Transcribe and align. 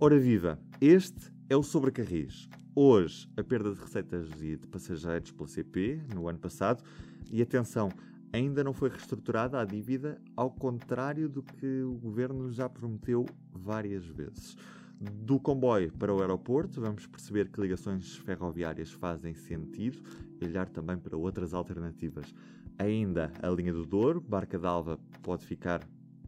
Ora 0.00 0.16
viva, 0.16 0.60
este 0.80 1.32
é 1.50 1.56
o 1.56 1.62
Sobrecarris. 1.64 2.48
Hoje, 2.72 3.28
a 3.36 3.42
perda 3.42 3.74
de 3.74 3.80
receitas 3.80 4.30
e 4.40 4.56
de 4.56 4.64
passageiros 4.68 5.32
pela 5.32 5.48
CP 5.48 6.00
no 6.14 6.28
ano 6.28 6.38
passado. 6.38 6.84
E 7.32 7.42
atenção, 7.42 7.88
ainda 8.32 8.62
não 8.62 8.72
foi 8.72 8.90
reestruturada 8.90 9.58
a 9.58 9.64
dívida, 9.64 10.22
ao 10.36 10.52
contrário 10.52 11.28
do 11.28 11.42
que 11.42 11.82
o 11.82 11.94
governo 11.94 12.48
já 12.48 12.68
prometeu 12.68 13.26
várias 13.50 14.06
vezes. 14.06 14.56
Do 15.00 15.40
comboio 15.40 15.92
para 15.92 16.14
o 16.14 16.20
aeroporto, 16.20 16.80
vamos 16.80 17.04
perceber 17.08 17.48
que 17.50 17.60
ligações 17.60 18.18
ferroviárias 18.18 18.92
fazem 18.92 19.34
sentido 19.34 20.00
olhar 20.40 20.68
também 20.68 20.96
para 20.96 21.16
outras 21.16 21.52
alternativas. 21.52 22.32
Ainda 22.78 23.32
a 23.42 23.48
linha 23.48 23.72
do 23.72 23.84
Douro, 23.84 24.20
Barca 24.20 24.60
d'Alva, 24.60 24.96
pode 25.24 25.44
ficar 25.44 25.80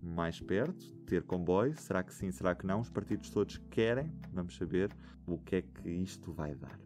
mais 0.03 0.41
perto, 0.41 0.93
ter 1.07 1.23
comboio. 1.23 1.77
Será 1.77 2.03
que 2.03 2.15
sim, 2.15 2.31
será 2.31 2.55
que 2.55 2.67
não? 2.67 2.81
Os 2.81 2.91
partidos 2.91 3.31
todos 3.31 3.59
querem. 3.71 4.13
Vamos 4.33 4.57
saber 4.57 4.91
o 5.27 5.39
que 5.39 5.57
é 5.57 5.63
que 5.63 5.89
isto 5.91 6.33
vai 6.33 6.55
dar. 6.55 6.79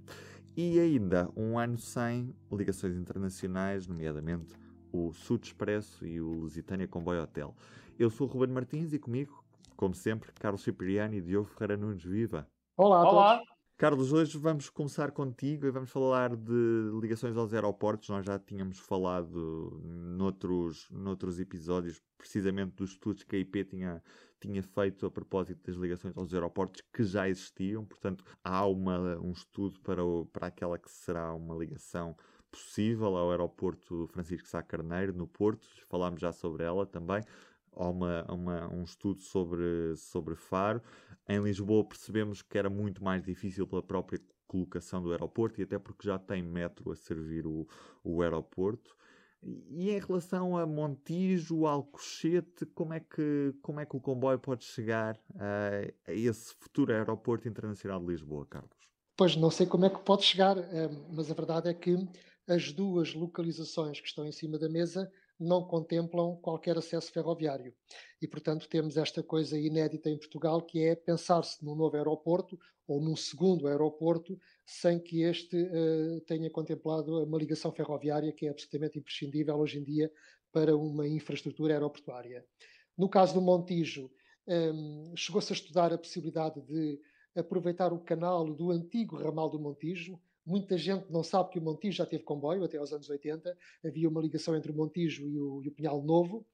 E 0.57 0.79
ainda 0.79 1.29
um 1.37 1.59
ano 1.59 1.77
sem 1.79 2.35
ligações 2.53 2.97
internacionais, 2.97 3.87
nomeadamente 3.87 4.55
o 4.93 5.13
Sud 5.13 5.45
Expresso 5.47 6.07
e 6.07 6.21
o 6.21 6.33
Lusitânia 6.33 6.87
Comboio 6.87 7.23
Hotel. 7.23 7.55
Eu 7.99 8.09
sou 8.11 8.29
o 8.29 8.31
Ruben 8.31 8.55
Martins 8.55 8.93
e 8.93 8.99
comigo, 8.99 9.45
como 9.77 9.95
sempre, 9.95 10.33
Carlos 10.33 10.63
Cipriani 10.63 11.17
e 11.19 11.21
Diogo 11.21 11.49
Ferreira 11.49 11.77
Nunes. 11.77 12.05
Viva! 12.05 12.49
Olá 12.77 12.99
a 12.99 13.11
Olá. 13.11 13.39
todos. 13.39 13.54
Carlos, 13.77 14.13
hoje 14.13 14.39
vamos 14.39 14.71
começar 14.71 15.11
contigo 15.11 15.67
e 15.67 15.71
vamos 15.71 15.91
falar 15.91 16.37
de 16.37 16.91
ligações 17.01 17.37
aos 17.37 17.53
aeroportos. 17.53 18.09
Nós 18.09 18.25
já 18.25 18.39
tínhamos 18.39 18.79
falado 18.79 19.83
noutros, 19.83 20.89
noutros 20.93 21.41
episódios, 21.41 22.01
precisamente 22.17 22.77
dos 22.77 22.93
estudos 22.93 23.25
que 23.25 23.35
a 23.35 23.39
IP 23.41 23.65
tinha, 23.65 24.01
tinha 24.41 24.63
feito 24.63 25.05
a 25.07 25.11
propósito 25.11 25.61
das 25.67 25.75
ligações 25.75 26.17
aos 26.17 26.33
aeroportos 26.33 26.85
que 26.93 27.03
já 27.03 27.29
existiam. 27.29 27.85
Portanto, 27.85 28.25
há 28.45 28.65
uma, 28.65 29.19
um 29.19 29.33
estudo 29.33 29.81
para, 29.81 30.05
o, 30.05 30.25
para 30.27 30.47
aquela 30.47 30.79
que 30.79 30.89
será 30.89 31.35
uma 31.35 31.57
ligação 31.57 32.17
possível 32.53 33.17
ao 33.17 33.33
aeroporto 33.33 34.07
Francisco 34.13 34.47
Sá 34.47 34.63
Carneiro, 34.63 35.13
no 35.13 35.27
Porto. 35.27 35.67
Falámos 35.89 36.21
já 36.21 36.31
sobre 36.31 36.63
ela 36.63 36.87
também. 36.87 37.25
Há 37.77 37.89
uma, 37.89 38.25
uma, 38.31 38.73
um 38.73 38.85
estudo 38.85 39.21
sobre, 39.21 39.97
sobre 39.97 40.35
Faro. 40.35 40.83
Em 41.29 41.41
Lisboa 41.41 41.85
percebemos 41.85 42.43
que 42.43 42.59
era 42.59 42.69
muito 42.69 43.03
mais 43.03 43.23
difícil 43.23 43.67
pela 43.67 43.83
própria 43.83 44.21
colocação 44.47 45.03
do 45.03 45.11
aeroporto 45.11 45.61
e 45.61 45.65
até 45.65 45.79
porque 45.79 46.07
já 46.07 46.19
tem 46.19 46.43
metro 46.43 46.93
a 46.93 46.97
servir 46.97 47.47
o, 47.47 47.67
o 48.03 48.23
aeroporto. 48.23 48.97
E 49.43 49.91
em 49.91 49.99
relação 49.99 50.57
a 50.57 50.67
Montijo, 50.67 51.67
Alcochete, 51.67 52.65
como 52.67 52.95
é 52.95 53.01
que, 53.01 53.55
como 53.61 53.81
é 53.81 53.85
que 53.85 53.95
o 53.95 54.01
comboio 54.01 54.39
pode 54.39 54.65
chegar 54.65 55.21
a, 55.37 56.11
a 56.11 56.15
esse 56.15 56.55
futuro 56.55 56.93
aeroporto 56.93 57.47
internacional 57.47 58.01
de 58.01 58.07
Lisboa, 58.07 58.47
Carlos? 58.47 58.71
Pois 59.17 59.37
não 59.37 59.51
sei 59.51 59.67
como 59.67 59.85
é 59.85 59.91
que 59.91 60.01
pode 60.01 60.25
chegar, 60.25 60.57
eh, 60.57 60.89
mas 61.13 61.31
a 61.31 61.35
verdade 61.35 61.69
é 61.69 61.75
que 61.75 61.95
as 62.49 62.73
duas 62.73 63.15
localizações 63.15 64.01
que 64.01 64.09
estão 64.09 64.27
em 64.27 64.33
cima 64.33 64.59
da 64.59 64.69
mesa 64.69 65.11
não 65.45 65.65
contemplam 65.65 66.37
qualquer 66.37 66.77
acesso 66.77 67.13
ferroviário. 67.13 67.75
E, 68.21 68.27
portanto, 68.27 68.69
temos 68.69 68.97
esta 68.97 69.23
coisa 69.23 69.59
inédita 69.59 70.09
em 70.11 70.19
Portugal, 70.19 70.63
que 70.63 70.83
é 70.85 70.95
pensar-se 70.95 71.65
num 71.65 71.75
novo 71.75 71.97
aeroporto 71.97 72.59
ou 72.87 73.01
num 73.01 73.17
segundo 73.17 73.67
aeroporto 73.67 74.39
sem 74.65 74.99
que 74.99 75.23
este 75.23 75.57
uh, 75.57 76.21
tenha 76.23 76.51
contemplado 76.51 77.23
uma 77.25 77.39
ligação 77.39 77.73
ferroviária 77.73 78.33
que 78.33 78.47
é 78.47 78.51
absolutamente 78.51 78.99
imprescindível 78.99 79.57
hoje 79.57 79.79
em 79.79 79.85
dia 79.85 80.11
para 80.53 80.77
uma 80.77 81.07
infraestrutura 81.07 81.75
aeroportuária. 81.75 82.45
No 82.97 83.09
caso 83.09 83.35
do 83.35 83.41
Montijo, 83.41 84.11
um, 84.47 85.13
chegou-se 85.17 85.53
a 85.53 85.57
estudar 85.57 85.93
a 85.93 85.99
possibilidade 85.99 86.61
de 86.63 87.01
aproveitar 87.35 87.93
o 87.93 87.99
canal 87.99 88.53
do 88.53 88.71
antigo 88.71 89.17
ramal 89.17 89.51
do 89.51 89.59
Montijo, 89.59 90.21
Muita 90.47 90.77
gente 90.77 91.11
não 91.11 91.23
sabe 91.23 91.51
que 91.51 91.59
o 91.59 91.63
Montijo 91.63 91.97
já 91.97 92.07
teve 92.07 92.23
comboio 92.23 92.65
até 92.65 92.77
aos 92.77 92.93
anos 92.93 93.09
80. 93.09 93.57
Havia 93.85 94.09
uma 94.09 94.21
ligação 94.21 94.55
entre 94.55 94.71
o 94.71 94.75
Montijo 94.75 95.27
e 95.29 95.39
o, 95.39 95.63
e 95.63 95.69
o 95.69 95.73
Pinhal 95.73 96.03
Novo, 96.03 96.47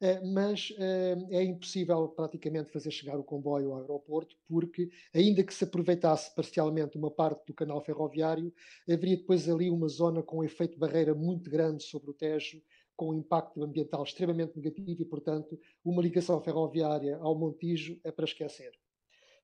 eh, 0.00 0.20
mas 0.20 0.72
eh, 0.78 1.16
é 1.30 1.42
impossível 1.42 2.08
praticamente 2.08 2.70
fazer 2.70 2.90
chegar 2.90 3.18
o 3.18 3.24
comboio 3.24 3.72
ao 3.72 3.80
aeroporto, 3.80 4.36
porque, 4.46 4.90
ainda 5.14 5.42
que 5.42 5.52
se 5.52 5.64
aproveitasse 5.64 6.34
parcialmente 6.34 6.96
uma 6.96 7.10
parte 7.10 7.46
do 7.46 7.54
canal 7.54 7.80
ferroviário, 7.82 8.52
haveria 8.88 9.16
depois 9.16 9.48
ali 9.48 9.70
uma 9.70 9.88
zona 9.88 10.22
com 10.22 10.38
um 10.38 10.44
efeito 10.44 10.78
barreira 10.78 11.14
muito 11.14 11.50
grande 11.50 11.82
sobre 11.82 12.10
o 12.10 12.14
Tejo, 12.14 12.62
com 12.94 13.10
um 13.10 13.14
impacto 13.14 13.62
ambiental 13.62 14.02
extremamente 14.02 14.56
negativo 14.56 15.02
e, 15.02 15.04
portanto, 15.04 15.58
uma 15.84 16.02
ligação 16.02 16.40
ferroviária 16.40 17.16
ao 17.18 17.38
Montijo 17.38 17.98
é 18.04 18.10
para 18.10 18.24
esquecer. 18.24 18.72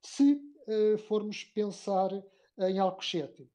Se 0.02 0.34
uh, 0.34 0.98
formos 0.98 1.44
pensar 1.44 2.10
em 2.58 2.78
Alcochete, 2.80 3.48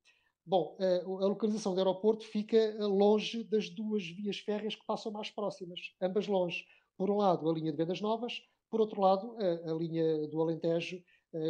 Bom, 0.49 0.75
a 0.79 1.27
localização 1.27 1.75
do 1.75 1.79
aeroporto 1.79 2.25
fica 2.25 2.75
longe 2.79 3.43
das 3.43 3.69
duas 3.69 4.03
vias 4.03 4.39
férreas 4.39 4.73
que 4.73 4.83
passam 4.83 5.11
mais 5.11 5.29
próximas, 5.29 5.79
ambas 6.01 6.25
longe. 6.25 6.65
Por 6.97 7.11
um 7.11 7.17
lado, 7.17 7.47
a 7.47 7.53
linha 7.53 7.71
de 7.71 7.77
Vendas 7.77 8.01
Novas, 8.01 8.41
por 8.67 8.81
outro 8.81 8.99
lado, 8.99 9.35
a, 9.37 9.69
a 9.69 9.73
linha 9.75 10.27
do 10.27 10.41
Alentejo, 10.41 11.03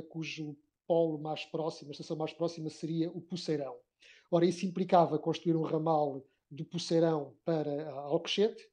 cujo 0.10 0.58
polo 0.86 1.18
mais 1.18 1.46
próximo, 1.46 1.92
a 1.92 1.94
estação 1.94 2.18
mais 2.18 2.34
próxima 2.34 2.70
seria 2.70 3.10
o 3.10 3.22
Poceirão. 3.22 3.78
Ora, 4.30 4.46
isso 4.46 4.66
implicava 4.66 5.18
construir 5.18 5.56
um 5.56 5.64
ramal 5.64 6.22
do 6.52 6.66
Poceirão 6.66 7.38
para 7.46 7.90
Alcochete, 7.92 8.70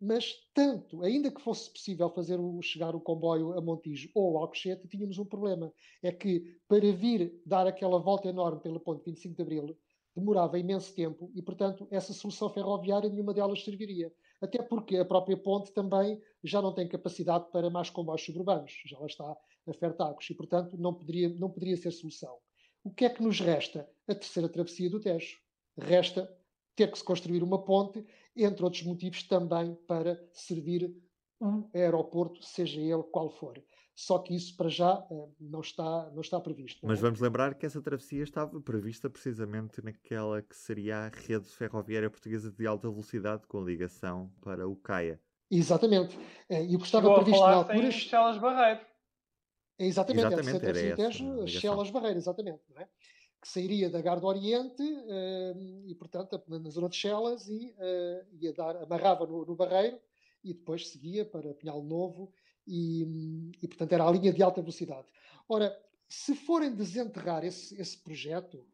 mas 0.00 0.34
tanto, 0.54 1.02
ainda 1.02 1.30
que 1.30 1.40
fosse 1.40 1.70
possível 1.70 2.08
fazer 2.10 2.40
o, 2.40 2.62
chegar 2.62 2.94
o 2.94 3.00
comboio 3.00 3.52
a 3.52 3.60
Montijo 3.60 4.08
ou 4.14 4.38
a 4.38 4.42
Alcochete, 4.42 4.88
tínhamos 4.88 5.18
um 5.18 5.24
problema. 5.24 5.72
É 6.02 6.10
que 6.10 6.58
para 6.66 6.92
vir 6.92 7.40
dar 7.44 7.66
aquela 7.66 7.98
volta 7.98 8.28
enorme 8.28 8.60
pela 8.60 8.80
ponte 8.80 9.04
25 9.04 9.36
de 9.36 9.42
Abril, 9.42 9.78
demorava 10.16 10.58
imenso 10.58 10.94
tempo 10.94 11.30
e, 11.34 11.42
portanto, 11.42 11.86
essa 11.90 12.12
solução 12.12 12.48
ferroviária 12.48 13.10
nenhuma 13.10 13.34
delas 13.34 13.64
serviria. 13.64 14.12
Até 14.40 14.62
porque 14.62 14.96
a 14.96 15.04
própria 15.04 15.36
ponte 15.36 15.72
também 15.72 16.20
já 16.42 16.62
não 16.62 16.72
tem 16.72 16.88
capacidade 16.88 17.50
para 17.50 17.68
mais 17.68 17.90
comboios 17.90 18.24
suburbanos, 18.24 18.72
já 18.86 18.98
lá 18.98 19.06
está 19.06 19.36
a 19.66 19.72
Fertagos 19.72 20.28
e, 20.30 20.34
portanto, 20.34 20.76
não 20.78 20.94
poderia, 20.94 21.28
não 21.30 21.50
poderia 21.50 21.76
ser 21.76 21.90
solução. 21.90 22.36
O 22.82 22.90
que 22.90 23.04
é 23.04 23.10
que 23.10 23.22
nos 23.22 23.40
resta? 23.40 23.88
A 24.06 24.14
terceira 24.14 24.48
travessia 24.48 24.90
do 24.90 25.00
Tejo. 25.00 25.38
Resta 25.76 26.30
ter 26.76 26.90
que 26.90 26.98
se 26.98 27.04
construir 27.04 27.42
uma 27.42 27.64
ponte, 27.64 28.04
entre 28.36 28.64
outros 28.64 28.82
motivos 28.82 29.22
também 29.24 29.74
para 29.86 30.26
servir 30.32 30.94
um 31.40 31.68
aeroporto, 31.74 32.42
seja 32.44 32.80
ele 32.80 33.02
qual 33.04 33.28
for. 33.30 33.62
Só 33.94 34.18
que 34.18 34.34
isso 34.34 34.56
para 34.56 34.68
já 34.68 35.06
eh, 35.10 35.28
não 35.38 35.60
está, 35.60 36.10
não 36.10 36.20
está 36.20 36.40
previsto. 36.40 36.80
Não 36.82 36.88
Mas 36.88 36.98
é? 36.98 37.02
vamos 37.02 37.20
lembrar 37.20 37.54
que 37.54 37.66
essa 37.66 37.80
travessia 37.82 38.22
estava 38.24 38.60
prevista 38.60 39.08
precisamente 39.10 39.82
naquela 39.82 40.42
que 40.42 40.56
seria 40.56 40.96
a 41.06 41.08
rede 41.08 41.48
ferroviária 41.48 42.10
portuguesa 42.10 42.50
de 42.50 42.66
alta 42.66 42.90
velocidade 42.90 43.46
com 43.46 43.62
ligação 43.64 44.32
para 44.40 44.66
o 44.68 44.76
Caia. 44.76 45.20
Exatamente. 45.50 46.18
Eh, 46.48 46.64
E 46.66 46.76
o 46.76 46.78
que 46.78 46.86
estava 46.86 47.08
Chegou 47.08 47.12
a 47.12 47.22
previsto 47.22 47.46
na 47.46 47.52
altura. 47.54 47.86
em 47.86 47.90
Chelas 47.92 48.38
Barreiro. 48.38 48.80
É 49.78 49.86
exatamente, 49.86 50.34
Exatamente, 50.34 50.66
ligação. 50.66 51.46
Chelas 51.46 51.90
Barreira, 51.90 52.16
exatamente, 52.18 52.62
não 52.68 52.80
é? 52.82 52.88
Que 53.44 53.50
sairia 53.50 53.90
da 53.90 54.00
Garda 54.00 54.26
Oriente 54.26 54.82
eh, 54.82 55.54
e, 55.84 55.94
portanto, 55.94 56.42
na 56.48 56.70
zona 56.70 56.88
de 56.88 56.96
Chelas 56.96 57.46
e 57.46 57.74
eh, 57.78 58.24
ia 58.40 58.54
dar, 58.54 58.74
amarrava 58.76 59.26
no, 59.26 59.44
no 59.44 59.54
Barreiro 59.54 60.00
e 60.42 60.54
depois 60.54 60.88
seguia 60.88 61.26
para 61.26 61.52
Pinhal 61.52 61.82
Novo 61.82 62.32
e, 62.66 63.02
e, 63.60 63.68
portanto, 63.68 63.92
era 63.92 64.08
a 64.08 64.10
linha 64.10 64.32
de 64.32 64.42
alta 64.42 64.62
velocidade. 64.62 65.06
Ora, 65.46 65.78
se 66.08 66.34
forem 66.34 66.74
desenterrar 66.74 67.44
esse, 67.44 67.78
esse 67.78 68.02
projeto 68.02 68.66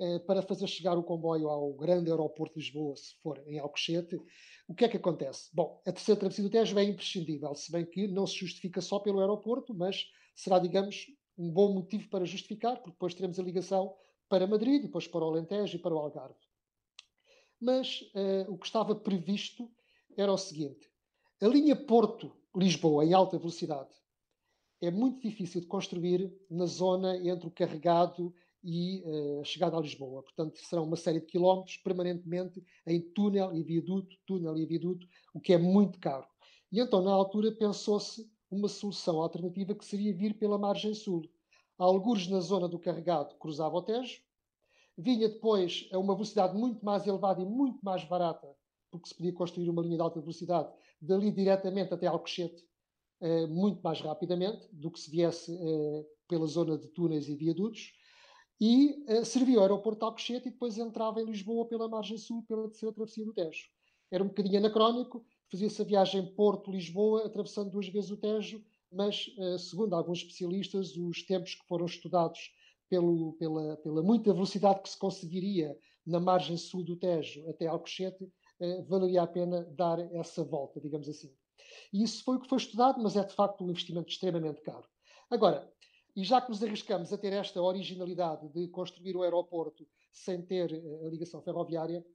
eh, 0.00 0.20
para 0.20 0.40
fazer 0.40 0.68
chegar 0.68 0.96
o 0.96 1.02
comboio 1.02 1.50
ao 1.50 1.74
grande 1.74 2.10
aeroporto 2.10 2.54
de 2.54 2.60
Lisboa, 2.60 2.96
se 2.96 3.14
for 3.22 3.38
em 3.46 3.58
Alcochete, 3.58 4.18
o 4.66 4.74
que 4.74 4.86
é 4.86 4.88
que 4.88 4.96
acontece? 4.96 5.50
Bom, 5.52 5.82
a 5.86 5.92
terceira 5.92 6.18
travessia 6.18 6.44
do 6.44 6.50
Tejo 6.50 6.78
é 6.78 6.84
imprescindível, 6.84 7.54
se 7.54 7.70
bem 7.70 7.84
que 7.84 8.08
não 8.08 8.26
se 8.26 8.36
justifica 8.36 8.80
só 8.80 8.98
pelo 8.98 9.20
aeroporto, 9.20 9.74
mas 9.74 10.06
será, 10.34 10.58
digamos, 10.58 11.06
um 11.36 11.50
bom 11.50 11.74
motivo 11.74 12.08
para 12.08 12.24
justificar, 12.24 12.76
porque 12.76 12.92
depois 12.92 13.12
teremos 13.12 13.38
a 13.38 13.42
ligação 13.42 13.94
para 14.28 14.46
Madrid, 14.46 14.82
depois 14.82 15.06
para 15.06 15.24
o 15.24 15.28
Alentejo 15.28 15.76
e 15.76 15.78
para 15.78 15.94
o 15.94 15.98
Algarve. 15.98 16.38
Mas 17.60 18.04
eh, 18.14 18.46
o 18.48 18.58
que 18.58 18.66
estava 18.66 18.94
previsto 18.94 19.70
era 20.16 20.32
o 20.32 20.38
seguinte: 20.38 20.90
a 21.40 21.46
linha 21.46 21.76
Porto-Lisboa 21.76 23.04
em 23.04 23.14
alta 23.14 23.38
velocidade 23.38 23.94
é 24.80 24.90
muito 24.90 25.20
difícil 25.20 25.60
de 25.60 25.66
construir 25.66 26.32
na 26.50 26.66
zona 26.66 27.16
entre 27.16 27.46
o 27.46 27.50
carregado 27.50 28.34
e 28.62 29.02
eh, 29.04 29.40
a 29.40 29.44
chegada 29.44 29.76
a 29.76 29.80
Lisboa. 29.80 30.22
Portanto, 30.22 30.58
serão 30.58 30.84
uma 30.84 30.96
série 30.96 31.20
de 31.20 31.26
quilómetros 31.26 31.76
permanentemente 31.78 32.62
em 32.86 33.00
túnel 33.00 33.54
e 33.54 33.62
viaduto, 33.62 34.16
túnel 34.26 34.56
e 34.56 34.66
viaduto, 34.66 35.06
o 35.32 35.40
que 35.40 35.52
é 35.52 35.58
muito 35.58 35.98
caro. 35.98 36.26
E 36.72 36.80
então, 36.80 37.02
na 37.02 37.12
altura, 37.12 37.52
pensou-se 37.52 38.28
uma 38.50 38.68
solução 38.68 39.20
alternativa 39.20 39.74
que 39.74 39.84
seria 39.84 40.14
vir 40.14 40.34
pela 40.38 40.58
margem 40.58 40.94
sul. 40.94 41.28
Algures 41.78 42.28
na 42.28 42.40
zona 42.40 42.68
do 42.68 42.78
carregado 42.78 43.34
cruzava 43.36 43.76
o 43.76 43.82
Tejo, 43.82 44.20
vinha 44.96 45.28
depois 45.28 45.88
a 45.92 45.98
uma 45.98 46.14
velocidade 46.14 46.56
muito 46.56 46.84
mais 46.84 47.06
elevada 47.06 47.42
e 47.42 47.44
muito 47.44 47.84
mais 47.84 48.04
barata, 48.04 48.48
porque 48.90 49.08
se 49.08 49.14
podia 49.14 49.32
construir 49.32 49.68
uma 49.68 49.82
linha 49.82 49.96
de 49.96 50.02
alta 50.02 50.20
velocidade 50.20 50.72
dali 51.00 51.30
diretamente 51.30 51.92
até 51.92 52.06
Alcochete, 52.06 52.64
uh, 53.20 53.48
muito 53.48 53.82
mais 53.82 54.00
rapidamente 54.00 54.68
do 54.72 54.90
que 54.90 55.00
se 55.00 55.10
viesse 55.10 55.52
uh, 55.52 56.06
pela 56.28 56.46
zona 56.46 56.78
de 56.78 56.88
túneis 56.88 57.28
e 57.28 57.34
viadutos, 57.34 57.92
e 58.60 59.04
uh, 59.08 59.24
servia 59.24 59.58
o 59.58 59.62
aeroporto 59.62 59.98
de 59.98 60.04
Alcochete 60.04 60.48
e 60.48 60.52
depois 60.52 60.78
entrava 60.78 61.20
em 61.20 61.24
Lisboa 61.24 61.66
pela 61.66 61.88
margem 61.88 62.16
sul, 62.16 62.44
pela 62.46 62.68
terceira 62.68 62.94
travessia 62.94 63.24
do 63.24 63.34
Tejo. 63.34 63.68
Era 64.10 64.22
um 64.22 64.28
bocadinho 64.28 64.58
anacrónico, 64.58 65.24
fazia-se 65.50 65.82
a 65.82 65.84
viagem 65.84 66.34
Porto-Lisboa, 66.34 67.26
atravessando 67.26 67.70
duas 67.70 67.88
vezes 67.88 68.12
o 68.12 68.16
Tejo, 68.16 68.64
mas, 68.94 69.26
segundo 69.58 69.94
alguns 69.94 70.18
especialistas, 70.18 70.96
os 70.96 71.22
tempos 71.22 71.54
que 71.54 71.66
foram 71.66 71.86
estudados 71.86 72.52
pelo, 72.88 73.32
pela, 73.34 73.76
pela 73.78 74.02
muita 74.02 74.32
velocidade 74.32 74.82
que 74.82 74.88
se 74.88 74.98
conseguiria 74.98 75.76
na 76.06 76.20
margem 76.20 76.56
sul 76.56 76.84
do 76.84 76.96
Tejo 76.96 77.48
até 77.48 77.66
Alcochete, 77.66 78.30
valeria 78.86 79.22
a 79.22 79.26
pena 79.26 79.64
dar 79.72 79.98
essa 80.14 80.44
volta, 80.44 80.80
digamos 80.80 81.08
assim. 81.08 81.34
E 81.92 82.02
isso 82.02 82.22
foi 82.24 82.36
o 82.36 82.40
que 82.40 82.48
foi 82.48 82.58
estudado, 82.58 83.02
mas 83.02 83.16
é 83.16 83.24
de 83.24 83.34
facto 83.34 83.64
um 83.64 83.70
investimento 83.70 84.10
extremamente 84.10 84.60
caro. 84.60 84.86
Agora, 85.30 85.70
e 86.16 86.22
já 86.22 86.40
que 86.40 86.50
nos 86.50 86.62
arriscamos 86.62 87.12
a 87.12 87.18
ter 87.18 87.32
esta 87.32 87.60
originalidade 87.60 88.48
de 88.48 88.68
construir 88.68 89.16
o 89.16 89.22
aeroporto 89.22 89.86
sem 90.12 90.40
ter 90.42 90.72
eh, 90.72 91.06
a 91.06 91.08
ligação 91.08 91.42
ferroviária, 91.42 92.06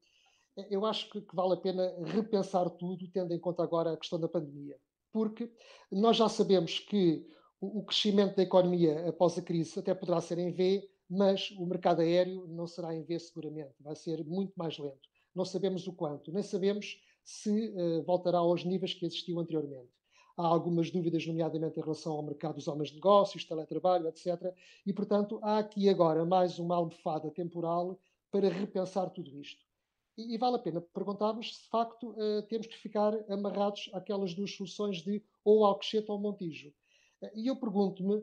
eh, 0.58 0.68
eu 0.72 0.86
acho 0.86 1.10
que, 1.10 1.24
vale 1.34 1.54
a 1.54 1.58
pena 1.58 1.94
repensar 2.06 2.70
tudo, 2.70 3.10
tendo 3.10 3.34
em 3.34 3.40
conta 3.40 3.62
agora 3.62 3.92
a 3.92 3.98
questão 3.98 4.20
da 4.20 4.30
pandemia. 4.30 4.80
Porque 5.12 5.52
nós 5.92 6.18
já 6.18 6.30
sabemos 6.30 6.80
que 6.80 7.26
o 7.62 7.84
crescimento 7.84 8.36
da 8.36 8.44
economia 8.44 9.08
após 9.08 9.38
a 9.38 9.42
crise 9.42 9.80
até 9.80 9.94
poderá 9.94 10.22
ser 10.22 10.38
em 10.38 10.52
V, 10.52 10.90
mas 11.10 11.52
o 11.52 11.66
mercado 11.66 12.02
aéreo 12.02 12.48
não 12.48 12.68
será 12.68 12.96
em 12.96 13.04
V 13.04 13.20
seguramente, 13.20 13.74
vai 13.80 13.96
ser 13.96 14.24
muito 14.24 14.54
mais 14.56 14.78
lento. 14.78 15.10
Não 15.36 15.44
sabemos 15.44 15.88
o 15.88 15.94
quanto, 15.94 16.32
nem 16.32 16.44
sabemos 16.44 17.02
se 17.24 17.70
uh, 17.70 18.04
voltará 18.04 18.38
aos 18.40 18.64
níveis 18.64 18.94
que 18.94 19.06
existiu 19.06 19.40
anteriormente. 19.40 19.90
Há 20.38 20.46
algumas 20.46 20.90
dúvidas, 20.90 21.26
nomeadamente 21.28 21.80
em 21.80 21.84
relação 21.84 22.14
ao 22.14 22.24
mercado 22.24 22.56
dos 22.56 22.68
homens 22.68 22.90
de 22.90 22.96
negócios, 22.96 23.44
teletrabalho, 23.44 24.08
etc. 24.08 24.54
E, 24.86 24.94
portanto, 24.94 25.38
há 25.44 25.60
aqui 25.60 25.90
agora 25.90 26.24
mais 26.26 26.60
uma 26.60 26.76
almofada 26.76 27.30
temporal 27.32 28.00
para 28.32 28.48
repensar 28.48 29.10
tudo 29.10 29.38
isto. 29.38 29.69
E, 30.20 30.36
e 30.36 30.38
vale 30.38 30.58
a 30.58 30.60
pena 30.60 30.82
perguntarmos 30.82 31.56
se, 31.56 31.64
de 31.64 31.70
facto, 31.70 32.10
uh, 32.10 32.42
temos 32.50 32.68
que 32.68 32.78
ficar 32.78 33.14
amarrados 33.32 33.90
àquelas 33.94 34.34
duas 34.34 34.54
soluções 34.54 35.02
de 35.02 35.24
ou 35.46 35.64
Alcochete 35.64 36.12
ou 36.12 36.20
Montijo. 36.20 36.74
Uh, 37.22 37.30
e 37.34 37.48
eu 37.48 37.56
pergunto-me, 37.56 38.22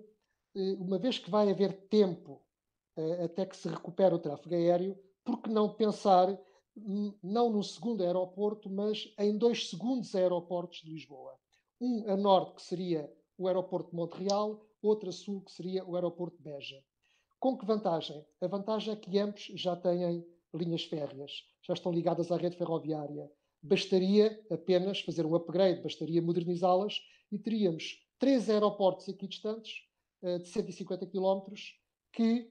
uma 0.79 0.99
vez 0.99 1.19
que 1.19 1.31
vai 1.31 1.51
haver 1.51 1.87
tempo 1.89 2.43
até 3.23 3.45
que 3.45 3.55
se 3.55 3.69
recupere 3.69 4.15
o 4.15 4.19
tráfego 4.19 4.55
aéreo, 4.55 4.99
por 5.23 5.43
que 5.43 5.51
não 5.51 5.75
pensar 5.75 6.35
não 7.23 7.51
num 7.51 7.63
segundo 7.63 8.03
aeroporto, 8.03 8.71
mas 8.71 9.13
em 9.19 9.37
dois 9.37 9.69
segundos 9.69 10.15
aeroportos 10.15 10.79
de 10.79 10.91
Lisboa. 10.91 11.39
Um 11.79 12.11
a 12.11 12.17
norte, 12.17 12.55
que 12.55 12.63
seria 12.63 13.13
o 13.37 13.47
aeroporto 13.47 13.91
de 13.91 13.97
Montreal, 13.97 14.67
outro 14.81 15.11
a 15.11 15.13
sul, 15.13 15.43
que 15.43 15.53
seria 15.53 15.85
o 15.85 15.95
aeroporto 15.95 16.39
de 16.39 16.43
Beja. 16.43 16.83
Com 17.39 17.59
que 17.59 17.67
vantagem? 17.67 18.25
A 18.41 18.47
vantagem 18.47 18.95
é 18.95 18.97
que 18.97 19.19
ambos 19.19 19.43
já 19.55 19.77
têm 19.77 20.27
linhas 20.57 20.85
férreas, 20.85 21.45
já 21.63 21.75
estão 21.75 21.93
ligadas 21.93 22.31
à 22.31 22.37
rede 22.37 22.57
ferroviária. 22.57 23.31
Bastaria 23.63 24.41
apenas 24.51 25.01
fazer 25.01 25.27
um 25.27 25.35
upgrade, 25.35 25.83
bastaria 25.83 26.23
modernizá-las 26.23 27.01
e 27.31 27.39
teríamos 27.39 28.05
três 28.19 28.49
aeroportos 28.49 29.09
aqui 29.09 29.27
distantes, 29.27 29.83
eh, 30.23 30.39
de 30.39 30.49
150 30.49 31.07
km, 31.07 31.53
que 32.13 32.51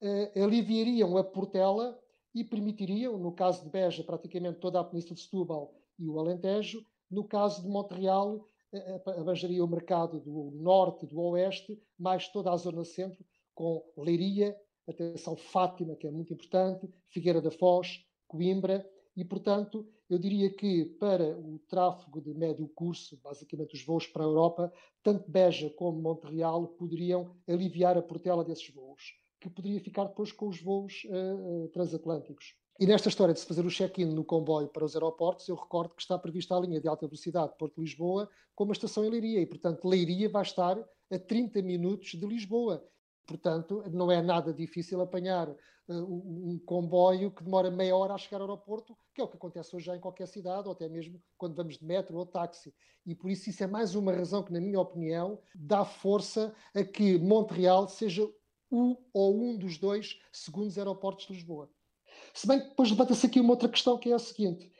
eh, 0.00 0.42
aliviariam 0.42 1.16
a 1.16 1.24
Portela 1.24 1.98
e 2.34 2.44
permitiriam, 2.44 3.16
no 3.16 3.32
caso 3.32 3.64
de 3.64 3.70
Beja, 3.70 4.04
praticamente 4.04 4.58
toda 4.58 4.78
a 4.78 4.84
Península 4.84 5.14
de 5.14 5.22
Setúbal 5.22 5.74
e 5.98 6.06
o 6.06 6.18
Alentejo, 6.18 6.84
no 7.10 7.24
caso 7.24 7.62
de 7.62 7.68
Montreal, 7.68 8.46
eh, 8.72 9.00
eh, 9.06 9.10
abranger 9.18 9.62
o 9.62 9.66
mercado 9.66 10.20
do 10.20 10.50
norte, 10.52 11.06
do 11.06 11.18
oeste, 11.20 11.80
mais 11.98 12.28
toda 12.28 12.52
a 12.52 12.56
zona 12.56 12.84
centro, 12.84 13.24
com 13.54 13.82
Leiria, 13.96 14.54
atenção 14.88 15.36
Fátima, 15.36 15.96
que 15.96 16.06
é 16.06 16.10
muito 16.10 16.32
importante, 16.32 16.88
Figueira 17.08 17.40
da 17.40 17.50
Foz, 17.50 18.04
Coimbra, 18.26 18.88
e, 19.16 19.24
portanto, 19.24 19.86
eu 20.08 20.18
diria 20.18 20.50
que 20.50 20.84
para 20.84 21.36
o 21.36 21.58
tráfego 21.68 22.20
de 22.20 22.34
médio 22.34 22.68
curso, 22.68 23.18
basicamente 23.22 23.74
os 23.74 23.84
voos 23.84 24.06
para 24.06 24.22
a 24.22 24.26
Europa, 24.26 24.72
tanto 25.02 25.30
Beja 25.30 25.70
como 25.70 26.00
Montreal 26.00 26.68
poderiam 26.68 27.34
aliviar 27.48 27.96
a 27.96 28.02
portela 28.02 28.44
desses 28.44 28.68
voos 28.70 29.14
que 29.40 29.50
poderia 29.50 29.80
ficar 29.80 30.04
depois 30.04 30.32
com 30.32 30.48
os 30.48 30.60
voos 30.60 31.04
uh, 31.04 31.68
transatlânticos. 31.68 32.54
E 32.78 32.86
nesta 32.86 33.08
história 33.08 33.32
de 33.32 33.40
se 33.40 33.46
fazer 33.46 33.64
o 33.64 33.70
check-in 33.70 34.06
no 34.06 34.24
comboio 34.24 34.68
para 34.68 34.84
os 34.84 34.94
aeroportos, 34.94 35.48
eu 35.48 35.56
recordo 35.56 35.94
que 35.94 36.02
está 36.02 36.18
prevista 36.18 36.54
a 36.54 36.60
linha 36.60 36.80
de 36.80 36.88
alta 36.88 37.06
velocidade 37.06 37.56
Porto-Lisboa 37.58 38.28
com 38.54 38.64
uma 38.64 38.72
estação 38.72 39.04
em 39.04 39.08
Leiria. 39.08 39.40
E, 39.40 39.46
portanto, 39.46 39.88
Leiria 39.88 40.28
vai 40.28 40.42
estar 40.42 40.78
a 41.10 41.18
30 41.18 41.62
minutos 41.62 42.10
de 42.10 42.26
Lisboa. 42.26 42.86
Portanto, 43.26 43.82
não 43.90 44.10
é 44.10 44.22
nada 44.22 44.54
difícil 44.54 45.00
apanhar 45.00 45.48
uh, 45.48 45.58
um 45.88 46.58
comboio 46.64 47.30
que 47.30 47.42
demora 47.42 47.70
meia 47.70 47.96
hora 47.96 48.14
a 48.14 48.18
chegar 48.18 48.40
ao 48.40 48.46
aeroporto, 48.46 48.96
que 49.12 49.20
é 49.20 49.24
o 49.24 49.28
que 49.28 49.36
acontece 49.36 49.74
hoje 49.74 49.86
já 49.86 49.96
em 49.96 50.00
qualquer 50.00 50.28
cidade, 50.28 50.68
ou 50.68 50.72
até 50.72 50.88
mesmo 50.88 51.20
quando 51.36 51.56
vamos 51.56 51.76
de 51.76 51.84
metro 51.84 52.16
ou 52.16 52.24
táxi. 52.24 52.72
E 53.04 53.14
por 53.14 53.30
isso 53.30 53.50
isso 53.50 53.64
é 53.64 53.66
mais 53.66 53.94
uma 53.96 54.12
razão 54.12 54.42
que, 54.42 54.52
na 54.52 54.60
minha 54.60 54.80
opinião, 54.80 55.40
dá 55.54 55.84
força 55.84 56.54
a 56.72 56.84
que 56.84 57.18
Montreal 57.18 57.88
seja 57.88 58.28
o 58.70 58.96
ou 59.12 59.40
um 59.40 59.56
dos 59.56 59.76
dois 59.76 60.18
segundos 60.32 60.78
aeroportos 60.78 61.26
de 61.26 61.32
Lisboa. 61.34 61.68
Se 62.32 62.46
bem 62.46 62.60
que 62.60 62.68
depois 62.68 62.90
levanta-se 62.90 63.26
aqui 63.26 63.40
uma 63.40 63.52
outra 63.52 63.68
questão 63.68 63.98
que 63.98 64.10
é 64.10 64.14
a 64.14 64.18
seguinte: 64.18 64.70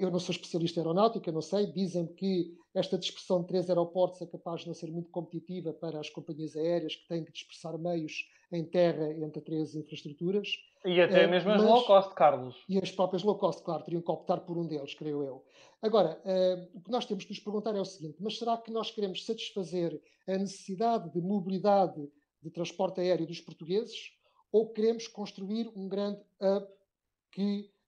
eu 0.00 0.10
não 0.10 0.18
sou 0.18 0.32
especialista 0.32 0.80
em 0.80 0.82
aeronáutica, 0.82 1.32
não 1.32 1.42
sei, 1.42 1.66
dizem 1.66 2.06
que 2.06 2.56
esta 2.74 2.98
dispersão 2.98 3.40
de 3.40 3.48
três 3.48 3.68
aeroportos 3.68 4.20
é 4.22 4.26
capaz 4.26 4.62
de 4.62 4.68
não 4.68 4.74
ser 4.74 4.90
muito 4.90 5.10
competitiva 5.10 5.72
para 5.72 6.00
as 6.00 6.08
companhias 6.08 6.56
aéreas 6.56 6.96
que 6.96 7.06
têm 7.08 7.24
que 7.24 7.32
dispersar 7.32 7.76
meios 7.78 8.28
em 8.50 8.64
terra 8.64 9.12
entre 9.12 9.40
três 9.40 9.74
infraestruturas. 9.74 10.48
E 10.84 11.00
até 11.00 11.26
uh, 11.26 11.30
mesmo 11.30 11.50
as 11.50 11.62
low 11.62 11.84
cost, 11.84 12.14
Carlos. 12.14 12.56
E 12.68 12.78
as 12.78 12.90
próprias 12.90 13.22
low 13.22 13.36
cost, 13.36 13.62
claro, 13.62 13.84
teriam 13.84 14.02
que 14.02 14.10
optar 14.10 14.40
por 14.40 14.58
um 14.58 14.66
deles, 14.66 14.94
creio 14.94 15.22
eu. 15.22 15.44
Agora, 15.80 16.20
uh, 16.24 16.78
o 16.78 16.80
que 16.80 16.90
nós 16.90 17.06
temos 17.06 17.24
que 17.24 17.30
nos 17.30 17.40
perguntar 17.40 17.74
é 17.74 17.80
o 17.80 17.84
seguinte: 17.84 18.16
mas 18.20 18.38
será 18.38 18.56
que 18.56 18.70
nós 18.70 18.90
queremos 18.90 19.24
satisfazer 19.24 20.00
a 20.26 20.38
necessidade 20.38 21.10
de 21.10 21.20
mobilidade 21.20 22.08
de 22.42 22.50
transporte 22.50 23.00
aéreo 23.00 23.26
dos 23.26 23.40
portugueses 23.40 24.12
ou 24.50 24.68
queremos 24.68 25.08
construir 25.08 25.70
um 25.74 25.88
grande 25.88 26.20
hub 26.40 26.66
que 27.30 27.64
eh, 27.64 27.81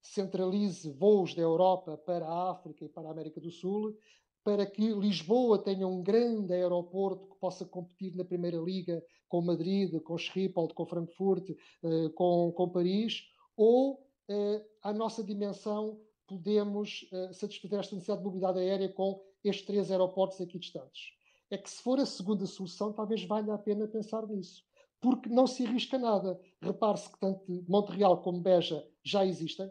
centralize 0.00 0.90
voos 0.90 1.34
da 1.34 1.42
Europa 1.42 1.96
para 1.96 2.26
a 2.26 2.50
África 2.50 2.84
e 2.84 2.88
para 2.88 3.08
a 3.08 3.10
América 3.10 3.40
do 3.40 3.50
Sul, 3.50 3.96
para 4.44 4.66
que 4.66 4.92
Lisboa 4.92 5.58
tenha 5.58 5.86
um 5.86 6.02
grande 6.02 6.52
aeroporto 6.52 7.28
que 7.28 7.36
possa 7.36 7.64
competir 7.64 8.14
na 8.16 8.24
Primeira 8.24 8.58
Liga 8.58 9.02
com 9.28 9.40
Madrid, 9.40 10.00
com 10.02 10.18
Schiphol, 10.18 10.68
com 10.68 10.84
Frankfurt, 10.84 11.50
eh, 11.50 12.08
com, 12.14 12.52
com 12.52 12.68
Paris, 12.68 13.22
ou 13.56 14.04
eh, 14.28 14.64
à 14.82 14.92
nossa 14.92 15.22
dimensão 15.22 16.00
podemos 16.26 17.08
eh, 17.12 17.32
satisfazer 17.32 17.78
esta 17.78 17.94
necessidade 17.94 18.20
de 18.20 18.24
mobilidade 18.24 18.58
aérea 18.58 18.88
com 18.88 19.22
estes 19.44 19.64
três 19.64 19.90
aeroportos 19.90 20.40
aqui 20.40 20.58
distantes 20.58 21.12
é 21.54 21.58
que 21.58 21.68
se 21.68 21.82
for 21.82 22.00
a 22.00 22.06
segunda 22.06 22.46
solução, 22.46 22.94
talvez 22.94 23.24
valha 23.24 23.52
a 23.52 23.58
pena 23.58 23.86
pensar 23.86 24.26
nisso. 24.26 24.64
Porque 25.02 25.28
não 25.28 25.46
se 25.46 25.66
arrisca 25.66 25.98
nada. 25.98 26.40
Repare-se 26.62 27.10
que 27.10 27.18
tanto 27.18 27.64
Montreal 27.68 28.22
como 28.22 28.40
Beja 28.40 28.88
já 29.04 29.26
existem 29.26 29.70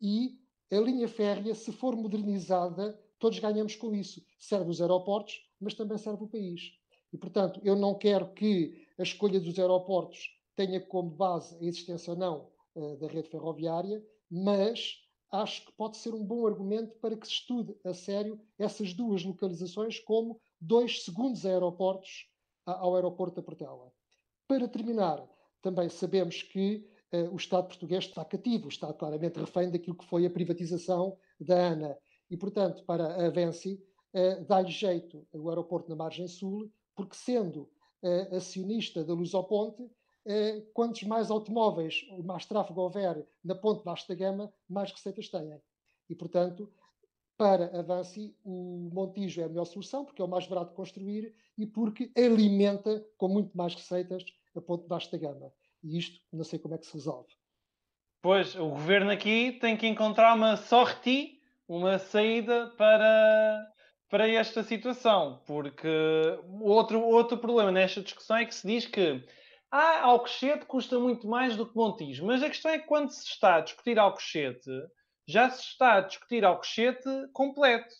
e 0.00 0.36
a 0.72 0.76
linha 0.80 1.06
férrea, 1.06 1.54
se 1.54 1.70
for 1.70 1.94
modernizada, 1.94 2.98
todos 3.18 3.38
ganhamos 3.38 3.76
com 3.76 3.94
isso. 3.94 4.24
Serve 4.38 4.70
os 4.70 4.80
aeroportos, 4.80 5.40
mas 5.60 5.74
também 5.74 5.98
serve 5.98 6.24
o 6.24 6.28
país. 6.28 6.72
E, 7.12 7.16
portanto, 7.16 7.60
eu 7.62 7.76
não 7.76 7.94
quero 7.94 8.32
que 8.32 8.84
a 8.98 9.02
escolha 9.02 9.38
dos 9.38 9.58
aeroportos 9.58 10.30
tenha 10.56 10.80
como 10.80 11.10
base 11.10 11.56
a 11.56 11.64
existência 11.64 12.12
ou 12.12 12.18
não 12.18 12.50
uh, 12.74 12.96
da 12.96 13.06
rede 13.06 13.28
ferroviária, 13.28 14.04
mas 14.30 14.98
acho 15.30 15.64
que 15.66 15.72
pode 15.72 15.96
ser 15.96 16.12
um 16.12 16.24
bom 16.24 16.46
argumento 16.46 16.96
para 16.98 17.16
que 17.16 17.26
se 17.26 17.34
estude 17.34 17.76
a 17.84 17.94
sério 17.94 18.40
essas 18.58 18.92
duas 18.92 19.24
localizações 19.24 19.98
como 20.00 20.40
dois 20.60 21.04
segundos 21.04 21.44
aeroportos 21.44 22.28
ao 22.66 22.94
aeroporto 22.94 23.36
da 23.36 23.42
Portela. 23.42 23.92
Para 24.46 24.68
terminar, 24.68 25.26
também 25.62 25.88
sabemos 25.88 26.42
que 26.42 26.86
uh, 27.12 27.32
o 27.32 27.36
Estado 27.36 27.68
português 27.68 28.04
está 28.04 28.24
cativo, 28.24 28.68
está 28.68 28.92
claramente 28.92 29.38
refém 29.38 29.70
daquilo 29.70 29.96
que 29.96 30.04
foi 30.04 30.26
a 30.26 30.30
privatização 30.30 31.16
da 31.40 31.68
ANA. 31.68 31.98
E, 32.30 32.36
portanto, 32.36 32.84
para 32.84 33.26
a 33.26 33.30
Venci, 33.30 33.82
uh, 34.12 34.44
dá-lhe 34.44 34.70
jeito 34.70 35.26
o 35.32 35.48
aeroporto 35.48 35.88
na 35.88 35.96
margem 35.96 36.28
sul, 36.28 36.70
porque 36.94 37.16
sendo 37.16 37.70
uh, 38.02 38.36
acionista 38.36 39.02
da 39.02 39.14
Lusoponte, 39.14 39.82
uh, 39.82 40.62
quantos 40.74 41.02
mais 41.04 41.30
automóveis, 41.30 42.06
mais 42.22 42.44
tráfego 42.44 42.82
houver 42.82 43.26
na 43.42 43.54
ponte 43.54 43.82
baixa 43.82 44.06
da 44.08 44.14
gama, 44.14 44.52
mais 44.68 44.92
receitas 44.92 45.28
têm. 45.28 45.58
E, 46.10 46.14
portanto, 46.14 46.70
para 47.36 47.78
Avanci, 47.78 48.36
o 48.44 48.90
Montijo 48.92 49.40
é 49.40 49.44
a 49.44 49.48
melhor 49.48 49.64
solução, 49.64 50.04
porque 50.04 50.22
é 50.22 50.24
o 50.24 50.28
mais 50.28 50.46
barato 50.46 50.70
de 50.70 50.76
construir 50.76 51.34
e 51.58 51.66
porque 51.66 52.10
alimenta 52.16 53.04
com 53.16 53.28
muito 53.28 53.56
mais 53.56 53.74
receitas 53.74 54.24
a 54.54 54.60
ponto 54.60 54.82
de 54.82 55.10
da 55.10 55.18
gama. 55.18 55.52
E 55.82 55.98
isto 55.98 56.20
não 56.32 56.44
sei 56.44 56.58
como 56.58 56.74
é 56.74 56.78
que 56.78 56.86
se 56.86 56.94
resolve. 56.94 57.28
Pois, 58.22 58.54
o 58.54 58.70
governo 58.70 59.10
aqui 59.10 59.52
tem 59.60 59.76
que 59.76 59.86
encontrar 59.86 60.34
uma 60.34 60.56
sorte, 60.56 61.38
uma 61.68 61.98
saída 61.98 62.68
para, 62.78 63.72
para 64.08 64.28
esta 64.28 64.62
situação, 64.62 65.42
porque 65.46 65.88
outro, 66.62 67.02
outro 67.02 67.36
problema 67.36 67.70
nesta 67.70 68.00
discussão 68.00 68.36
é 68.36 68.46
que 68.46 68.54
se 68.54 68.66
diz 68.66 68.86
que 68.86 69.22
ah, 69.70 70.02
Alcochete 70.02 70.64
custa 70.66 70.98
muito 70.98 71.26
mais 71.26 71.56
do 71.56 71.66
que 71.66 71.76
Montijo, 71.76 72.24
mas 72.24 72.42
a 72.42 72.48
questão 72.48 72.70
é 72.70 72.78
que 72.78 72.86
quando 72.86 73.10
se 73.10 73.26
está 73.26 73.56
a 73.56 73.60
discutir 73.60 73.98
Alcochete, 73.98 74.70
já 75.26 75.50
se 75.50 75.60
está 75.62 75.94
a 75.94 76.00
discutir 76.00 76.44
Alcochete 76.44 77.08
completo, 77.32 77.94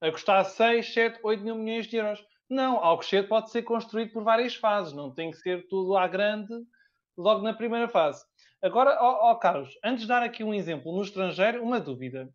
a 0.00 0.10
custar 0.10 0.44
6, 0.44 0.92
7, 0.92 1.20
8 1.22 1.42
mil 1.42 1.56
milhões 1.56 1.86
de 1.86 1.96
euros. 1.96 2.24
Não, 2.48 2.76
Alcochete 2.76 3.28
pode 3.28 3.50
ser 3.50 3.62
construído 3.62 4.12
por 4.12 4.22
várias 4.22 4.54
fases, 4.54 4.92
não 4.92 5.12
tem 5.12 5.30
que 5.30 5.38
ser 5.38 5.66
tudo 5.68 5.96
à 5.96 6.06
grande 6.06 6.52
logo 7.16 7.42
na 7.42 7.54
primeira 7.54 7.88
fase. 7.88 8.24
Agora, 8.62 8.98
ó, 9.00 9.30
ó 9.30 9.34
Carlos, 9.36 9.78
antes 9.84 10.02
de 10.02 10.08
dar 10.08 10.22
aqui 10.22 10.42
um 10.42 10.54
exemplo 10.54 10.94
no 10.94 11.02
estrangeiro, 11.02 11.62
uma 11.62 11.80
dúvida. 11.80 12.32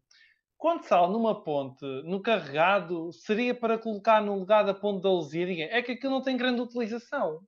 Quando 0.58 0.84
sal 0.84 1.10
numa 1.10 1.41
ponte, 1.41 1.86
no 2.03 2.22
carregado, 2.22 3.13
seria 3.13 3.55
para 3.55 3.77
colocar 3.77 4.22
no 4.22 4.38
lugar 4.38 4.63
da 4.65 4.74
ponte 4.74 5.01
da 5.01 5.10
Lusíria? 5.10 5.69
É 5.72 5.81
que 5.81 5.93
aquilo 5.93 6.13
não 6.13 6.22
tem 6.22 6.36
grande 6.36 6.60
utilização. 6.60 7.41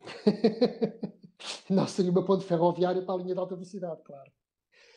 não, 1.70 1.86
seria 1.86 2.10
uma 2.10 2.24
ponte 2.24 2.44
ferroviária 2.44 3.02
para 3.02 3.14
a 3.14 3.18
linha 3.18 3.34
de 3.34 3.40
alta 3.40 3.54
velocidade, 3.54 4.02
claro. 4.04 4.30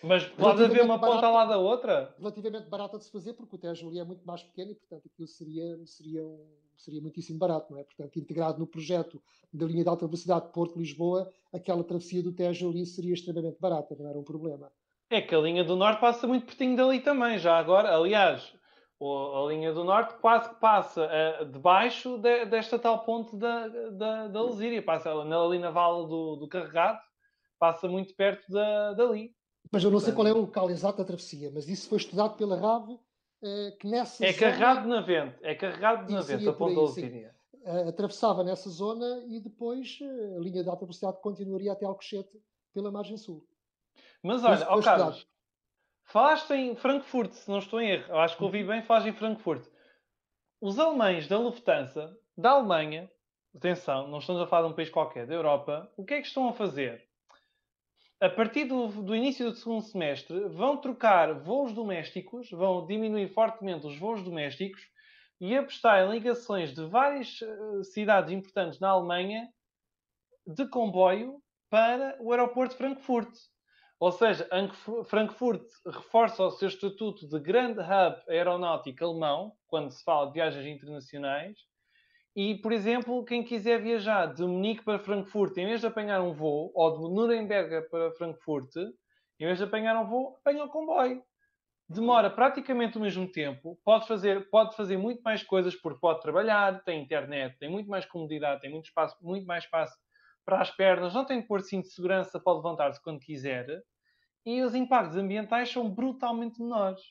Mas 0.04 0.26
pode 0.26 0.64
haver 0.64 0.84
uma 0.84 0.98
barata, 0.98 1.16
ponta 1.16 1.30
lado 1.30 1.50
da 1.50 1.58
outra? 1.58 2.16
Relativamente 2.20 2.68
barata 2.68 2.98
de 2.98 3.06
se 3.06 3.12
fazer, 3.12 3.34
porque 3.34 3.56
o 3.56 3.60
Tejo 3.60 3.88
ali 3.88 4.00
é 4.00 4.04
muito 4.04 4.26
mais 4.26 4.44
pequeno 4.44 4.72
e, 4.72 4.76
portanto, 4.76 5.10
aquilo 5.12 5.28
seria, 5.28 5.86
seria, 5.86 6.24
um, 6.24 6.48
seria 6.78 7.02
muitíssimo 7.02 7.40
barato, 7.40 7.72
não 7.72 7.80
é? 7.80 7.84
Portanto, 7.84 8.18
integrado 8.20 8.60
no 8.60 8.68
projeto 8.68 9.22
da 9.52 9.66
linha 9.66 9.84
de 9.84 9.90
alta 9.90 10.06
velocidade 10.06 10.52
Porto-Lisboa, 10.52 11.32
aquela 11.52 11.84
travessia 11.84 12.22
do 12.22 12.32
Tejo 12.32 12.70
ali 12.70 12.86
seria 12.86 13.14
extremamente 13.14 13.60
barata, 13.60 13.96
não 13.98 14.08
era 14.08 14.20
um 14.20 14.24
problema. 14.24 14.72
É 15.10 15.22
que 15.22 15.34
a 15.34 15.40
linha 15.40 15.64
do 15.64 15.76
Norte 15.76 16.02
passa 16.02 16.28
muito 16.28 16.46
pertinho 16.46 16.76
dali 16.76 17.00
também, 17.00 17.38
já 17.40 17.58
agora. 17.58 17.96
Aliás, 17.96 18.54
a 19.00 19.48
linha 19.48 19.72
do 19.72 19.84
Norte 19.84 20.16
quase 20.20 20.50
que 20.50 20.56
passa 20.60 21.08
uh, 21.08 21.46
debaixo 21.46 22.18
de, 22.18 22.46
desta 22.46 22.78
tal 22.78 23.06
ponte 23.06 23.36
da, 23.36 23.68
da, 23.68 24.28
da 24.28 24.42
Lesíria. 24.42 24.82
Passa 24.82 25.12
ali 25.12 25.60
na 25.60 25.72
vala 25.72 26.08
do, 26.08 26.36
do 26.36 26.48
Carregado, 26.48 27.00
passa 27.58 27.88
muito 27.88 28.14
perto 28.16 28.52
da, 28.52 28.94
dali. 28.94 29.37
Mas 29.72 29.84
eu 29.84 29.92
não 29.92 30.00
sei 30.00 30.14
qual 30.14 30.28
é 30.28 30.34
o 30.34 30.42
local 30.42 30.70
exato 30.70 31.00
da 31.00 31.06
travessia, 31.06 31.52
mas 31.54 31.68
isso 31.68 31.90
foi 31.90 31.98
estudado 31.98 32.38
pela 32.38 32.60
RAV, 32.60 32.92
uh, 32.92 33.78
que 33.80 33.88
nessa 33.88 34.26
É 34.26 34.32
zona... 34.32 34.40
carregado 34.40 34.88
na 34.88 35.02
vento, 35.02 35.40
é 35.44 35.56
carregado 35.56 36.12
na 36.12 36.22
vento, 36.22 36.50
a 36.50 36.54
ponte 36.54 36.76
da 36.76 36.82
Lesíria. 36.82 37.36
Uh, 37.54 37.90
atravessava 37.90 38.44
nessa 38.44 38.70
zona 38.70 39.24
e 39.28 39.40
depois 39.40 40.00
a 40.02 40.40
linha 40.40 40.64
de 40.64 40.70
alta 40.70 40.86
velocidade 40.86 41.22
continuaria 41.22 41.72
até 41.72 41.86
Alcochete 41.86 42.42
pela 42.74 42.92
margem 42.92 43.18
sul. 43.18 43.46
Mas 44.24 44.44
olha, 44.44 44.68
ó 44.70 44.78
oh, 44.78 44.82
Carlos, 44.82 45.28
falaste 46.04 46.52
em 46.52 46.76
Frankfurt, 46.76 47.34
se 47.34 47.50
não 47.50 47.60
estou 47.60 47.82
em 47.82 47.92
erro. 47.92 48.06
Eu 48.10 48.20
acho 48.20 48.38
que 48.38 48.44
ouvi 48.44 48.64
bem, 48.64 48.82
falaste 48.82 49.08
em 49.08 49.14
Frankfurt. 49.14 49.66
Os 50.62 50.80
alemães 50.80 51.28
da 51.28 51.38
Lufthansa, 51.38 52.18
da 52.36 52.52
Alemanha, 52.52 53.12
atenção, 53.56 54.08
não 54.08 54.20
estamos 54.20 54.42
a 54.42 54.48
falar 54.48 54.68
de 54.68 54.74
um 54.74 54.76
país 54.76 54.90
qualquer, 54.90 55.28
da 55.28 55.34
Europa, 55.34 55.92
o 55.96 56.04
que 56.04 56.16
é 56.16 56.22
que 56.22 56.28
estão 56.28 56.48
a 56.48 56.54
fazer? 56.54 57.07
A 58.20 58.30
partir 58.30 58.66
do, 58.66 58.88
do 58.88 59.16
início 59.16 59.52
do 59.52 59.56
segundo 59.56 59.84
semestre, 59.84 60.50
vão 60.50 60.78
trocar 60.78 61.36
voos 61.36 61.72
domésticos, 61.72 62.50
vão 62.50 62.84
diminuir 62.88 63.28
fortemente 63.28 63.86
os 63.86 63.96
voos 64.00 64.24
domésticos 64.24 64.82
e 65.40 65.56
apostar 65.56 66.04
em 66.04 66.10
ligações 66.10 66.74
de 66.74 66.84
várias 66.86 67.40
uh, 67.42 67.84
cidades 67.84 68.32
importantes 68.32 68.80
na 68.80 68.90
Alemanha 68.90 69.48
de 70.48 70.68
comboio 70.68 71.40
para 71.70 72.18
o 72.20 72.32
aeroporto 72.32 72.72
de 72.72 72.78
Frankfurt. 72.80 73.30
Ou 74.00 74.12
seja, 74.12 74.50
Frankfurt 75.06 75.64
reforça 75.86 76.44
o 76.44 76.52
seu 76.52 76.70
estatuto 76.70 77.28
de 77.28 77.40
grande 77.40 77.82
hub 77.82 78.24
aeronáutico 78.30 79.04
alemão, 79.04 79.54
quando 79.68 79.92
se 79.92 80.04
fala 80.04 80.28
de 80.28 80.34
viagens 80.34 80.66
internacionais. 80.66 81.58
E, 82.38 82.54
por 82.54 82.72
exemplo, 82.72 83.26
quem 83.26 83.44
quiser 83.44 83.82
viajar 83.82 84.28
de 84.28 84.44
Munique 84.44 84.84
para 84.84 85.00
Frankfurt, 85.00 85.58
em 85.58 85.66
vez 85.66 85.82
de 85.82 85.88
apanhar 85.88 86.22
um 86.22 86.34
voo, 86.34 86.72
ou 86.76 86.94
de 86.94 87.16
Nuremberg 87.16 87.90
para 87.90 88.12
Frankfurt, 88.12 88.76
em 89.40 89.46
vez 89.48 89.58
de 89.58 89.64
apanhar 89.64 90.00
um 90.00 90.06
voo, 90.06 90.36
apanha 90.40 90.64
o 90.64 90.70
comboio. 90.70 91.24
Demora 91.90 92.30
praticamente 92.30 92.96
o 92.96 93.02
mesmo 93.02 93.28
tempo, 93.28 93.80
pode 93.84 94.08
fazer, 94.08 94.48
pode 94.52 94.76
fazer 94.76 94.98
muito 94.98 95.20
mais 95.24 95.42
coisas 95.42 95.76
porque 95.76 96.00
pode 96.00 96.22
trabalhar, 96.22 96.84
tem 96.84 97.02
internet, 97.02 97.58
tem 97.58 97.72
muito 97.72 97.90
mais 97.90 98.06
comodidade, 98.06 98.62
tem 98.62 98.70
muito, 98.70 98.86
espaço, 98.86 99.18
muito 99.20 99.48
mais 99.48 99.64
espaço 99.64 99.98
para 100.46 100.62
as 100.62 100.70
pernas, 100.70 101.16
não 101.16 101.26
tem 101.26 101.42
de 101.42 101.48
pôr 101.48 101.62
cinto 101.62 101.86
de 101.86 101.94
segurança, 101.96 102.40
pode 102.40 102.58
levantar-se 102.58 103.02
quando 103.02 103.20
quiser. 103.20 103.66
E 104.46 104.62
os 104.62 104.76
impactos 104.76 105.18
ambientais 105.18 105.72
são 105.72 105.90
brutalmente 105.90 106.62
menores. 106.62 107.02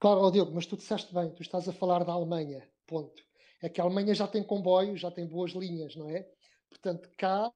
Claro, 0.00 0.22
oh 0.22 0.30
Diogo, 0.32 0.50
mas 0.52 0.66
tu 0.66 0.76
disseste 0.76 1.14
bem, 1.14 1.30
tu 1.30 1.40
estás 1.40 1.68
a 1.68 1.72
falar 1.72 2.02
da 2.02 2.12
Alemanha, 2.12 2.68
ponto. 2.84 3.22
É 3.62 3.68
que 3.68 3.80
a 3.80 3.84
Alemanha 3.84 4.14
já 4.14 4.26
tem 4.26 4.42
comboio, 4.42 4.96
já 4.96 5.10
tem 5.10 5.24
boas 5.24 5.52
linhas, 5.52 5.94
não 5.94 6.10
é? 6.10 6.28
Portanto, 6.68 7.08
cá, 7.16 7.50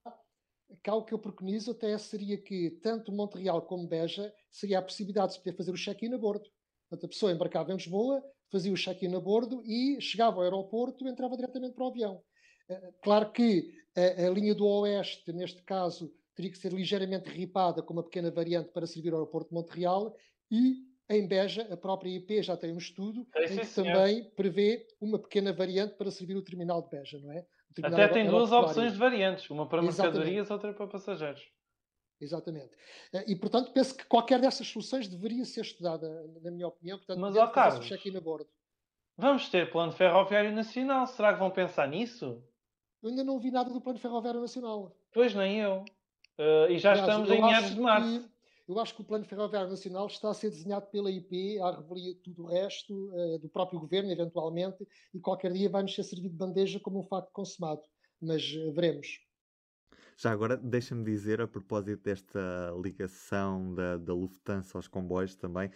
cá 0.81 0.95
o 0.95 1.03
que 1.03 1.13
eu 1.13 1.19
preconizo 1.19 1.71
até 1.71 1.97
seria 1.97 2.37
que 2.37 2.71
tanto 2.81 3.11
Montreal 3.11 3.61
como 3.63 3.87
Beja 3.87 4.33
seria 4.49 4.79
a 4.79 4.81
possibilidade 4.81 5.29
de 5.29 5.33
se 5.33 5.39
poder 5.39 5.57
fazer 5.57 5.71
o 5.71 5.77
check-in 5.77 6.13
a 6.13 6.17
bordo. 6.17 6.49
Portanto, 6.89 7.05
a 7.05 7.09
pessoa 7.09 7.31
embarcava 7.31 7.71
em 7.71 7.75
Lisboa, 7.75 8.23
fazia 8.49 8.71
o 8.71 8.77
check-in 8.77 9.13
a 9.13 9.19
bordo 9.19 9.61
e 9.65 9.99
chegava 9.99 10.37
ao 10.37 10.43
aeroporto 10.43 11.05
e 11.05 11.09
entrava 11.09 11.35
diretamente 11.35 11.75
para 11.75 11.83
o 11.83 11.89
avião. 11.89 12.23
Eh, 12.69 12.93
claro 13.03 13.31
que 13.31 13.73
a, 13.95 14.27
a, 14.27 14.29
linha 14.29 14.55
do 14.55 14.65
Oeste, 14.65 15.33
neste 15.33 15.61
caso, 15.63 16.13
teria 16.35 16.51
que 16.51 16.57
ser 16.57 16.71
ligeiramente 16.71 17.29
ripada 17.29 17.81
com 17.81 17.93
uma 17.93 18.03
pequena 18.03 18.31
variante 18.31 18.71
para 18.71 18.87
servir 18.87 19.11
ao 19.11 19.19
aeroporto 19.19 19.49
de 19.49 19.55
Montreal 19.55 20.15
e 20.49 20.85
em 21.09 21.27
Beja, 21.27 21.67
a 21.71 21.77
própria 21.77 22.09
IP 22.09 22.41
já 22.43 22.57
tem 22.57 22.73
um 22.73 22.77
estudo 22.77 23.25
é, 23.35 23.45
em 23.45 23.57
que 23.57 23.67
também 23.67 24.23
prevê 24.31 24.87
uma 24.99 25.17
pequena 25.17 25.53
variante 25.53 25.95
para 25.95 26.11
servir 26.11 26.35
o 26.35 26.41
terminal 26.41 26.81
de 26.81 26.89
Beja, 26.89 27.19
não 27.19 27.31
é? 27.31 27.45
Até 27.83 28.07
tem 28.07 28.27
duas 28.27 28.51
opções 28.51 28.93
de 28.93 28.97
variantes, 28.97 29.49
uma 29.49 29.67
para 29.67 29.81
mercadorias, 29.81 30.49
outra 30.49 30.73
para 30.73 30.87
passageiros. 30.87 31.47
Exatamente. 32.19 32.71
Eh, 33.13 33.25
e, 33.27 33.35
portanto, 33.35 33.71
penso 33.71 33.95
que 33.95 34.05
qualquer 34.05 34.39
dessas 34.39 34.67
soluções 34.67 35.07
deveria 35.07 35.45
ser 35.45 35.61
estudada, 35.61 36.09
na 36.41 36.49
minha 36.49 36.67
opinião. 36.67 36.97
Portanto, 36.97 37.19
Mas, 37.19 37.35
ó 37.35 37.47
Carlos, 37.47 37.85
check-in 37.85 38.17
a 38.17 38.21
bordo. 38.21 38.49
vamos 39.15 39.49
ter 39.49 39.69
plano 39.71 39.91
ferroviário 39.91 40.51
nacional. 40.51 41.05
Será 41.05 41.33
que 41.33 41.39
vão 41.39 41.51
pensar 41.51 41.87
nisso? 41.87 42.43
Eu 43.01 43.09
ainda 43.09 43.23
não 43.23 43.33
ouvi 43.33 43.51
nada 43.51 43.69
do 43.69 43.79
Plano 43.79 43.99
Ferroviário 43.99 44.41
Nacional. 44.41 44.95
Pois, 45.13 45.33
nem 45.35 45.59
eu. 45.59 45.85
Uh, 46.39 46.71
e 46.71 46.79
já 46.79 46.91
Aliás, 46.91 47.07
estamos 47.07 47.29
em 47.29 47.41
meados 47.41 47.75
de 47.75 47.79
março. 47.79 48.19
Que, 48.21 48.36
eu 48.67 48.79
acho 48.79 48.95
que 48.95 49.01
o 49.01 49.05
Plano 49.05 49.25
Ferroviário 49.25 49.69
Nacional 49.69 50.07
está 50.07 50.29
a 50.29 50.33
ser 50.33 50.49
desenhado 50.49 50.87
pela 50.87 51.09
IP, 51.09 51.59
à 51.59 51.71
revelia 51.71 52.13
de 52.13 52.19
tudo 52.19 52.43
o 52.43 52.47
resto, 52.47 52.93
uh, 53.13 53.39
do 53.39 53.47
próprio 53.47 53.79
governo, 53.79 54.11
eventualmente, 54.11 54.85
e 55.13 55.19
qualquer 55.19 55.53
dia 55.53 55.69
vai-nos 55.69 55.95
ser 55.95 56.03
servido 56.03 56.31
de 56.31 56.37
bandeja 56.37 56.79
como 56.79 56.99
um 56.99 57.03
facto 57.03 57.31
consumado. 57.31 57.81
Mas 58.21 58.43
uh, 58.53 58.73
veremos. 58.73 59.19
Já 60.17 60.31
agora, 60.31 60.57
deixa-me 60.57 61.05
dizer, 61.05 61.39
a 61.39 61.47
propósito 61.47 62.03
desta 62.03 62.73
ligação 62.81 63.73
da, 63.75 63.97
da 63.97 64.13
Lufthansa 64.13 64.77
aos 64.77 64.87
comboios 64.87 65.35
também, 65.35 65.69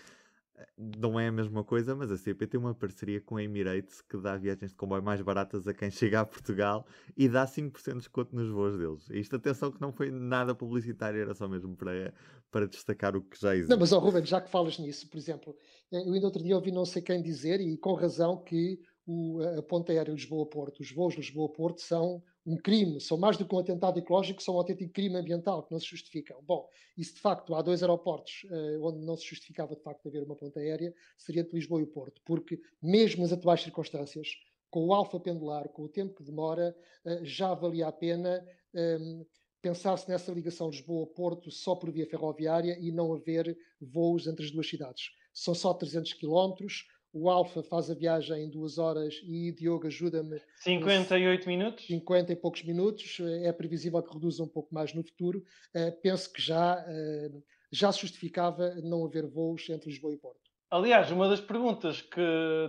não 0.78 1.20
é 1.20 1.28
a 1.28 1.32
mesma 1.32 1.64
coisa, 1.64 1.96
mas 1.96 2.12
a 2.12 2.18
CP 2.18 2.48
tem 2.48 2.60
uma 2.60 2.74
parceria 2.74 3.22
com 3.22 3.38
a 3.38 3.44
Emirates 3.44 4.02
que 4.02 4.18
dá 4.18 4.38
viagens 4.38 4.72
de 4.72 4.78
comboio 4.78 5.04
mais 5.04 5.22
baratas 5.22 5.68
a 5.68 5.74
quem 5.74 5.90
chega 5.92 6.22
a 6.22 6.26
Portugal 6.26 6.86
e 7.16 7.28
dá 7.30 7.46
5% 7.46 7.92
de 7.94 7.98
desconto 8.00 8.36
nos 8.36 8.50
voos 8.50 8.78
deles. 8.78 9.10
Isto, 9.10 9.36
atenção, 9.36 9.72
que 9.72 9.82
não 9.82 9.92
foi 9.92 10.12
nada 10.12 10.56
publicitário, 10.56 11.20
era 11.20 11.34
só 11.34 11.48
mesmo 11.48 11.76
para, 11.76 12.14
para 12.50 12.68
destacar 12.68 13.16
o 13.16 13.22
que 13.22 13.40
já 13.40 13.56
existe. 13.56 13.70
Não, 13.70 13.78
mas, 13.78 13.92
oh, 13.92 14.00
Ruben, 14.00 14.26
já 14.26 14.42
que 14.42 14.50
falas 14.50 14.78
nisso, 14.78 15.08
por 15.10 15.18
exemplo, 15.18 15.56
eh, 15.92 16.08
eu 16.08 16.14
ainda 16.14 16.26
outro 16.26 16.44
dia 16.44 16.56
ouvi 16.56 16.72
não 16.72 16.86
sei 16.86 17.02
quem 17.02 17.22
dizer, 17.22 17.60
e 17.62 17.78
com 17.78 17.94
razão, 17.94 18.38
que 18.38 18.80
o, 19.06 19.42
a 19.58 19.64
ponta 19.64 19.92
aérea 19.92 20.12
Lisboa-Porto, 20.12 20.82
os 20.82 20.92
voos 20.92 21.16
Lisboa-Porto 21.16 21.82
são 21.82 22.22
um 22.46 22.58
crime, 22.58 23.00
são 23.00 23.18
mais 23.18 23.38
do 23.38 23.46
que 23.46 23.54
um 23.54 23.60
atentado 23.60 24.00
ecológico, 24.00 24.42
são 24.42 24.56
um 24.56 24.58
autêntico 24.58 24.92
crime 24.94 25.16
ambiental 25.16 25.64
que 25.64 25.72
não 25.72 25.80
se 25.80 25.88
justificam. 25.88 26.42
Bom, 26.44 26.68
e 26.98 27.04
se 27.04 27.14
de 27.14 27.20
facto 27.20 27.54
há 27.54 27.62
dois 27.62 27.84
aeroportos 27.84 28.46
uh, 28.46 28.84
onde 28.84 29.06
não 29.06 29.16
se 29.16 29.26
justificava 29.26 29.76
de 29.76 29.82
facto 29.82 30.08
haver 30.08 30.24
uma 30.24 30.36
ponta 30.36 30.60
aérea, 30.60 30.94
seria 31.18 31.44
de 31.44 31.54
Lisboa 31.54 31.82
e 31.82 31.84
o 31.84 31.88
Porto, 31.88 32.22
porque 32.26 32.60
mesmo 32.82 33.22
nas 33.22 33.32
atuais 33.32 33.62
circunstâncias, 33.62 34.30
com 34.70 34.88
o 34.88 34.94
alfa 34.94 35.20
pendular, 35.20 35.68
com 35.70 35.84
o 35.84 35.90
tempo 35.90 36.16
que 36.16 36.24
demora, 36.24 36.76
uh, 37.06 37.26
já 37.26 37.54
valia 37.54 37.88
a 37.88 37.92
pena 37.92 38.44
um, 38.74 38.80
ehm, 38.80 39.26
pensar-se 39.62 40.10
nessa 40.10 40.32
ligação 40.32 40.70
Lisboa-Porto 40.70 41.52
só 41.52 41.76
por 41.76 41.92
via 41.92 42.08
ferroviária 42.08 42.78
e 42.80 42.92
não 42.92 43.14
haver 43.14 43.56
voos 43.80 44.26
entre 44.26 44.46
as 44.46 44.52
duas 44.52 44.68
cidades. 44.68 45.12
São 45.34 45.54
só 45.54 45.74
300 45.74 46.14
quilómetros, 46.14 46.88
o 47.14 47.30
Alfa 47.30 47.62
faz 47.62 47.90
a 47.90 47.94
viagem 47.94 48.44
em 48.44 48.50
duas 48.50 48.78
horas 48.78 49.22
e 49.24 49.52
Diogo 49.52 49.88
ajuda-me. 49.88 50.42
58 50.58 51.48
minutos? 51.48 51.86
50 51.86 52.32
e 52.32 52.36
poucos 52.36 52.64
minutos. 52.64 53.18
É 53.44 53.52
previsível 53.52 54.02
que 54.02 54.14
reduza 54.14 54.44
um 54.44 54.48
pouco 54.48 54.74
mais 54.74 54.94
no 54.94 55.04
futuro. 55.04 55.44
Uh, 55.76 55.92
penso 56.02 56.32
que 56.32 56.42
já, 56.42 56.76
uh, 56.76 57.44
já 57.72 57.92
se 57.92 58.02
justificava 58.02 58.76
não 58.76 59.06
haver 59.06 59.28
voos 59.28 59.70
entre 59.70 59.90
Lisboa 59.90 60.14
e 60.14 60.18
Porto. 60.18 60.40
Aliás, 60.70 61.12
uma 61.12 61.28
das 61.28 61.42
perguntas 61.42 62.02
que 62.02 62.22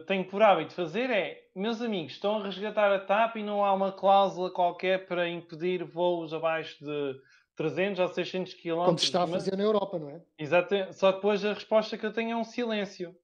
tenho 0.09 0.25
por 0.25 0.43
hábito 0.43 0.75
fazer 0.75 1.09
é: 1.09 1.39
meus 1.55 1.81
amigos, 1.81 2.15
estão 2.15 2.39
a 2.39 2.43
resgatar 2.43 2.93
a 2.93 2.99
TAP 2.99 3.37
e 3.37 3.45
não 3.45 3.65
há 3.65 3.73
uma 3.73 3.93
cláusula 3.93 4.51
qualquer 4.51 5.07
para 5.07 5.29
impedir 5.29 5.85
voos 5.85 6.35
abaixo 6.35 6.85
de 6.85 7.15
300 7.55 8.01
ou 8.01 8.09
600 8.09 8.55
km? 8.55 8.87
Como 8.87 8.99
se 8.99 9.05
está 9.05 9.23
a 9.23 9.27
fazer 9.29 9.57
na 9.57 9.63
Europa, 9.63 10.01
não 10.01 10.11
é? 10.11 10.21
Exato. 10.37 10.75
Só 10.91 11.13
depois 11.13 11.45
a 11.45 11.53
resposta 11.53 11.97
que 11.97 12.05
eu 12.05 12.13
tenho 12.13 12.33
é 12.33 12.37
um 12.37 12.43
silêncio. 12.43 13.15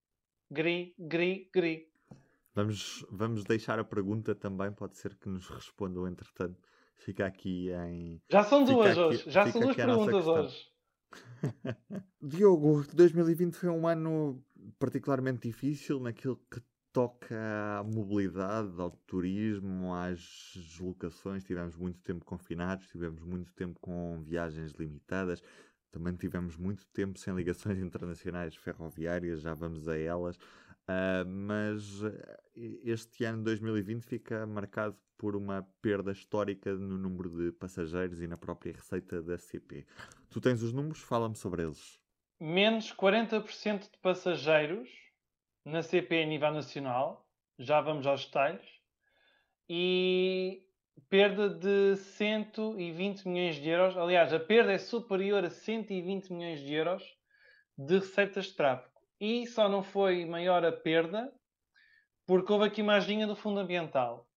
Gri, 0.51 0.95
gri, 0.99 1.51
gri. 1.53 1.89
Vamos, 2.55 3.07
vamos 3.11 3.45
deixar 3.45 3.79
a 3.79 3.85
pergunta 3.85 4.35
também, 4.35 4.73
pode 4.73 4.97
ser 4.97 5.15
que 5.15 5.29
nos 5.29 5.49
respondam 5.49 6.09
entretanto. 6.09 6.59
Fica 6.97 7.27
aqui 7.27 7.71
em. 7.71 8.21
Já 8.29 8.43
são 8.43 8.65
duas 8.65 8.91
aqui, 8.91 9.01
hoje, 9.01 9.31
já 9.31 9.47
são 9.47 9.61
duas 9.61 9.77
perguntas 9.77 10.27
hoje. 10.27 10.67
Diogo, 12.21 12.85
2020 12.93 13.55
foi 13.55 13.69
um 13.69 13.87
ano 13.87 14.43
particularmente 14.79 15.49
difícil 15.49 16.01
naquilo 16.01 16.37
que 16.51 16.61
toca 16.93 17.79
à 17.79 17.85
mobilidade, 17.85 18.73
ao 18.81 18.91
turismo, 18.91 19.95
às 19.95 20.53
deslocações. 20.57 21.45
Tivemos 21.45 21.77
muito 21.77 22.01
tempo 22.01 22.25
confinados, 22.25 22.89
tivemos 22.89 23.23
muito 23.23 23.53
tempo 23.53 23.79
com 23.81 24.21
viagens 24.25 24.73
limitadas, 24.73 25.41
também 25.91 26.15
tivemos 26.15 26.57
muito 26.57 26.87
tempo 26.89 27.19
sem 27.19 27.35
ligações 27.35 27.79
internacionais 27.83 28.55
ferroviárias, 28.57 29.41
já 29.41 29.55
vamos 29.55 29.89
a 29.89 29.97
elas. 29.99 30.37
Uh, 30.37 31.27
mas 31.27 32.03
eh, 32.03 32.39
este 32.83 33.25
ano 33.25 33.45
2020 33.45 34.05
fica 34.05 34.47
marcado 34.47 34.97
por 35.19 35.37
uma 35.37 35.69
perda 35.83 36.13
histórica 36.13 36.73
no 36.75 36.97
número 36.97 37.29
de 37.29 37.53
passageiros 37.53 38.23
e 38.23 38.27
na 38.27 38.39
própria 38.39 38.73
receita 38.73 39.21
da 39.21 39.37
CP. 39.37 39.85
Tu 40.31 40.41
tens 40.41 40.63
os 40.63 40.73
números? 40.73 41.01
Fala-me 41.01 41.37
sobre 41.37 41.63
eles. 41.63 42.01
Menos 42.41 42.95
40% 42.95 43.91
de 43.91 43.99
passageiros 43.99 44.89
na 45.65 45.83
CP 45.83 46.23
a 46.23 46.27
nível 46.27 46.53
nacional, 46.53 47.29
já 47.59 47.81
vamos 47.81 48.07
aos 48.07 48.25
detalhes, 48.25 48.67
e 49.69 50.65
perda 51.09 51.49
de 51.49 51.97
120 51.97 53.29
milhões 53.29 53.57
de 53.57 53.69
euros. 53.69 53.97
Aliás, 53.97 54.33
a 54.33 54.41
perda 54.41 54.73
é 54.73 54.79
superior 54.79 55.45
a 55.45 55.51
120 55.51 56.33
milhões 56.33 56.61
de 56.61 56.75
euros 56.75 57.03
de 57.77 57.99
receitas 57.99 58.47
de 58.47 58.55
tráfego. 58.55 58.99
E 59.21 59.47
só 59.47 59.69
não 59.69 59.83
foi 59.83 60.25
maior 60.25 60.65
a 60.65 60.73
perda 60.73 61.33
porque 62.27 62.53
houve 62.53 62.67
aqui 62.67 62.83
uma 62.83 62.97
ajudinha 62.97 63.27
do 63.27 63.35
fundo 63.35 63.61
ambiental. 63.61 64.29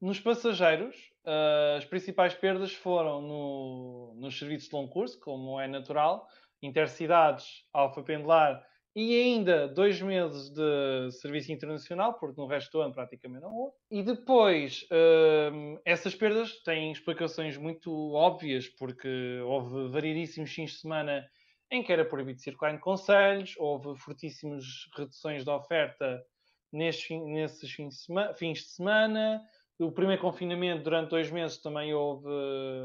Nos 0.00 0.18
passageiros, 0.18 0.96
uh, 1.24 1.76
as 1.78 1.84
principais 1.84 2.34
perdas 2.34 2.74
foram 2.74 3.22
no, 3.22 4.14
nos 4.16 4.36
serviços 4.36 4.68
de 4.68 4.74
longo 4.74 4.92
curso, 4.92 5.20
como 5.20 5.60
é 5.60 5.68
natural, 5.68 6.26
intercidades, 6.60 7.64
alfa 7.72 8.02
pendular 8.02 8.66
e 8.94 9.18
ainda 9.20 9.66
dois 9.68 10.00
meses 10.02 10.50
de 10.50 11.10
serviço 11.12 11.50
internacional, 11.50 12.14
porque 12.18 12.40
no 12.40 12.46
resto 12.46 12.72
do 12.72 12.82
ano 12.82 12.92
praticamente 12.92 13.42
não 13.42 13.54
houve. 13.54 13.74
E 13.90 14.02
depois, 14.02 14.86
uh, 14.90 15.80
essas 15.84 16.14
perdas 16.14 16.62
têm 16.62 16.92
explicações 16.92 17.56
muito 17.56 18.12
óbvias, 18.12 18.68
porque 18.68 19.40
houve 19.46 19.88
variedíssimos 19.88 20.52
fins 20.52 20.72
de 20.72 20.78
semana 20.78 21.26
em 21.70 21.82
que 21.82 21.90
era 21.90 22.04
proibido 22.04 22.38
circular 22.38 22.74
em 22.74 22.78
conselhos, 22.78 23.54
houve 23.58 23.98
fortíssimas 23.98 24.64
reduções 24.94 25.42
de 25.42 25.50
oferta 25.50 26.22
nesses, 26.70 27.08
nesses 27.08 27.72
fins, 27.72 27.94
de 27.94 28.00
semana, 28.02 28.34
fins 28.34 28.58
de 28.58 28.68
semana. 28.68 29.42
O 29.78 29.90
primeiro 29.90 30.20
confinamento, 30.20 30.84
durante 30.84 31.08
dois 31.08 31.30
meses, 31.30 31.56
também 31.62 31.94
houve 31.94 32.28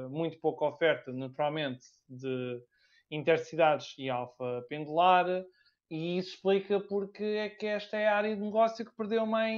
muito 0.09 0.39
pouca 0.39 0.65
oferta, 0.65 1.11
naturalmente, 1.11 1.83
de 2.07 2.61
intercidades 3.11 3.93
e 3.97 4.09
alfa 4.09 4.65
pendular. 4.69 5.25
E 5.89 6.17
isso 6.17 6.35
explica 6.35 6.79
porque 6.79 7.23
é 7.23 7.49
que 7.49 7.65
esta 7.65 7.97
é 7.97 8.07
a 8.07 8.17
área 8.17 8.35
de 8.35 8.41
negócio 8.41 8.85
que 8.85 8.95
perdeu 8.95 9.25
mais, 9.25 9.57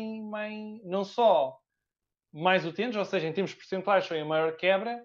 não 0.83 1.03
só 1.03 1.59
mais 2.31 2.65
utentes, 2.65 2.95
ou 2.95 3.05
seja, 3.05 3.27
em 3.27 3.33
termos 3.33 3.53
percentuais 3.53 4.05
foi 4.05 4.19
a 4.19 4.25
maior 4.25 4.55
quebra, 4.55 5.03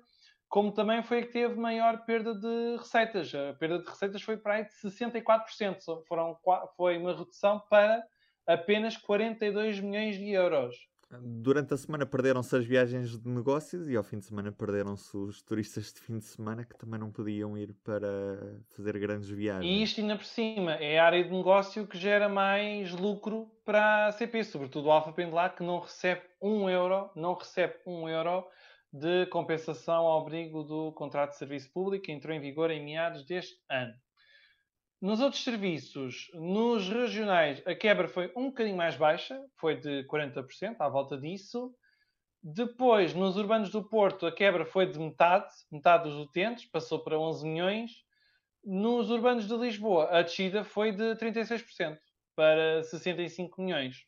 como 0.48 0.70
também 0.72 1.02
foi 1.02 1.20
a 1.20 1.22
que 1.22 1.32
teve 1.32 1.54
maior 1.56 2.04
perda 2.04 2.34
de 2.34 2.76
receitas. 2.76 3.34
A 3.34 3.54
perda 3.54 3.78
de 3.78 3.88
receitas 3.88 4.22
foi 4.22 4.36
para 4.36 4.54
aí 4.54 4.64
de 4.64 4.74
64%. 4.74 6.04
Foram, 6.06 6.38
foi 6.76 6.98
uma 6.98 7.16
redução 7.16 7.60
para 7.68 8.04
apenas 8.46 8.96
42 8.96 9.80
milhões 9.80 10.16
de 10.16 10.30
euros. 10.30 10.76
Durante 11.10 11.74
a 11.74 11.76
semana 11.76 12.06
perderam-se 12.06 12.56
as 12.56 12.64
viagens 12.64 13.18
de 13.18 13.28
negócios 13.28 13.88
e 13.88 13.96
ao 13.96 14.02
fim 14.02 14.18
de 14.18 14.24
semana 14.24 14.50
perderam-se 14.50 15.16
os 15.16 15.42
turistas 15.42 15.92
de 15.92 16.00
fim 16.00 16.18
de 16.18 16.24
semana 16.24 16.64
que 16.64 16.76
também 16.76 16.98
não 16.98 17.10
podiam 17.10 17.56
ir 17.56 17.72
para 17.84 18.60
fazer 18.74 18.98
grandes 18.98 19.28
viagens. 19.28 19.64
E 19.64 19.82
isto 19.82 20.00
ainda 20.00 20.16
por 20.16 20.24
cima 20.24 20.72
é 20.74 20.98
a 20.98 21.04
área 21.04 21.22
de 21.22 21.30
negócio 21.30 21.86
que 21.86 21.98
gera 21.98 22.28
mais 22.28 22.90
lucro 22.92 23.50
para 23.64 24.06
a 24.08 24.12
CP, 24.12 24.44
sobretudo 24.44 24.88
o 24.88 24.90
Alfa 24.90 25.12
Pendular 25.12 25.54
que 25.54 25.62
não 25.62 25.78
recebe 25.78 26.22
um 26.40 26.68
euro, 26.68 27.10
não 27.14 27.34
recebe 27.34 27.74
um 27.86 28.08
euro 28.08 28.44
de 28.92 29.26
compensação 29.26 30.06
ao 30.06 30.22
abrigo 30.22 30.62
do 30.62 30.92
contrato 30.92 31.30
de 31.30 31.36
serviço 31.36 31.72
público 31.72 32.04
que 32.04 32.12
entrou 32.12 32.34
em 32.34 32.40
vigor 32.40 32.70
em 32.70 32.84
meados 32.84 33.24
deste 33.24 33.56
ano. 33.68 33.92
Nos 35.00 35.20
outros 35.20 35.44
serviços, 35.44 36.30
nos 36.34 36.88
regionais, 36.88 37.62
a 37.66 37.74
quebra 37.74 38.08
foi 38.08 38.32
um 38.36 38.46
bocadinho 38.46 38.76
mais 38.76 38.96
baixa, 38.96 39.38
foi 39.56 39.76
de 39.76 40.04
40%, 40.04 40.76
à 40.78 40.88
volta 40.88 41.18
disso. 41.18 41.74
Depois, 42.42 43.14
nos 43.14 43.36
urbanos 43.36 43.70
do 43.70 43.82
Porto, 43.82 44.26
a 44.26 44.32
quebra 44.32 44.64
foi 44.64 44.86
de 44.86 44.98
metade, 44.98 45.52
metade 45.70 46.04
dos 46.04 46.18
utentes, 46.18 46.64
passou 46.66 47.00
para 47.02 47.18
11 47.18 47.46
milhões. 47.46 47.90
Nos 48.64 49.10
urbanos 49.10 49.46
de 49.46 49.56
Lisboa, 49.56 50.08
a 50.10 50.22
descida 50.22 50.64
foi 50.64 50.92
de 50.92 51.14
36%, 51.16 51.98
para 52.34 52.82
65 52.82 53.60
milhões 53.60 54.06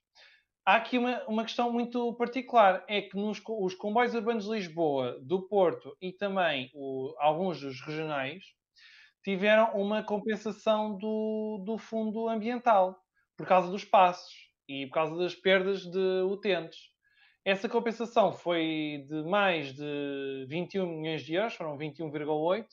há 0.66 0.74
aqui 0.74 0.98
uma, 0.98 1.22
uma 1.28 1.44
questão 1.44 1.72
muito 1.72 2.12
particular: 2.14 2.84
é 2.88 3.00
que 3.00 3.16
nos 3.16 3.40
os 3.46 3.74
comboios 3.74 4.14
urbanos 4.14 4.44
de 4.44 4.50
Lisboa, 4.50 5.18
do 5.22 5.46
Porto 5.46 5.96
e 6.02 6.12
também 6.12 6.70
o, 6.74 7.14
alguns 7.18 7.60
dos 7.60 7.80
regionais 7.80 8.44
tiveram 9.26 9.72
uma 9.74 10.04
compensação 10.04 10.96
do, 10.96 11.60
do 11.66 11.76
fundo 11.76 12.28
ambiental 12.28 12.96
por 13.36 13.44
causa 13.44 13.68
dos 13.68 13.84
passos 13.84 14.32
e 14.68 14.86
por 14.86 14.94
causa 14.94 15.16
das 15.16 15.34
perdas 15.34 15.82
de 15.82 16.22
utentes. 16.30 16.78
Essa 17.44 17.68
compensação 17.68 18.32
foi 18.32 19.04
de 19.08 19.24
mais 19.24 19.74
de 19.74 20.46
21 20.48 20.86
milhões 20.86 21.22
de 21.22 21.34
euros, 21.34 21.54
foram 21.54 21.76
21,8. 21.76 22.66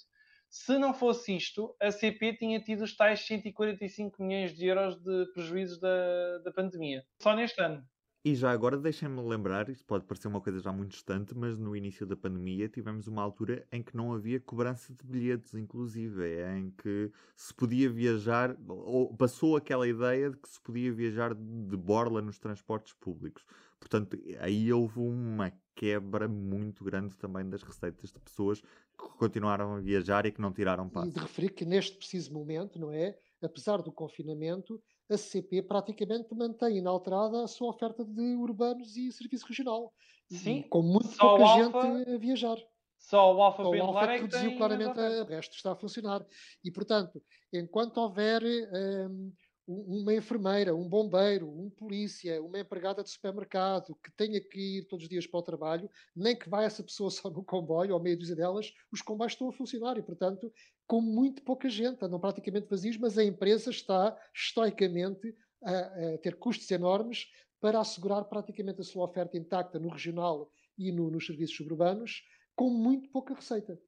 Se 0.48 0.78
não 0.78 0.94
fosse 0.94 1.36
isto, 1.36 1.76
a 1.82 1.90
CP 1.90 2.38
tinha 2.38 2.60
tido 2.60 2.84
os 2.84 2.96
tais 2.96 3.26
145 3.26 4.22
milhões 4.22 4.56
de 4.56 4.68
euros 4.68 4.96
de 5.02 5.26
prejuízos 5.34 5.80
da, 5.80 6.38
da 6.46 6.52
pandemia. 6.52 7.04
Só 7.20 7.36
neste 7.36 7.60
ano. 7.64 7.84
E 8.26 8.36
já 8.36 8.52
agora 8.52 8.78
deixem-me 8.78 9.22
lembrar, 9.22 9.68
isto 9.68 9.84
pode 9.84 10.06
parecer 10.06 10.30
uma 10.30 10.40
coisa 10.40 10.58
já 10.62 10.72
muito 10.72 10.92
distante, 10.92 11.36
mas 11.36 11.60
no 11.60 11.76
início 11.76 12.06
da 12.06 12.16
pandemia 12.16 12.70
tivemos 12.70 13.06
uma 13.06 13.22
altura 13.22 13.68
em 13.70 13.84
que 13.84 13.98
não 13.98 14.14
havia 14.14 14.40
cobrança 14.40 14.94
de 14.94 15.04
bilhetes, 15.06 15.54
inclusive, 15.54 16.24
em 16.56 16.72
que 16.72 17.12
se 17.36 17.54
podia 17.54 17.90
viajar, 17.90 18.56
ou 18.66 19.14
passou 19.14 19.58
aquela 19.58 19.86
ideia 19.86 20.30
de 20.30 20.38
que 20.38 20.48
se 20.48 20.62
podia 20.62 20.94
viajar 20.94 21.36
de 21.36 21.76
borla 21.76 22.22
nos 22.22 22.40
transportes 22.40 22.94
públicos. 22.94 23.46
Portanto, 23.78 24.18
aí 24.40 24.72
houve 24.72 25.00
uma 25.00 25.52
quebra 25.76 26.26
muito 26.26 26.86
grande 26.86 27.18
também 27.18 27.50
das 27.50 27.62
receitas 27.62 28.10
de 28.10 28.20
pessoas 28.22 28.62
que 28.62 29.18
continuaram 29.18 29.76
a 29.76 29.80
viajar 29.82 30.26
e 30.26 30.32
que 30.32 30.40
não 30.40 30.54
tiraram 30.54 30.88
passo. 30.88 31.10
E 31.10 31.14
de 31.14 31.20
referir 31.20 31.50
que 31.50 31.66
neste 31.66 31.98
preciso 31.98 32.32
momento, 32.32 32.80
não 32.80 32.90
é? 32.90 33.18
Apesar 33.42 33.82
do 33.82 33.92
confinamento, 33.92 34.82
a 35.10 35.18
CP 35.18 35.62
praticamente 35.64 36.34
mantém 36.34 36.78
inalterada 36.78 37.44
a 37.44 37.48
sua 37.48 37.70
oferta 37.70 38.04
de 38.04 38.36
urbanos 38.36 38.96
e 38.96 39.12
serviço 39.12 39.46
regional. 39.48 39.94
Sim, 40.32 40.64
com 40.64 40.82
muito 40.82 41.16
pouca 41.18 41.46
gente 41.46 42.10
a 42.10 42.18
viajar. 42.18 42.58
Só 42.98 43.36
o 43.36 43.42
Alfa 43.42 43.64
o 43.64 43.82
Alfa 43.82 44.12
é 44.12 44.16
que 44.16 44.22
reduziu 44.22 44.58
claramente, 44.58 44.98
o 44.98 45.26
resto 45.26 45.56
está 45.56 45.74
a 45.74 45.76
funcionar. 45.76 46.26
E, 46.64 46.72
portanto, 46.72 47.22
enquanto 47.52 47.98
houver 47.98 48.42
um, 48.42 49.34
uma 49.68 50.14
enfermeira, 50.14 50.76
um 50.76 50.88
bombeiro, 50.88 51.50
um 51.50 51.70
polícia, 51.70 52.42
uma 52.42 52.60
empregada 52.60 53.02
de 53.04 53.10
supermercado 53.10 53.96
que 54.04 54.12
tenha 54.12 54.42
que 54.42 54.80
ir 54.80 54.88
todos 54.88 55.04
os 55.04 55.10
dias 55.10 55.26
para 55.26 55.40
o 55.40 55.44
trabalho, 55.44 55.90
nem 56.16 56.38
que 56.38 56.50
vá 56.50 56.64
essa 56.64 56.84
pessoa 56.84 57.10
só 57.12 57.30
no 57.30 57.44
comboio, 57.44 57.94
ou 57.94 58.00
meia 58.00 58.18
dúzia 58.18 58.36
delas, 58.36 58.74
os 58.92 59.02
comboios 59.02 59.34
estão 59.34 59.50
a 59.50 59.54
funcionar 59.54 59.98
e, 59.98 60.02
portanto, 60.02 60.52
com 60.86 61.02
muito 61.02 61.44
pouca 61.44 61.70
gente, 61.70 62.04
andam 62.04 62.20
praticamente 62.20 62.68
vazios, 62.68 62.98
mas 62.98 63.18
a 63.18 63.24
empresa 63.24 63.70
está 63.70 64.18
estoicamente 64.36 65.34
a, 65.64 66.14
a 66.14 66.18
ter 66.18 66.36
custos 66.36 66.70
enormes 66.70 67.28
para 67.62 67.80
assegurar 67.80 68.26
praticamente 68.26 68.82
a 68.82 68.84
sua 68.84 69.06
oferta 69.06 69.38
intacta 69.38 69.80
no 69.80 69.88
regional 69.88 70.52
e 70.78 70.92
no, 70.92 71.10
nos 71.10 71.26
serviços 71.26 71.56
suburbanos, 71.56 72.22
com 72.56 72.70
muito 72.70 73.10
pouca 73.10 73.34
receita. 73.34 73.80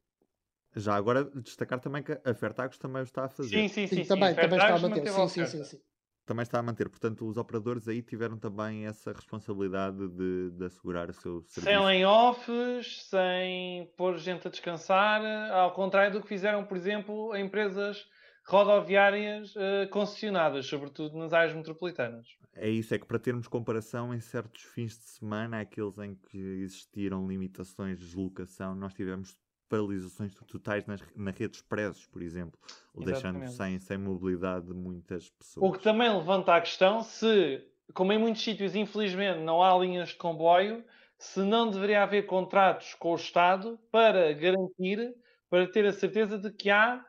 Já 0.76 0.96
agora 0.96 1.24
destacar 1.24 1.80
também 1.80 2.04
que 2.04 2.20
a 2.24 2.34
Fertagos 2.34 2.78
também 2.78 3.02
o 3.02 3.04
está 3.04 3.26
a 3.26 3.30
fazer. 3.30 3.50
Sim, 3.50 3.68
sim, 3.70 3.88
sim. 3.88 3.96
sim 3.96 4.06
também, 4.06 4.36
também 4.36 4.60
está 4.60 4.76
a 4.76 4.80
manter. 4.80 5.08
Sim, 5.08 5.28
sim, 5.28 5.46
sim, 5.46 5.64
sim, 5.64 5.78
Também 6.26 6.44
está 6.44 6.60
a 6.60 6.64
manter. 6.64 6.90
Portanto, 6.90 7.26
os 7.26 7.38
operadores 7.38 7.88
aí 7.88 8.02
tiveram 8.02 8.38
também 8.38 8.86
essa 8.86 9.14
responsabilidade 9.14 10.08
de, 10.10 10.52
de 10.52 10.66
assegurar 10.66 11.10
o 11.10 11.14
seu 11.14 11.42
serviço. 11.44 11.62
Sem 11.62 11.80
layoffs, 11.80 13.04
sem 13.10 13.90
pôr 13.96 14.18
gente 14.18 14.48
a 14.48 14.52
descansar, 14.52 15.22
ao 15.52 15.74
contrário 15.74 16.12
do 16.12 16.22
que 16.22 16.28
fizeram, 16.28 16.66
por 16.66 16.76
exemplo, 16.76 17.36
empresas 17.38 18.06
rodoviárias 18.48 19.56
uh, 19.56 19.90
concessionadas, 19.90 20.68
sobretudo 20.68 21.18
nas 21.18 21.34
áreas 21.34 21.56
metropolitanas. 21.56 22.28
É 22.54 22.70
isso, 22.70 22.94
é 22.94 23.00
que 23.00 23.06
para 23.06 23.18
termos 23.18 23.48
comparação, 23.48 24.14
em 24.14 24.20
certos 24.20 24.62
fins 24.62 24.98
de 24.98 25.06
semana, 25.06 25.62
aqueles 25.62 25.98
em 25.98 26.16
que 26.16 26.38
existiram 26.38 27.28
limitações 27.28 27.98
de 27.98 28.06
deslocação, 28.06 28.76
nós 28.76 28.94
tivemos 28.94 29.36
paralisações 29.76 30.34
totais 30.48 30.86
nas, 30.86 31.02
na 31.16 31.32
rede 31.32 31.58
expressos, 31.58 32.06
por 32.08 32.22
exemplo, 32.22 32.60
deixando 32.96 33.48
sem, 33.50 33.80
sem 33.80 33.98
mobilidade 33.98 34.74
muitas 34.74 35.30
pessoas. 35.30 35.70
O 35.70 35.74
que 35.74 35.84
também 35.84 36.14
levanta 36.14 36.56
a 36.56 36.62
questão 36.62 37.02
se 37.02 37.64
como 37.94 38.12
em 38.12 38.18
muitos 38.18 38.44
sítios, 38.44 38.76
infelizmente, 38.76 39.40
não 39.40 39.62
há 39.62 39.78
linhas 39.78 40.10
de 40.10 40.16
comboio, 40.16 40.84
se 41.18 41.42
não 41.42 41.70
deveria 41.70 42.04
haver 42.04 42.26
contratos 42.26 42.94
com 42.96 43.12
o 43.12 43.16
Estado 43.16 43.80
para 43.92 44.34
garantir, 44.34 45.16
para 45.50 45.70
ter 45.72 45.86
a 45.86 45.94
certeza 45.94 46.38
de 46.38 46.52
que 46.52 46.70
há 46.70 47.04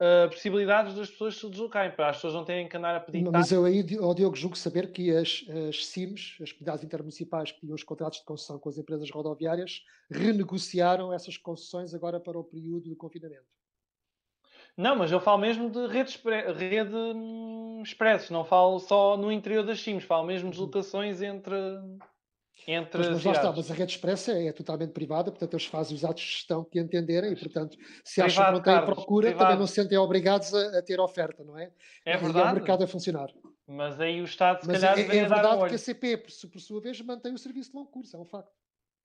uh, 0.00 0.28
possibilidades 0.30 0.94
das 0.94 1.10
pessoas 1.10 1.36
se 1.36 1.48
deslocarem, 1.48 1.92
para 1.92 2.08
as 2.08 2.16
pessoas 2.16 2.34
não 2.34 2.44
terem 2.44 2.68
que 2.68 2.76
andar 2.76 2.96
a 2.96 3.00
pedir. 3.00 3.30
Mas 3.30 3.52
eu 3.52 3.64
aí, 3.64 3.84
oh 4.00 4.14
Diogo, 4.14 4.34
julgo 4.34 4.56
saber 4.56 4.90
que 4.90 5.14
as, 5.14 5.44
as 5.68 5.86
CIMs, 5.86 6.38
as 6.42 6.50
comunidades 6.52 6.84
intermunicipais 6.84 7.52
que 7.52 7.60
tinham 7.60 7.74
os 7.74 7.84
contratos 7.84 8.18
de 8.18 8.24
concessão 8.24 8.58
com 8.58 8.68
as 8.68 8.78
empresas 8.78 9.10
rodoviárias, 9.10 9.84
renegociaram 10.10 11.12
essas 11.12 11.36
concessões 11.36 11.94
agora 11.94 12.18
para 12.18 12.38
o 12.38 12.44
período 12.44 12.88
de 12.88 12.96
confinamento. 12.96 13.44
Não, 14.76 14.96
mas 14.96 15.12
eu 15.12 15.20
falo 15.20 15.38
mesmo 15.38 15.68
de 15.68 15.86
rede, 15.88 16.18
rede 16.56 16.94
hum, 16.94 17.82
expressos, 17.84 18.30
não 18.30 18.44
falo 18.44 18.78
só 18.78 19.16
no 19.16 19.30
interior 19.30 19.64
das 19.64 19.80
CIMs, 19.82 20.04
falo 20.04 20.26
mesmo 20.26 20.48
de 20.50 20.56
deslocações 20.56 21.20
entre 21.20 21.54
entre 22.66 22.98
mas, 22.98 23.08
mas 23.08 23.24
lá 23.24 23.32
está, 23.32 23.52
mas 23.52 23.70
a 23.70 23.74
rede 23.74 23.92
expressa 23.92 24.32
é, 24.32 24.48
é, 24.48 24.52
totalmente 24.52 24.92
privada, 24.92 25.30
portanto 25.30 25.54
eles 25.54 25.66
fazem 25.66 25.96
os 25.96 26.04
atos 26.04 26.22
de 26.22 26.30
gestão 26.30 26.64
que 26.64 26.78
entenderem 26.78 27.32
e, 27.32 27.36
portanto, 27.36 27.76
se 28.04 28.20
acham 28.20 28.44
que 28.44 28.52
não 28.52 28.62
têm 28.62 28.74
Carlos, 28.74 28.94
procura, 28.94 29.28
privado. 29.28 29.44
também 29.44 29.58
não 29.60 29.66
se 29.66 29.74
sentem 29.74 29.98
obrigados 29.98 30.54
a, 30.54 30.78
a, 30.78 30.82
ter 30.82 31.00
oferta, 31.00 31.44
não 31.44 31.58
é? 31.58 31.72
É 32.04 32.16
verdade. 32.16 32.48
E 32.48 32.52
o 32.52 32.54
mercado 32.54 32.84
a 32.84 32.86
funcionar. 32.86 33.28
Mas 33.66 34.00
aí 34.00 34.20
o 34.20 34.24
Estado, 34.24 34.62
se 34.62 34.66
mas 34.66 34.80
calhar, 34.80 34.98
é, 34.98 35.02
é 35.02 35.28
verdade 35.28 35.68
que 35.68 35.74
a 35.74 35.78
CP, 35.78 36.16
por, 36.16 36.50
por 36.50 36.60
sua 36.60 36.80
vez, 36.80 37.00
mantém 37.00 37.32
o 37.32 37.38
serviço 37.38 37.70
de 37.70 37.76
longo 37.76 37.90
curso, 37.90 38.16
é 38.16 38.18
um 38.20 38.24
facto. 38.24 38.50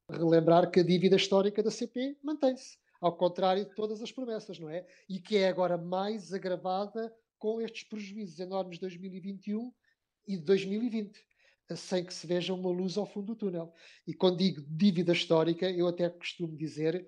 Relembrar 0.10 0.70
que 0.70 0.80
a 0.80 0.84
dívida 0.84 1.16
histórica 1.16 1.62
da 1.62 1.72
CP 1.72 2.18
mantém-se, 2.24 2.78
ao 3.00 3.16
contrário 3.16 3.66
de 3.66 3.76
todas 3.76 4.02
as 4.02 4.12
promessas, 4.12 4.60
não 4.60 4.70
é? 4.70 4.86
E 5.08 5.20
que 5.20 5.38
é 5.38 5.48
agora 5.48 5.78
mais 5.78 6.34
agravada 6.34 7.14
com 7.38 7.62
estes 7.62 7.84
prejuízos 7.84 8.40
enormes 8.40 8.76
de 8.76 8.82
2021 8.82 9.72
e 10.28 10.38
de 10.38 10.44
2020 10.44 11.24
sem 11.76 12.06
que 12.06 12.14
se 12.14 12.28
veja 12.28 12.54
uma 12.54 12.70
luz 12.70 12.98
ao 12.98 13.06
fundo 13.06 13.28
do 13.28 13.36
túnel. 13.36 13.74
E 14.06 14.14
quando 14.14 14.38
digo 14.38 14.62
dívida 14.68 15.14
histórica, 15.14 15.70
eu 15.70 15.88
até 15.88 16.10
costumo 16.10 16.56
dizer, 16.56 17.08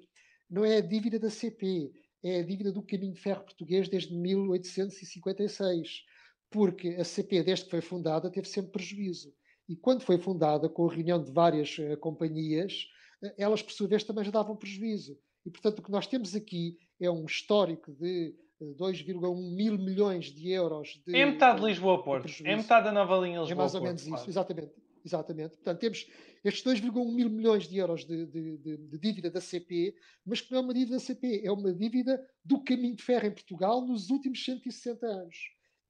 não 0.49 0.65
é 0.65 0.77
a 0.77 0.81
dívida 0.81 1.19
da 1.19 1.29
CP, 1.29 1.91
é 2.23 2.39
a 2.39 2.43
dívida 2.43 2.71
do 2.71 2.81
caminho 2.81 3.13
de 3.13 3.19
ferro 3.19 3.43
português 3.43 3.87
desde 3.87 4.15
1856. 4.15 6.03
Porque 6.49 6.89
a 6.89 7.03
CP, 7.03 7.43
desde 7.43 7.65
que 7.65 7.71
foi 7.71 7.81
fundada, 7.81 8.31
teve 8.31 8.47
sempre 8.47 8.71
prejuízo. 8.71 9.33
E 9.67 9.75
quando 9.75 10.01
foi 10.01 10.17
fundada, 10.17 10.69
com 10.69 10.89
a 10.89 10.93
reunião 10.93 11.21
de 11.21 11.29
várias 11.29 11.77
uh, 11.77 11.97
companhias, 11.97 12.87
uh, 13.21 13.33
elas, 13.37 13.61
por 13.61 13.73
sua 13.73 13.87
vez, 13.87 14.03
também 14.03 14.23
já 14.23 14.31
davam 14.31 14.55
prejuízo. 14.55 15.19
E, 15.45 15.51
portanto, 15.51 15.79
o 15.79 15.83
que 15.83 15.91
nós 15.91 16.07
temos 16.07 16.33
aqui 16.35 16.77
é 17.01 17.11
um 17.11 17.25
histórico 17.25 17.91
de 17.91 18.33
2,1 18.61 19.55
mil 19.55 19.77
milhões 19.77 20.25
de 20.25 20.51
euros 20.51 21.01
de. 21.05 21.15
É 21.15 21.25
metade 21.25 21.59
de 21.61 21.67
Lisboa-Porto. 21.67 22.27
É 22.43 22.55
metade 22.55 22.85
da 22.85 22.91
nova 22.91 23.17
linha 23.17 23.41
Lisboa-Porto. 23.41 23.51
É 23.51 23.55
mais 23.55 23.75
ou 23.75 23.81
menos 23.81 24.01
isso, 24.01 24.09
claro. 24.11 24.29
exatamente. 24.29 24.87
Exatamente. 25.05 25.55
Portanto, 25.55 25.79
temos 25.79 26.05
estes 26.43 26.81
2,1 26.81 27.13
mil 27.13 27.29
milhões 27.29 27.67
de 27.67 27.77
euros 27.77 28.05
de, 28.05 28.25
de, 28.25 28.57
de, 28.57 28.77
de, 28.77 28.99
dívida 28.99 29.31
da 29.31 29.39
CP, 29.39 29.95
mas 30.25 30.41
que 30.41 30.51
não 30.51 30.59
é 30.59 30.61
uma 30.61 30.73
dívida 30.73 30.97
da 30.97 30.99
CP, 30.99 31.41
é 31.45 31.51
uma 31.51 31.73
dívida 31.73 32.21
do 32.43 32.61
caminho 32.61 32.95
de 32.95 33.03
ferro 33.03 33.27
em 33.27 33.31
Portugal 33.31 33.85
nos 33.85 34.09
últimos 34.09 34.43
160 34.43 35.05
anos. 35.05 35.37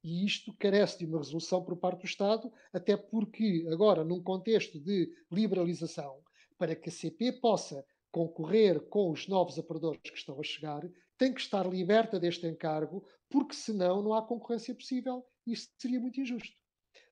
E 0.03 0.23
isto 0.23 0.53
carece 0.59 0.99
de 0.99 1.05
uma 1.05 1.17
resolução 1.17 1.63
por 1.63 1.75
parte 1.77 2.01
do 2.01 2.05
Estado, 2.05 2.51
até 2.71 2.95
porque, 2.95 3.65
agora, 3.71 4.03
num 4.03 4.21
contexto 4.21 4.79
de 4.79 5.09
liberalização, 5.31 6.19
para 6.57 6.75
que 6.75 6.89
a 6.89 6.91
CP 6.91 7.33
possa 7.33 7.83
concorrer 8.11 8.79
com 8.87 9.11
os 9.11 9.27
novos 9.27 9.57
operadores 9.57 9.99
que 10.01 10.17
estão 10.17 10.39
a 10.39 10.43
chegar, 10.43 10.81
tem 11.17 11.33
que 11.33 11.41
estar 11.41 11.67
liberta 11.67 12.19
deste 12.19 12.47
encargo, 12.47 13.05
porque 13.29 13.53
senão 13.53 14.01
não 14.01 14.13
há 14.13 14.21
concorrência 14.21 14.73
possível 14.73 15.25
e 15.45 15.53
isso 15.53 15.69
seria 15.77 15.99
muito 15.99 16.19
injusto. 16.19 16.55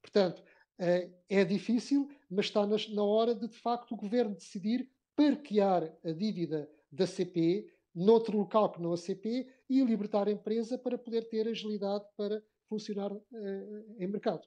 Portanto, 0.01 0.43
eh, 0.79 1.09
é 1.29 1.43
difícil, 1.43 2.09
mas 2.29 2.45
está 2.45 2.65
na 2.65 3.03
hora 3.03 3.33
de, 3.33 3.47
de 3.47 3.57
facto, 3.57 3.93
o 3.93 3.97
governo 3.97 4.35
decidir 4.35 4.89
parquear 5.15 5.83
a 6.03 6.11
dívida 6.11 6.69
da 6.91 7.07
CP 7.07 7.67
noutro 7.95 8.37
local 8.37 8.71
que 8.71 8.81
não 8.81 8.91
a 8.91 8.97
CP 8.97 9.47
e 9.69 9.81
libertar 9.83 10.27
a 10.27 10.31
empresa 10.31 10.77
para 10.77 10.97
poder 10.97 11.29
ter 11.29 11.47
agilidade 11.47 12.03
para 12.17 12.43
funcionar 12.67 13.11
uh, 13.11 13.23
em 13.97 14.07
mercado. 14.07 14.41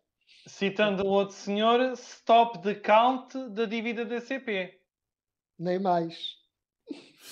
Citando 0.47 1.05
o 1.05 1.09
outro 1.09 1.35
senhor, 1.35 1.93
stop 1.95 2.61
the 2.61 2.75
count 2.75 3.35
da 3.51 3.65
dívida 3.65 4.05
da 4.05 4.21
CP. 4.21 4.79
Nem 5.59 5.79
mais. 5.79 6.37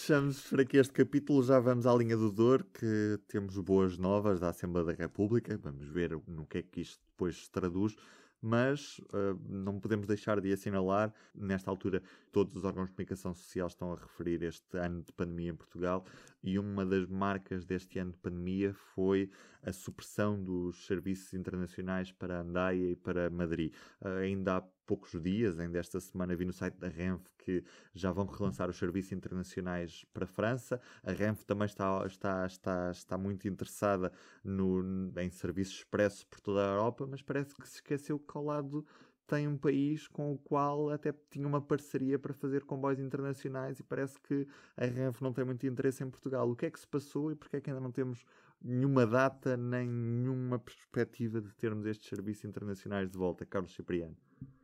Fechamos 0.06 0.42
por 0.48 0.60
aqui 0.60 0.76
este 0.76 0.92
capítulo, 0.92 1.42
já 1.42 1.58
vamos 1.58 1.86
à 1.86 1.94
linha 1.94 2.16
do 2.16 2.30
Dor, 2.30 2.64
que 2.64 3.18
temos 3.26 3.58
boas 3.58 3.98
novas 3.98 4.38
da 4.38 4.50
Assembleia 4.50 4.86
da 4.86 4.92
República, 4.92 5.56
vamos 5.56 5.86
ver 5.88 6.10
no 6.26 6.46
que 6.46 6.58
é 6.58 6.62
que 6.62 6.80
isto 6.80 7.00
depois 7.10 7.44
se 7.44 7.50
traduz, 7.50 7.96
mas 8.40 8.98
uh, 8.98 9.36
não 9.48 9.80
podemos 9.80 10.06
deixar 10.06 10.40
de 10.40 10.52
assinalar, 10.52 11.12
nesta 11.34 11.70
altura 11.70 12.02
todos 12.30 12.54
os 12.56 12.64
órgãos 12.64 12.88
de 12.88 12.94
comunicação 12.94 13.34
social 13.34 13.66
estão 13.66 13.92
a 13.92 13.96
referir 13.96 14.42
este 14.42 14.76
ano 14.78 15.02
de 15.02 15.12
pandemia 15.12 15.50
em 15.50 15.56
Portugal 15.56 16.04
e 16.42 16.58
uma 16.58 16.84
das 16.84 17.08
marcas 17.08 17.64
deste 17.64 17.98
ano 17.98 18.12
de 18.12 18.18
pandemia 18.18 18.74
foi 18.94 19.30
a 19.62 19.72
supressão 19.72 20.40
dos 20.40 20.86
serviços 20.86 21.34
internacionais 21.34 22.12
para 22.12 22.42
Andaia 22.42 22.92
e 22.92 22.96
para 22.96 23.30
Madrid. 23.30 23.72
Uh, 24.00 24.08
ainda 24.18 24.58
há 24.58 24.62
poucos 24.86 25.20
dias, 25.20 25.58
ainda 25.58 25.78
esta 25.78 26.00
semana, 26.00 26.36
vi 26.36 26.44
no 26.44 26.52
site 26.52 26.76
da 26.78 26.88
Renfe 26.88 27.28
que 27.38 27.64
já 27.94 28.12
vão 28.12 28.24
relançar 28.26 28.70
os 28.70 28.76
serviços 28.76 29.12
internacionais 29.12 30.04
para 30.12 30.24
a 30.24 30.28
França. 30.28 30.80
A 31.02 31.12
Renfe 31.12 31.44
também 31.44 31.66
está, 31.66 32.06
está, 32.06 32.46
está, 32.46 32.90
está 32.90 33.18
muito 33.18 33.48
interessada 33.48 34.12
no, 34.42 35.12
em 35.18 35.30
serviços 35.30 35.78
expressos 35.78 36.24
por 36.24 36.40
toda 36.40 36.60
a 36.60 36.74
Europa, 36.74 37.06
mas 37.06 37.22
parece 37.22 37.54
que 37.54 37.68
se 37.68 37.76
esqueceu 37.76 38.18
que 38.18 38.36
ao 38.36 38.44
lado 38.44 38.86
tem 39.26 39.48
um 39.48 39.58
país 39.58 40.06
com 40.06 40.32
o 40.32 40.38
qual 40.38 40.90
até 40.90 41.12
tinha 41.30 41.46
uma 41.46 41.60
parceria 41.60 42.18
para 42.18 42.32
fazer 42.32 42.64
comboios 42.64 43.00
internacionais 43.00 43.80
e 43.80 43.82
parece 43.82 44.20
que 44.20 44.46
a 44.76 44.86
Renfe 44.86 45.22
não 45.22 45.32
tem 45.32 45.44
muito 45.44 45.66
interesse 45.66 46.04
em 46.04 46.10
Portugal. 46.10 46.48
O 46.48 46.54
que 46.54 46.66
é 46.66 46.70
que 46.70 46.78
se 46.78 46.86
passou 46.86 47.32
e 47.32 47.34
porquê 47.34 47.56
é 47.56 47.60
que 47.60 47.70
ainda 47.70 47.80
não 47.80 47.90
temos 47.90 48.24
nenhuma 48.62 49.06
data 49.06 49.56
nem 49.56 49.88
nenhuma 49.88 50.58
perspectiva 50.58 51.40
de 51.40 51.52
termos 51.54 51.86
estes 51.86 52.08
serviços 52.08 52.44
internacionais 52.44 53.10
de 53.10 53.18
volta, 53.18 53.44
Carlos 53.44 53.74
Cipriano? 53.74 54.16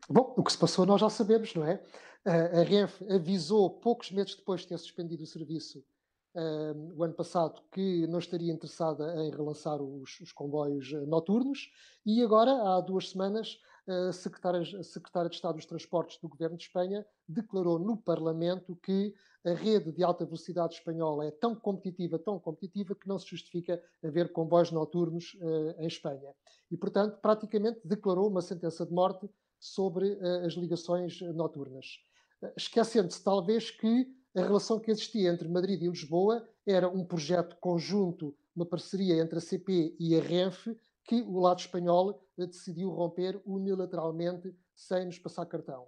Bom, 0.09 0.35
o 0.37 0.43
que 0.43 0.53
se 0.53 0.59
passou 0.59 0.85
nós 0.85 1.01
já 1.01 1.09
sabemos, 1.09 1.55
não 1.55 1.65
é? 1.65 1.83
A 2.25 2.63
Renfe 2.63 3.05
avisou 3.13 3.69
poucos 3.69 4.11
meses 4.11 4.35
depois 4.35 4.61
de 4.63 4.69
ter 4.69 4.79
suspendido 4.79 5.23
o 5.23 5.27
serviço 5.27 5.85
uh, 6.35 6.93
o 6.97 7.03
ano 7.03 7.15
passado 7.15 7.63
que 7.73 8.07
não 8.07 8.19
estaria 8.19 8.53
interessada 8.53 9.15
em 9.23 9.31
relançar 9.31 9.81
os, 9.81 10.21
os 10.21 10.33
comboios 10.33 10.93
eh, 10.93 11.01
noturnos 11.07 11.71
e 12.07 12.23
agora, 12.23 12.53
há 12.53 12.81
duas 12.81 13.11
semanas, 13.11 13.59
a 13.87 14.13
secretária, 14.13 14.61
a 14.61 14.83
secretária 14.85 15.29
de 15.29 15.35
Estado 15.35 15.57
dos 15.57 15.67
Transportes 15.67 16.19
do 16.21 16.29
Governo 16.29 16.57
de 16.57 16.63
Espanha 16.63 17.05
declarou 17.29 17.81
no 17.81 17.97
Parlamento 17.97 18.77
que 18.77 19.13
a 19.45 19.55
rede 19.55 19.91
de 19.91 20.05
alta 20.05 20.25
velocidade 20.25 20.75
espanhola 20.75 21.27
é 21.27 21.33
tão 21.33 21.57
competitiva, 21.57 22.17
tão 22.17 22.39
competitiva, 22.39 22.95
que 22.95 23.09
não 23.09 23.19
se 23.19 23.27
justifica 23.27 23.83
haver 24.05 24.31
comboios 24.33 24.71
noturnos 24.71 25.35
uh, 25.41 25.81
em 25.81 25.87
Espanha. 25.89 26.33
E, 26.71 26.77
portanto, 26.77 27.19
praticamente 27.21 27.81
declarou 27.85 28.29
uma 28.29 28.41
sentença 28.41 28.87
de 28.87 28.93
morte 28.93 29.29
sobre 29.63 30.15
uh, 30.15 30.45
as 30.45 30.55
ligações 30.55 31.21
noturnas. 31.21 32.01
Uh, 32.43 32.53
Esquecendo-se, 32.57 33.23
talvez, 33.23 33.71
que 33.71 34.13
a 34.35 34.43
relação 34.43 34.81
que 34.81 34.91
existia 34.91 35.31
entre 35.31 35.49
Madrid 35.49 35.81
e 35.81 35.89
Lisboa 35.89 36.49
era 36.67 36.89
um 36.89 37.05
projeto 37.05 37.57
conjunto, 37.61 38.35
uma 38.57 38.67
parceria 38.67 39.23
entre 39.23 39.39
a 39.39 39.41
CP 39.41 39.95
e 40.01 40.19
a 40.19 40.21
Renfe, 40.21 40.77
que 41.05 41.23
o 41.23 41.39
lado 41.39 41.61
espanhol 41.61 42.21
decidiu 42.37 42.91
romper 42.91 43.41
unilateralmente 43.47 44.55
sem 44.75 45.07
nos 45.07 45.19
passar 45.19 45.47
cartão. 45.47 45.87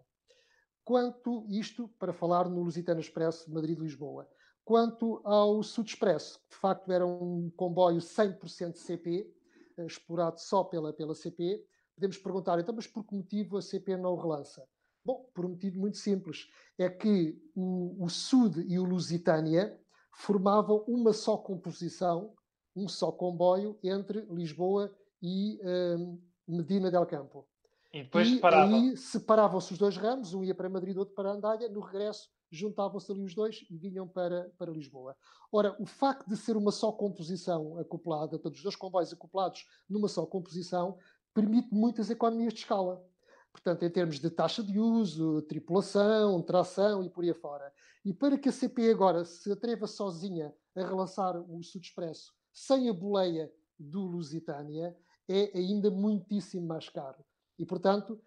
Quanto 0.85 1.47
isto, 1.49 1.89
para 1.99 2.13
falar 2.13 2.49
no 2.49 2.63
Lusitano 2.63 3.01
Expresso 3.01 3.51
Madrid-Lisboa, 3.51 4.29
quanto 4.65 5.21
ao 5.25 5.63
Sud 5.63 5.89
Expresso, 5.89 6.39
que 6.45 6.51
de 6.51 6.57
facto 6.57 6.93
era 6.93 7.07
um 7.07 7.51
comboio 7.57 7.99
100% 7.99 8.77
CP, 8.77 9.35
eh, 9.77 9.87
explorado 9.87 10.41
só 10.41 10.63
pela, 10.63 10.93
pela 10.93 11.15
CP, 11.15 11.65
podemos 11.95 12.19
perguntar, 12.19 12.59
então, 12.59 12.75
mas 12.75 12.87
por 12.87 13.05
que 13.05 13.15
motivo 13.15 13.57
a 13.57 13.63
CP 13.63 13.97
não 13.97 14.13
o 14.13 14.21
relança? 14.21 14.67
Bom, 15.05 15.29
por 15.35 15.45
um 15.45 15.51
motivo 15.51 15.79
muito 15.79 15.99
simples. 15.99 16.49
É 16.79 16.89
que 16.89 17.39
o, 17.55 18.05
o 18.05 18.09
Sud 18.09 18.61
e 18.67 18.79
o 18.79 18.85
Lusitânia 18.85 19.79
formavam 20.13 20.85
uma 20.89 21.13
só 21.13 21.37
composição, 21.37 22.35
um 22.75 22.89
só 22.89 23.13
comboio 23.13 23.79
entre 23.83 24.21
Lisboa 24.31 24.95
e 25.23 25.61
um, 25.63 26.21
Medina 26.49 26.91
del 26.91 27.07
Campo. 27.07 27.47
E 27.93 28.03
depois 28.03 28.27
e 28.27 28.35
separavam. 28.35 28.75
aí 28.75 28.97
separavam-se 28.97 29.73
os 29.73 29.79
dois 29.79 29.97
ramos, 29.97 30.35
um 30.35 30.43
ia 30.43 30.55
para 30.55 30.69
Madrid, 30.69 30.97
outro 30.97 31.15
para 31.15 31.31
Andalha, 31.31 31.69
no 31.69 31.81
regresso 31.81 32.29
juntavam-se 32.55 33.11
ali 33.11 33.23
os 33.23 33.35
dois 33.35 33.65
e 33.69 33.77
vinham 33.77 34.07
para, 34.07 34.51
para 34.57 34.71
Lisboa. 34.71 35.17
Ora, 35.51 35.77
o 35.81 35.87
facto 35.87 36.29
de 36.29 36.37
ser 36.37 36.57
uma 36.57 36.71
só 36.71 36.93
composição 36.93 37.79
acoplada, 37.79 38.31
portanto, 38.31 38.55
os 38.55 38.63
dois 38.63 38.77
comboios 38.77 39.13
acoplados 39.13 39.67
numa 39.89 40.09
só 40.09 40.25
composição, 40.25 40.97
permite 41.35 41.75
muitas 41.75 42.09
economias 42.09 42.55
de 42.55 42.61
escala. 42.61 43.05
Portanto, 43.53 43.85
em 43.85 43.90
termos 43.90 44.18
de 44.18 44.31
taxa 44.31 44.62
de 44.62 44.81
uso, 44.81 45.42
tripulação, 45.42 46.40
tração 46.42 47.05
e 47.05 47.11
por 47.11 47.25
aí 47.25 47.31
afora. 47.31 47.73
E 48.05 48.12
para 48.12 48.38
que 48.38 48.49
a 48.49 48.53
CP 48.53 48.90
agora 48.90 49.25
se 49.25 49.51
atreva 49.53 49.87
sozinha 49.87 50.55
a 50.75 50.81
relançar 50.81 51.37
o 51.37 51.62
Sud 51.62 51.85
Expresso 51.85 52.33
sem 52.53 52.88
a 52.88 52.92
boleia 52.92 53.53
do 53.79 54.03
Lusitânia, 54.03 54.97
é 55.29 55.51
ainda 55.57 55.90
muitíssimo 55.90 56.66
mais 56.66 56.88
caro. 56.88 57.25
E, 57.59 57.66
portanto, 57.66 58.20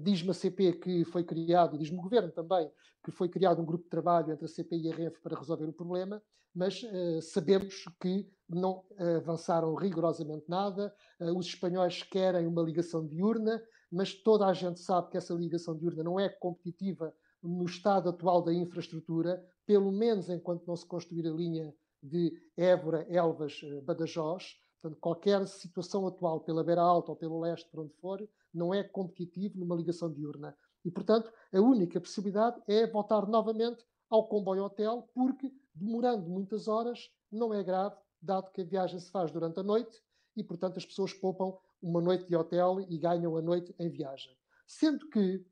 diz-me 0.00 0.30
a 0.30 0.34
CP 0.34 0.72
que 0.74 1.04
foi 1.04 1.24
criado, 1.24 1.74
e 1.74 1.78
diz-me 1.78 1.98
o 1.98 2.02
Governo 2.02 2.30
também, 2.30 2.70
que 3.02 3.10
foi 3.10 3.28
criado 3.28 3.60
um 3.60 3.64
grupo 3.64 3.84
de 3.84 3.90
trabalho 3.90 4.32
entre 4.32 4.44
a 4.44 4.48
CP 4.48 4.76
e 4.76 4.92
a 4.92 4.94
REF 4.94 5.20
para 5.20 5.38
resolver 5.38 5.66
o 5.66 5.72
problema, 5.72 6.22
mas 6.54 6.82
uh, 6.82 7.22
sabemos 7.22 7.84
que 8.00 8.28
não 8.48 8.84
avançaram 9.16 9.74
rigorosamente 9.74 10.44
nada. 10.48 10.94
Uh, 11.18 11.36
os 11.36 11.46
espanhóis 11.46 12.02
querem 12.02 12.46
uma 12.46 12.62
ligação 12.62 13.06
diurna, 13.06 13.62
mas 13.90 14.14
toda 14.14 14.46
a 14.46 14.52
gente 14.52 14.80
sabe 14.80 15.10
que 15.10 15.16
essa 15.16 15.34
ligação 15.34 15.76
diurna 15.76 16.02
não 16.02 16.20
é 16.20 16.28
competitiva 16.28 17.14
no 17.42 17.64
estado 17.64 18.08
atual 18.08 18.42
da 18.42 18.52
infraestrutura, 18.52 19.42
pelo 19.66 19.90
menos 19.90 20.28
enquanto 20.28 20.66
não 20.66 20.76
se 20.76 20.86
construir 20.86 21.26
a 21.26 21.32
linha 21.32 21.74
de 22.02 22.32
Évora, 22.56 23.06
Elvas, 23.08 23.60
Badajoz. 23.84 24.56
Portanto, 24.80 25.00
qualquer 25.00 25.46
situação 25.46 26.06
atual 26.06 26.40
pela 26.40 26.64
beira 26.64 26.82
alta 26.82 27.12
ou 27.12 27.16
pelo 27.16 27.40
leste, 27.40 27.68
por 27.70 27.80
onde 27.80 27.94
for, 27.94 28.28
não 28.52 28.72
é 28.72 28.82
competitivo 28.82 29.58
numa 29.58 29.76
ligação 29.76 30.12
diurna. 30.12 30.56
E, 30.84 30.90
portanto, 30.90 31.32
a 31.52 31.60
única 31.60 32.00
possibilidade 32.00 32.60
é 32.66 32.86
voltar 32.86 33.26
novamente 33.26 33.84
ao 34.10 34.26
comboio-hotel, 34.26 35.08
porque 35.14 35.52
demorando 35.74 36.28
muitas 36.28 36.68
horas 36.68 37.10
não 37.30 37.54
é 37.54 37.62
grave, 37.62 37.96
dado 38.20 38.50
que 38.50 38.60
a 38.60 38.64
viagem 38.64 39.00
se 39.00 39.10
faz 39.10 39.30
durante 39.30 39.58
a 39.58 39.62
noite 39.62 40.02
e, 40.36 40.44
portanto, 40.44 40.76
as 40.76 40.84
pessoas 40.84 41.12
poupam 41.12 41.56
uma 41.80 42.00
noite 42.00 42.28
de 42.28 42.36
hotel 42.36 42.80
e 42.88 42.98
ganham 42.98 43.36
a 43.36 43.42
noite 43.42 43.74
em 43.78 43.88
viagem. 43.88 44.36
Sendo 44.66 45.08
que, 45.08 45.44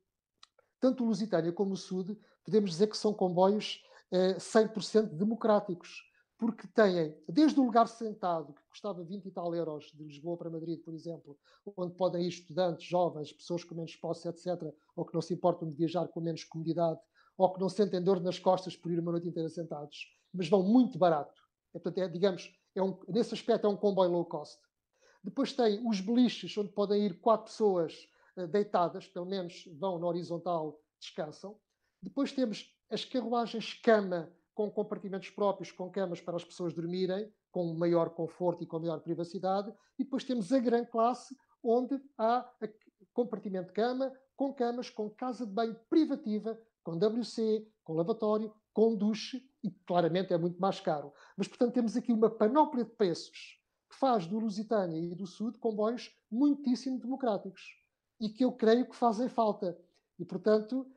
tanto 0.79 1.03
o 1.03 1.07
Lusitânia 1.07 1.51
como 1.51 1.73
o 1.73 1.77
Sud, 1.77 2.17
podemos 2.43 2.71
dizer 2.71 2.87
que 2.87 2.97
são 2.97 3.13
comboios 3.13 3.83
eh, 4.11 4.35
100% 4.35 5.15
democráticos, 5.15 6.03
porque 6.41 6.67
têm, 6.69 7.15
desde 7.29 7.59
o 7.59 7.63
lugar 7.63 7.87
sentado, 7.87 8.51
que 8.51 8.63
custava 8.67 9.03
20 9.03 9.27
e 9.27 9.31
tal 9.31 9.53
euros, 9.53 9.91
de 9.93 10.03
Lisboa 10.03 10.35
para 10.35 10.49
Madrid, 10.49 10.81
por 10.83 10.91
exemplo, 10.91 11.37
onde 11.77 11.93
podem 11.93 12.23
ir 12.23 12.29
estudantes, 12.29 12.83
jovens, 12.83 13.31
pessoas 13.31 13.63
com 13.63 13.75
menos 13.75 13.95
posse, 13.95 14.27
etc., 14.27 14.73
ou 14.95 15.05
que 15.05 15.13
não 15.13 15.21
se 15.21 15.35
importam 15.35 15.69
de 15.69 15.75
viajar 15.75 16.07
com 16.07 16.19
menos 16.19 16.43
comodidade, 16.43 16.99
ou 17.37 17.53
que 17.53 17.59
não 17.59 17.69
sentem 17.69 18.01
dor 18.01 18.19
nas 18.19 18.39
costas 18.39 18.75
por 18.75 18.91
ir 18.91 18.97
uma 18.97 19.11
noite 19.11 19.27
inteira 19.27 19.49
sentados, 19.49 20.17
mas 20.33 20.49
vão 20.49 20.63
muito 20.63 20.97
barato. 20.97 21.39
É, 21.75 21.77
portanto, 21.77 21.99
é, 21.99 22.07
digamos, 22.07 22.51
é 22.73 22.81
um, 22.81 22.99
nesse 23.07 23.35
aspecto 23.35 23.67
é 23.67 23.69
um 23.69 23.77
comboio 23.77 24.09
low 24.09 24.25
cost. 24.25 24.59
Depois 25.23 25.53
tem 25.53 25.87
os 25.87 26.01
beliches, 26.01 26.57
onde 26.57 26.71
podem 26.71 27.05
ir 27.05 27.19
quatro 27.19 27.51
pessoas 27.51 28.09
uh, 28.35 28.47
deitadas, 28.47 29.07
pelo 29.07 29.27
menos 29.27 29.69
vão 29.79 29.99
na 29.99 30.07
horizontal, 30.07 30.81
descansam. 30.99 31.55
Depois 32.01 32.31
temos 32.31 32.75
as 32.89 33.05
carruagens 33.05 33.75
cama, 33.75 34.33
com 34.53 34.69
compartimentos 34.69 35.29
próprios, 35.29 35.71
com 35.71 35.89
camas 35.89 36.21
para 36.21 36.35
as 36.35 36.43
pessoas 36.43 36.73
dormirem, 36.73 37.31
com 37.51 37.73
maior 37.73 38.09
conforto 38.09 38.63
e 38.63 38.67
com 38.67 38.79
maior 38.79 38.99
privacidade. 38.99 39.73
E 39.97 40.03
depois 40.03 40.23
temos 40.23 40.51
a 40.51 40.59
grande 40.59 40.89
classe, 40.89 41.35
onde 41.63 41.99
há 42.17 42.49
compartimento 43.13 43.67
de 43.67 43.73
cama, 43.73 44.11
com 44.35 44.53
camas, 44.53 44.89
com 44.89 45.09
casa 45.09 45.45
de 45.45 45.51
banho 45.51 45.75
privativa, 45.89 46.59
com 46.83 46.97
WC, 46.97 47.67
com 47.83 47.93
lavatório, 47.93 48.53
com 48.73 48.95
duche 48.95 49.43
e 49.63 49.69
claramente 49.85 50.33
é 50.33 50.37
muito 50.37 50.59
mais 50.59 50.79
caro. 50.79 51.13
Mas, 51.37 51.47
portanto, 51.47 51.73
temos 51.73 51.95
aqui 51.95 52.11
uma 52.11 52.29
panóplia 52.29 52.83
de 52.83 52.91
preços 52.91 53.59
que 53.89 53.95
faz 53.95 54.25
do 54.25 54.39
Lusitânia 54.39 54.99
e 54.99 55.13
do 55.13 55.27
Sul 55.27 55.53
comboios 55.59 56.15
muitíssimo 56.31 56.99
democráticos 56.99 57.61
e 58.19 58.29
que 58.29 58.43
eu 58.43 58.51
creio 58.51 58.87
que 58.89 58.95
fazem 58.95 59.27
falta. 59.27 59.77
E, 60.17 60.25
portanto, 60.25 60.87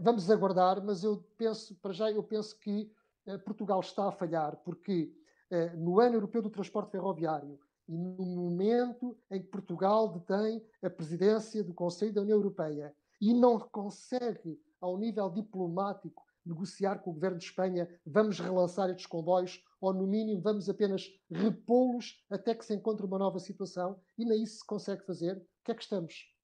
vamos 0.00 0.30
aguardar, 0.30 0.82
mas 0.84 1.02
eu 1.02 1.24
penso, 1.36 1.74
para 1.76 1.92
já, 1.92 2.10
eu 2.10 2.22
penso 2.22 2.58
que 2.58 2.90
eh, 3.26 3.38
Portugal 3.38 3.80
está 3.80 4.08
a 4.08 4.12
falhar, 4.12 4.56
porque 4.64 5.12
eh, 5.50 5.74
no 5.76 6.00
ano 6.00 6.14
europeu 6.14 6.40
do 6.40 6.50
transporte 6.50 6.92
ferroviário 6.92 7.58
e 7.88 7.96
no 7.96 8.24
momento 8.24 9.16
em 9.30 9.42
que 9.42 9.48
Portugal 9.48 10.08
detém 10.08 10.64
a 10.82 10.88
presidência 10.88 11.62
do 11.62 11.74
Conselho 11.74 12.14
da 12.14 12.22
União 12.22 12.38
Europeia 12.38 12.94
e 13.20 13.34
não 13.34 13.58
consegue, 13.58 14.60
ao 14.80 14.96
nível 14.96 15.28
diplomático, 15.30 16.24
negociar 16.44 17.00
com 17.00 17.10
o 17.10 17.14
governo 17.14 17.38
de 17.38 17.44
Espanha, 17.44 17.88
vamos 18.04 18.38
relançar 18.38 18.88
estes 18.88 19.06
comboios, 19.06 19.60
ou 19.80 19.92
no 19.92 20.06
mínimo 20.06 20.40
vamos 20.40 20.68
apenas 20.68 21.08
repô-los 21.28 22.24
até 22.30 22.54
que 22.54 22.64
se 22.64 22.74
encontre 22.74 23.04
uma 23.04 23.18
nova 23.18 23.40
situação, 23.40 23.98
e 24.16 24.24
nem 24.24 24.44
isso 24.44 24.58
se 24.58 24.66
consegue 24.66 25.04
fazer, 25.04 25.36
o 25.36 25.64
que 25.64 25.72
é 25.72 25.74
que 25.74 25.82
estamos? 25.82 26.35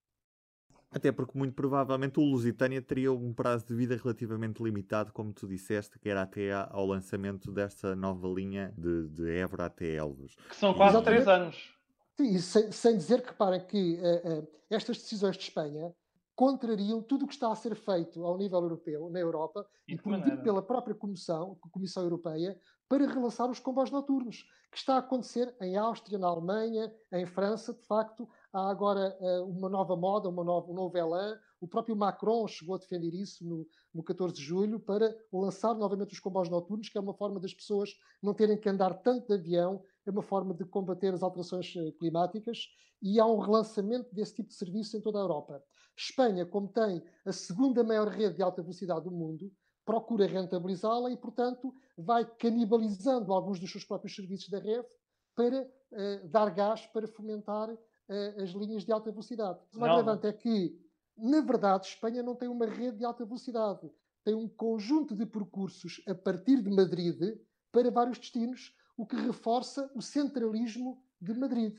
Até 0.92 1.11
porque 1.11 1.37
muito 1.37 1.55
provavelmente 1.55 2.20
o 2.20 2.22
Lusitânia 2.22 2.83
teria 2.83 3.11
um 3.12 3.33
prazo 3.33 3.66
de 3.66 3.74
vida 3.74 3.96
relativamente 3.96 4.62
limitado, 4.62 5.12
como 5.12 5.33
tu 5.33 5.48
disseste, 5.48 5.98
que 5.98 6.09
era 6.09 6.22
até 6.22 6.52
ao 6.52 6.87
lançamento 6.87 7.50
desta 7.50 7.96
nova 7.96 8.28
linha 8.28 8.74
de, 8.76 9.09
de 9.09 9.38
Évora 9.38 9.66
até 9.66 9.94
Elvos. 9.94 10.37
Que 10.50 10.57
são 10.57 10.74
quase 10.74 10.96
Exatamente. 10.96 11.24
três 11.24 11.40
anos. 11.40 11.74
Sim, 12.16 12.38
sem, 12.38 12.70
sem, 12.70 12.96
dizer 12.96 13.22
que 13.22 13.28
reparem 13.28 13.64
que 13.64 13.98
uh, 13.98 14.40
uh, 14.40 14.48
estas 14.68 14.98
decisões 14.98 15.37
de 15.37 15.44
Espanha 15.44 15.94
contrariam 16.35 17.02
tudo 17.02 17.24
o 17.24 17.28
que 17.28 17.35
está 17.35 17.50
a 17.50 17.57
ser 17.57 17.74
feito 17.74 18.24
ao 18.24 18.37
nível 18.37 18.61
europeu, 18.61 19.09
na 19.11 19.18
Europa, 19.18 19.66
e, 19.88 19.94
e 19.94 19.96
prometido 19.96 20.42
pela 20.42 20.62
própria 20.62 20.94
Comissão, 20.94 21.57
Comissão 21.70 22.02
Europeia, 22.02 22.59
para 22.88 23.07
relançar 23.07 23.50
os 23.50 23.59
comboios 23.59 23.90
noturnos, 23.90 24.44
que 24.70 24.76
está 24.76 24.96
a 24.96 24.98
acontecer 24.98 25.55
em 25.61 25.76
Áustria, 25.76 26.18
na 26.18 26.28
Alemanha, 26.28 26.92
em 27.12 27.24
França, 27.24 27.72
de 27.72 27.83
facto, 27.87 28.28
há 28.52 28.70
agora 28.70 29.16
uh, 29.20 29.44
uma 29.48 29.68
nova 29.68 29.96
moda, 29.96 30.28
uma 30.28 30.44
nova, 30.44 30.70
um 30.70 30.74
novo 30.74 30.96
elan. 30.96 31.38
O 31.60 31.66
próprio 31.66 31.96
Macron 31.96 32.46
chegou 32.46 32.74
a 32.74 32.78
defender 32.78 33.14
isso 33.14 33.44
no, 33.46 33.66
no 33.94 34.02
14 34.02 34.34
de 34.34 34.42
julho 34.42 34.78
para 34.78 35.16
lançar 35.32 35.74
novamente 35.74 36.12
os 36.12 36.20
comboios 36.20 36.48
noturnos, 36.48 36.88
que 36.88 36.98
é 36.98 37.00
uma 37.00 37.14
forma 37.14 37.40
das 37.40 37.54
pessoas 37.54 37.90
não 38.22 38.34
terem 38.34 38.58
que 38.58 38.68
andar 38.68 38.94
tanto 39.02 39.28
de 39.28 39.34
avião, 39.34 39.82
é 40.04 40.10
uma 40.10 40.22
forma 40.22 40.52
de 40.52 40.64
combater 40.64 41.14
as 41.14 41.22
alterações 41.22 41.72
eh, 41.76 41.92
climáticas 41.92 42.66
e 43.00 43.18
há 43.20 43.26
um 43.26 43.38
relançamento 43.38 44.12
desse 44.14 44.34
tipo 44.34 44.48
de 44.48 44.54
serviço 44.54 44.96
em 44.96 45.00
toda 45.00 45.18
a 45.18 45.22
Europa. 45.22 45.62
Espanha, 45.96 46.44
como 46.44 46.68
tem 46.68 47.02
a 47.24 47.32
segunda 47.32 47.84
maior 47.84 48.08
rede 48.08 48.36
de 48.36 48.42
alta 48.42 48.62
velocidade 48.62 49.04
do 49.04 49.10
mundo, 49.10 49.50
procura 49.84 50.26
rentabilizá-la 50.26 51.10
e, 51.10 51.16
portanto, 51.16 51.74
vai 51.96 52.24
canibalizando 52.24 53.32
alguns 53.32 53.58
dos 53.58 53.70
seus 53.70 53.84
próprios 53.84 54.14
serviços 54.14 54.48
da 54.48 54.58
rede 54.58 54.88
para 55.34 55.62
uh, 55.62 56.28
dar 56.28 56.50
gás 56.50 56.86
para 56.86 57.08
fomentar 57.08 57.68
as 58.08 58.50
linhas 58.50 58.84
de 58.84 58.92
alta 58.92 59.10
velocidade. 59.10 59.58
O 59.74 59.78
mais 59.78 59.92
relevante 59.92 60.26
é 60.26 60.32
que, 60.32 60.78
na 61.16 61.40
verdade, 61.40 61.86
Espanha 61.86 62.22
não 62.22 62.34
tem 62.34 62.48
uma 62.48 62.66
rede 62.66 62.98
de 62.98 63.04
alta 63.04 63.24
velocidade. 63.24 63.90
Tem 64.24 64.34
um 64.34 64.48
conjunto 64.48 65.16
de 65.16 65.26
percursos 65.26 66.02
a 66.06 66.14
partir 66.14 66.62
de 66.62 66.70
Madrid 66.70 67.38
para 67.70 67.90
vários 67.90 68.18
destinos, 68.18 68.74
o 68.96 69.06
que 69.06 69.16
reforça 69.16 69.90
o 69.94 70.02
centralismo 70.02 71.02
de 71.20 71.34
Madrid. 71.34 71.76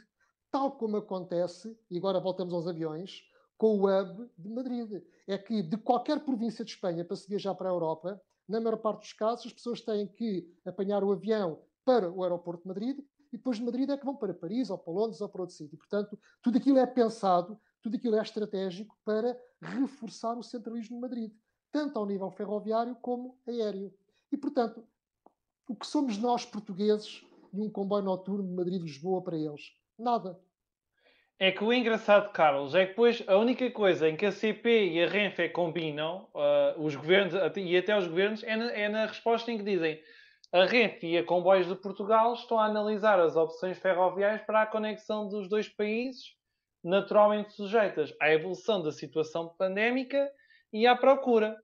Tal 0.51 0.71
como 0.77 0.97
acontece, 0.97 1.77
e 1.89 1.97
agora 1.97 2.19
voltamos 2.19 2.53
aos 2.53 2.67
aviões, 2.67 3.21
com 3.57 3.79
o 3.79 3.85
hub 3.85 4.29
de 4.37 4.49
Madrid. 4.49 5.03
É 5.27 5.37
que 5.37 5.61
de 5.61 5.77
qualquer 5.77 6.23
província 6.25 6.65
de 6.65 6.71
Espanha 6.71 7.05
para 7.05 7.15
se 7.15 7.29
viajar 7.29 7.55
para 7.55 7.69
a 7.69 7.73
Europa, 7.73 8.21
na 8.47 8.59
maior 8.59 8.77
parte 8.77 9.01
dos 9.01 9.13
casos, 9.13 9.45
as 9.45 9.53
pessoas 9.53 9.81
têm 9.81 10.07
que 10.07 10.51
apanhar 10.65 11.03
o 11.03 11.11
avião 11.11 11.61
para 11.85 12.11
o 12.11 12.23
aeroporto 12.23 12.63
de 12.63 12.67
Madrid 12.67 12.99
e 13.33 13.37
depois 13.37 13.57
de 13.57 13.63
Madrid 13.63 13.89
é 13.89 13.97
que 13.97 14.05
vão 14.05 14.15
para 14.15 14.31
Paris 14.31 14.69
ou 14.69 14.77
para 14.77 14.93
Londres 14.93 15.19
ou 15.19 15.27
para 15.27 15.41
outro 15.41 15.55
sítio. 15.55 15.75
Portanto, 15.75 16.17
tudo 16.41 16.59
aquilo 16.59 16.77
é 16.77 16.85
pensado, 16.85 17.59
tudo 17.81 17.97
aquilo 17.97 18.15
é 18.15 18.21
estratégico 18.21 18.95
para 19.03 19.35
reforçar 19.59 20.37
o 20.37 20.43
centralismo 20.43 20.97
de 20.97 21.01
Madrid, 21.01 21.31
tanto 21.71 21.97
ao 21.97 22.05
nível 22.05 22.29
ferroviário 22.29 22.95
como 23.01 23.35
aéreo. 23.47 23.91
E, 24.31 24.37
portanto, 24.37 24.87
o 25.67 25.75
que 25.75 25.87
somos 25.87 26.17
nós 26.19 26.45
portugueses 26.45 27.25
e 27.51 27.59
um 27.59 27.71
comboio 27.71 28.03
noturno 28.03 28.47
de 28.47 28.53
Madrid-Lisboa 28.53 29.23
para 29.23 29.37
eles? 29.37 29.71
Nada. 29.97 30.39
É 31.39 31.51
que 31.51 31.63
o 31.63 31.73
engraçado, 31.73 32.31
Carlos, 32.31 32.75
é 32.75 32.83
que 32.83 32.91
depois 32.91 33.23
a 33.27 33.35
única 33.37 33.69
coisa 33.71 34.07
em 34.07 34.15
que 34.15 34.27
a 34.27 34.31
CP 34.31 34.91
e 34.91 35.03
a 35.03 35.07
Renfe 35.07 35.49
combinam, 35.49 36.29
uh, 36.35 36.79
os 36.79 36.95
governos 36.95 37.33
e 37.57 37.75
até 37.75 37.97
os 37.97 38.07
governos, 38.07 38.43
é 38.43 38.55
na, 38.55 38.71
é 38.71 38.87
na 38.87 39.05
resposta 39.07 39.51
em 39.51 39.57
que 39.57 39.63
dizem 39.63 39.99
a 40.53 40.65
Renfe 40.65 41.07
e 41.07 41.17
a 41.17 41.25
Comboios 41.25 41.67
de 41.67 41.75
Portugal 41.75 42.33
estão 42.35 42.59
a 42.59 42.65
analisar 42.65 43.19
as 43.19 43.35
opções 43.35 43.79
ferroviárias 43.79 44.43
para 44.43 44.61
a 44.61 44.67
conexão 44.67 45.27
dos 45.27 45.49
dois 45.49 45.67
países, 45.67 46.35
naturalmente 46.83 47.53
sujeitas 47.53 48.13
à 48.21 48.31
evolução 48.31 48.83
da 48.83 48.91
situação 48.91 49.49
pandémica 49.57 50.29
e 50.71 50.85
à 50.85 50.95
procura, 50.95 51.57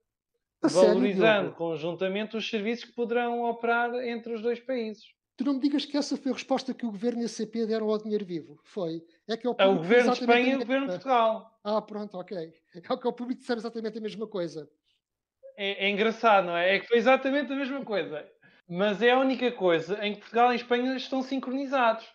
a 0.60 0.66
valorizando 0.66 1.20
sério, 1.20 1.54
conjuntamente 1.54 2.36
os 2.36 2.50
serviços 2.50 2.86
que 2.86 2.94
poderão 2.94 3.44
operar 3.44 3.94
entre 3.94 4.34
os 4.34 4.42
dois 4.42 4.58
países. 4.58 5.04
Tu 5.36 5.44
não 5.44 5.54
me 5.54 5.60
digas 5.60 5.86
que 5.86 5.96
essa 5.96 6.16
foi 6.16 6.32
a 6.32 6.34
resposta 6.34 6.74
que 6.74 6.84
o 6.84 6.90
governo 6.90 7.22
e 7.22 7.26
a 7.26 7.28
CP 7.28 7.66
deram 7.66 7.88
ao 7.88 7.96
dinheiro 7.96 8.26
vivo. 8.26 8.60
Foi. 8.64 9.02
É 9.28 9.36
que 9.36 9.46
é 9.46 9.50
o, 9.50 9.54
é 9.56 9.66
o 9.66 9.76
governo 9.76 10.12
de 10.12 10.18
Espanha 10.18 10.52
e 10.52 10.56
o 10.56 10.58
governo 10.58 10.86
de 10.86 10.92
Portugal. 10.94 11.60
Ah, 11.62 11.80
pronto, 11.80 12.18
ok. 12.18 12.36
É 12.36 12.92
o 12.92 12.98
que 12.98 13.08
o 13.08 13.12
público 13.12 13.40
disseram 13.40 13.60
exatamente 13.60 13.96
a 13.96 14.02
mesma 14.02 14.26
coisa. 14.26 14.68
É, 15.56 15.86
é 15.86 15.90
engraçado, 15.90 16.46
não 16.46 16.56
é? 16.56 16.76
É 16.76 16.80
que 16.80 16.88
foi 16.88 16.98
exatamente 16.98 17.52
a 17.52 17.56
mesma 17.56 17.82
coisa 17.84 18.28
mas 18.70 19.02
é 19.02 19.10
a 19.10 19.18
única 19.18 19.50
coisa 19.50 19.98
em 20.06 20.14
que 20.14 20.20
Portugal 20.20 20.52
e 20.52 20.56
Espanha 20.56 20.94
estão 20.94 21.22
sincronizados. 21.22 22.06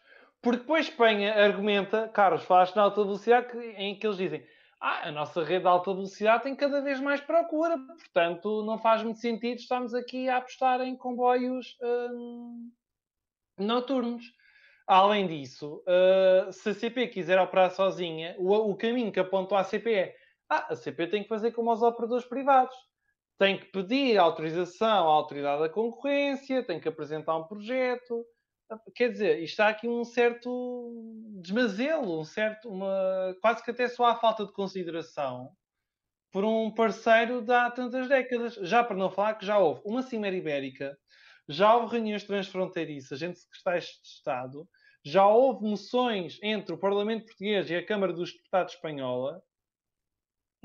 Porque 0.41 0.59
depois 0.59 0.87
Espanha 0.87 1.33
argumenta, 1.33 2.07
Carlos, 2.07 2.45
falaste 2.45 2.75
na 2.75 2.83
alta 2.83 3.03
velocidade, 3.03 3.57
em 3.77 3.99
que 3.99 4.07
eles 4.07 4.15
dizem 4.15 4.47
ah, 4.79 5.09
a 5.09 5.11
nossa 5.11 5.43
rede 5.43 5.63
de 5.63 5.67
alta 5.67 5.93
velocidade 5.93 6.43
tem 6.43 6.55
cada 6.55 6.79
vez 6.81 6.99
mais 7.01 7.19
procura, 7.19 7.77
portanto 7.77 8.63
não 8.63 8.77
faz 8.77 9.03
muito 9.03 9.19
sentido 9.19 9.57
estarmos 9.57 9.93
aqui 9.93 10.29
a 10.29 10.37
apostar 10.37 10.79
em 10.81 10.95
comboios 10.95 11.75
hum, 11.81 12.71
noturnos. 13.57 14.23
Além 14.87 15.27
disso, 15.27 15.83
uh, 15.87 16.53
se 16.53 16.69
a 16.69 16.73
CP 16.75 17.07
quiser 17.07 17.39
operar 17.39 17.71
sozinha, 17.71 18.35
o, 18.37 18.53
o, 18.53 18.77
caminho 18.77 19.11
que 19.11 19.19
apontou 19.19 19.57
à 19.57 19.63
CP 19.63 19.91
é 19.91 20.15
Ah, 20.47 20.67
a 20.69 20.75
CP 20.75 21.07
tem 21.07 21.23
que 21.23 21.29
fazer 21.29 21.51
como 21.51 21.73
os 21.73 21.81
operadores 21.81 22.25
privados. 22.25 22.75
Tem 23.37 23.59
que 23.59 23.65
pedir 23.65 24.17
autorização 24.17 24.87
à 24.87 25.13
autoridade 25.13 25.61
da 25.61 25.69
concorrência, 25.69 26.63
tem 26.63 26.79
que 26.79 26.87
apresentar 26.87 27.37
um 27.37 27.47
projeto. 27.47 28.25
Quer 28.95 29.11
dizer, 29.11 29.43
isto 29.43 29.59
há 29.59 29.69
aqui 29.69 29.87
um 29.87 30.03
certo 30.03 30.91
desmazelo, 31.41 32.19
um 32.19 32.23
certo, 32.23 32.69
uma, 32.69 33.35
quase 33.41 33.63
que 33.63 33.71
até 33.71 33.87
só 33.87 34.05
há 34.05 34.15
falta 34.15 34.45
de 34.45 34.53
consideração 34.53 35.51
por 36.31 36.43
um 36.43 36.69
parceiro 36.69 37.41
de 37.41 37.53
há 37.53 37.71
tantas 37.71 38.09
décadas. 38.09 38.55
Já 38.55 38.83
para 38.83 38.97
não 38.97 39.09
falar 39.09 39.35
que 39.35 39.45
já 39.45 39.57
houve 39.57 39.81
uma 39.85 40.01
Cimeira 40.01 40.35
Ibérica, 40.35 40.97
já 41.47 41.75
houve 41.75 41.93
reuniões 41.93 42.23
transfronteiriças 42.23 43.21
entre 43.21 43.39
secretários 43.39 43.85
de 43.85 44.07
Estado, 44.07 44.67
já 45.03 45.27
houve 45.27 45.63
moções 45.63 46.39
entre 46.41 46.73
o 46.73 46.77
Parlamento 46.77 47.25
Português 47.25 47.69
e 47.69 47.75
a 47.75 47.85
Câmara 47.85 48.11
dos 48.11 48.33
Deputados 48.33 48.73
Espanhola 48.73 49.41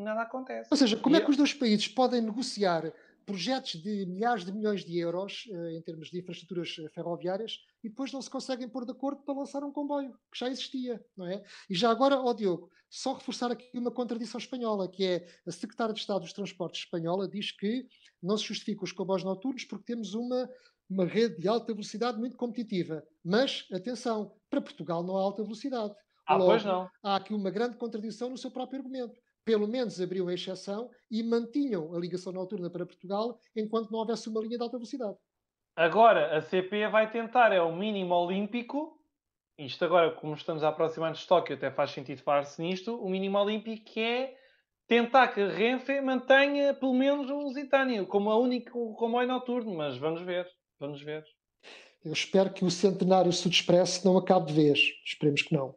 e 0.01 0.05
nada 0.05 0.23
acontece. 0.23 0.69
Ou 0.71 0.77
seja, 0.77 0.97
como 0.97 1.17
é 1.17 1.19
e 1.19 1.23
é 1.23 1.25
que 1.25 1.31
os 1.31 1.37
dois 1.37 1.53
países 1.55 1.89
podem 1.89 2.21
negociar 2.21 2.93
projetos 3.27 3.81
de 3.81 4.07
milhares 4.07 4.45
de 4.45 4.53
milhões 4.53 4.85
de 4.85 4.99
euros 4.99 5.49
eh, 5.51 5.75
em 5.75 5.83
termos 5.83 6.11
de 6.11 6.19
infraestruturas 6.19 6.77
eh, 6.81 6.89
ferroviárias 6.89 7.61
e 7.85 7.89
depois 7.89 8.13
não 8.13 8.21
se 8.21 8.31
conseguem 8.31 8.69
pôr 8.69 8.85
de 8.85 8.91
acordo 8.91 9.23
para 9.23 9.35
lançar 9.35 9.63
um 9.63 9.71
comboio, 9.71 10.19
que 10.33 10.39
já 10.39 10.49
existia, 10.49 11.05
não 11.17 11.27
é? 11.27 11.45
E 11.69 11.75
já 11.75 11.91
agora, 11.91 12.19
ó 12.19 12.33
Diogo, 12.33 12.71
só 12.89 13.13
reforçar 13.15 13.53
aqui 13.53 13.79
uma 13.79 13.91
contradição 13.91 14.39
espanhola, 14.39 14.91
que 14.91 15.05
é 15.05 15.29
a 15.47 15.53
Secretária 15.53 15.95
de 15.95 16.01
Estado 16.01 16.21
dos 16.21 16.33
Transportes 16.33 16.83
espanhola 16.83 17.29
diz 17.29 17.53
que 17.53 17.87
não 18.21 18.37
se 18.37 18.45
justifica 18.45 18.85
os 18.85 18.93
comboios 18.93 19.23
noturnos 19.23 19.65
porque 19.65 19.85
temos 19.85 20.15
uma, 20.15 20.51
uma 20.89 21.05
rede 21.05 21.41
de 21.41 21.47
alta 21.47 21.73
velocidade 21.73 22.19
muito 22.19 22.37
competitiva. 22.37 23.05
Mas, 23.25 23.67
atenção, 23.73 24.35
para 24.49 24.61
Portugal 24.61 25.05
não 25.05 25.17
há 25.17 25.21
alta 25.21 25.45
velocidade. 25.45 25.95
Ah, 26.27 26.37
Logo, 26.37 26.51
pois 26.51 26.65
não. 26.65 26.91
Há 27.03 27.17
aqui 27.17 27.33
uma 27.33 27.51
grande 27.51 27.77
contradição 27.77 28.29
no 28.29 28.37
seu 28.37 28.51
próprio 28.51 28.81
argumento 28.81 29.21
pelo 29.51 29.67
menos 29.67 30.01
abriam 30.01 30.29
a 30.29 30.35
exceção 30.35 30.89
e 31.11 31.25
mantinham 31.25 31.93
a 31.93 31.99
ligação 31.99 32.33
noturna 32.33 32.71
para 32.71 32.87
Portugal 32.87 33.37
enquanto 33.57 33.91
não 33.91 33.99
houvesse 33.99 34.29
uma 34.29 34.41
linha 34.41 34.57
de 34.57 34.63
alta 34.63 34.77
velocidade. 34.77 35.17
Agora, 35.75 36.37
a 36.39 36.41
CP 36.41 36.87
vai 36.87 37.11
tentar, 37.11 37.53
é 37.53 37.61
o 37.61 37.75
mínimo 37.75 38.15
olímpico, 38.15 38.97
isto 39.59 39.85
agora, 39.85 40.13
como 40.13 40.35
estamos 40.35 40.63
a 40.63 40.69
aproximar-nos 40.69 41.19
de 41.19 41.27
Tóquio, 41.27 41.57
até 41.57 41.69
faz 41.69 41.91
sentido 41.91 42.23
falar-se 42.23 42.63
nisto, 42.63 42.95
o 42.95 43.11
mínimo 43.11 43.39
olímpico 43.39 43.99
é 43.99 44.37
tentar 44.87 45.27
que 45.27 45.41
a 45.41 45.49
Renfe 45.49 46.01
mantenha 46.01 46.73
pelo 46.73 46.95
menos 46.95 47.29
o 47.29 47.35
Lusitânia 47.35 48.05
como 48.05 48.31
a 48.31 48.39
único 48.39 48.95
comboio 48.95 49.27
noturno, 49.27 49.75
mas 49.75 49.99
vamos 49.99 50.23
ver, 50.23 50.47
vamos 50.79 51.03
ver. 51.03 51.25
Eu 52.05 52.13
espero 52.13 52.53
que 52.53 52.65
o 52.65 52.71
centenário 52.71 53.33
Sud 53.33 53.53
Express 53.53 54.05
não 54.05 54.17
acabe 54.17 54.47
de 54.47 54.53
vez, 54.53 54.79
esperemos 55.05 55.43
que 55.43 55.53
não 55.53 55.75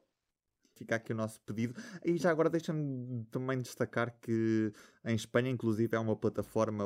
fica 0.76 0.96
aqui 0.96 1.14
o 1.14 1.16
nosso 1.16 1.40
pedido. 1.42 1.76
E 2.04 2.18
já 2.18 2.32
agora 2.32 2.50
deixa-me 2.50 3.26
também 3.32 3.62
destacar 3.62 4.16
que 4.22 4.72
em 5.06 5.16
Espanha, 5.16 5.50
inclusive, 5.50 5.96
é 5.96 6.00
uma 6.00 6.16
plataforma 6.16 6.86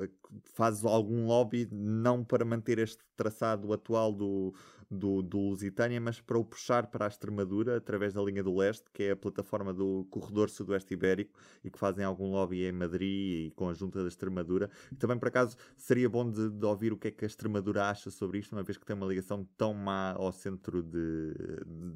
que 0.00 0.52
faz 0.54 0.84
algum 0.84 1.26
lobby, 1.26 1.68
não 1.70 2.24
para 2.24 2.44
manter 2.44 2.78
este 2.78 3.02
traçado 3.16 3.72
atual 3.72 4.12
do, 4.12 4.54
do, 4.90 5.22
do 5.22 5.38
Lusitânia, 5.38 6.00
mas 6.00 6.20
para 6.20 6.38
o 6.38 6.44
puxar 6.44 6.86
para 6.86 7.04
a 7.04 7.08
Extremadura 7.08 7.76
através 7.76 8.14
da 8.14 8.22
linha 8.22 8.42
do 8.42 8.56
leste, 8.56 8.86
que 8.92 9.04
é 9.04 9.10
a 9.10 9.16
plataforma 9.16 9.72
do 9.72 10.06
Corredor 10.10 10.48
Sudoeste 10.48 10.94
Ibérico 10.94 11.38
e 11.62 11.70
que 11.70 11.78
fazem 11.78 12.04
algum 12.04 12.30
lobby 12.30 12.64
em 12.64 12.72
Madrid 12.72 13.48
e 13.48 13.52
com 13.54 13.68
a 13.68 13.74
Junta 13.74 14.02
da 14.02 14.08
Extremadura. 14.08 14.70
E 14.90 14.96
também, 14.96 15.18
por 15.18 15.28
acaso, 15.28 15.56
seria 15.76 16.08
bom 16.08 16.30
de, 16.30 16.50
de, 16.50 16.64
ouvir 16.64 16.92
o 16.92 16.96
que 16.96 17.08
é 17.08 17.10
que 17.10 17.24
a 17.24 17.26
Extremadura 17.26 17.88
acha 17.88 18.10
sobre 18.10 18.38
isto, 18.38 18.52
uma 18.52 18.62
vez 18.62 18.78
que 18.78 18.86
tem 18.86 18.96
uma 18.96 19.06
ligação 19.06 19.46
tão 19.56 19.74
má 19.74 20.12
ao 20.12 20.32
centro 20.32 20.82
de, 20.82 21.34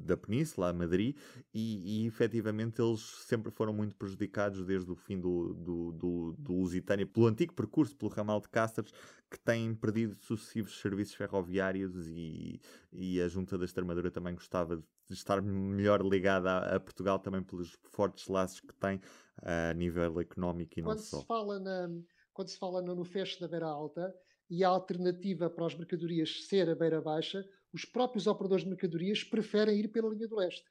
da 0.05 0.15
Península, 0.15 0.69
a 0.69 0.73
Madrid, 0.73 1.15
e, 1.53 2.03
e 2.03 2.07
efetivamente 2.07 2.81
eles 2.81 3.01
sempre 3.25 3.51
foram 3.51 3.73
muito 3.73 3.95
prejudicados 3.95 4.65
desde 4.65 4.91
o 4.91 4.95
fim 4.95 5.19
do, 5.19 5.53
do, 5.53 5.91
do, 5.93 6.35
do 6.37 6.53
Lusitânia, 6.53 7.07
pelo 7.07 7.27
antigo 7.27 7.53
percurso, 7.53 7.95
pelo 7.95 8.11
ramal 8.11 8.39
de 8.39 8.49
Cáceres, 8.49 8.91
que 9.33 9.39
têm 9.39 9.73
perdido 9.73 10.15
sucessivos 10.21 10.79
serviços 10.79 11.15
ferroviários 11.15 12.07
e, 12.07 12.61
e 12.93 13.21
a 13.21 13.27
Junta 13.27 13.57
da 13.57 13.65
Extremadura 13.65 14.11
também 14.11 14.33
gostava 14.33 14.77
de 14.77 15.13
estar 15.13 15.41
melhor 15.41 16.01
ligada 16.01 16.49
a, 16.51 16.75
a 16.75 16.79
Portugal 16.79 17.19
também 17.19 17.43
pelos 17.43 17.77
fortes 17.91 18.27
laços 18.27 18.59
que 18.59 18.73
tem 18.75 19.01
a 19.41 19.73
nível 19.73 20.19
económico 20.19 20.79
e 20.79 20.83
quando 20.83 20.97
não 20.97 21.03
só. 21.03 21.19
Se 21.19 21.25
fala 21.25 21.59
na, 21.59 21.89
quando 22.33 22.47
se 22.49 22.57
fala 22.57 22.81
no, 22.81 22.95
no 22.95 23.03
fecho 23.03 23.39
da 23.39 23.47
beira 23.47 23.67
alta 23.67 24.13
e 24.49 24.63
a 24.63 24.69
alternativa 24.69 25.49
para 25.49 25.65
as 25.65 25.75
mercadorias 25.75 26.47
ser 26.47 26.69
a 26.69 26.75
beira 26.75 27.01
baixa, 27.01 27.43
os 27.73 27.85
próprios 27.85 28.27
operadores 28.27 28.63
de 28.63 28.69
mercadorias 28.69 29.23
preferem 29.23 29.79
ir 29.79 29.87
pela 29.87 30.09
linha 30.09 30.27
do 30.27 30.35
leste. 30.35 30.65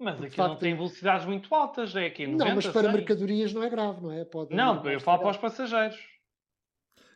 Mas 0.00 0.22
aqui 0.22 0.36
facto, 0.36 0.50
não 0.50 0.56
tem 0.56 0.74
velocidades 0.76 1.26
muito 1.26 1.52
altas, 1.52 1.94
é 1.96 2.06
aqui 2.06 2.24
90, 2.24 2.44
Não, 2.44 2.54
mas 2.54 2.66
para 2.68 2.84
100. 2.84 2.92
mercadorias 2.92 3.52
não 3.52 3.64
é 3.64 3.68
grave, 3.68 4.00
não 4.00 4.12
é? 4.12 4.24
Pode 4.24 4.54
não, 4.54 4.88
eu 4.88 5.00
falo 5.00 5.18
para 5.20 5.30
os 5.30 5.36
passageiros. 5.36 5.98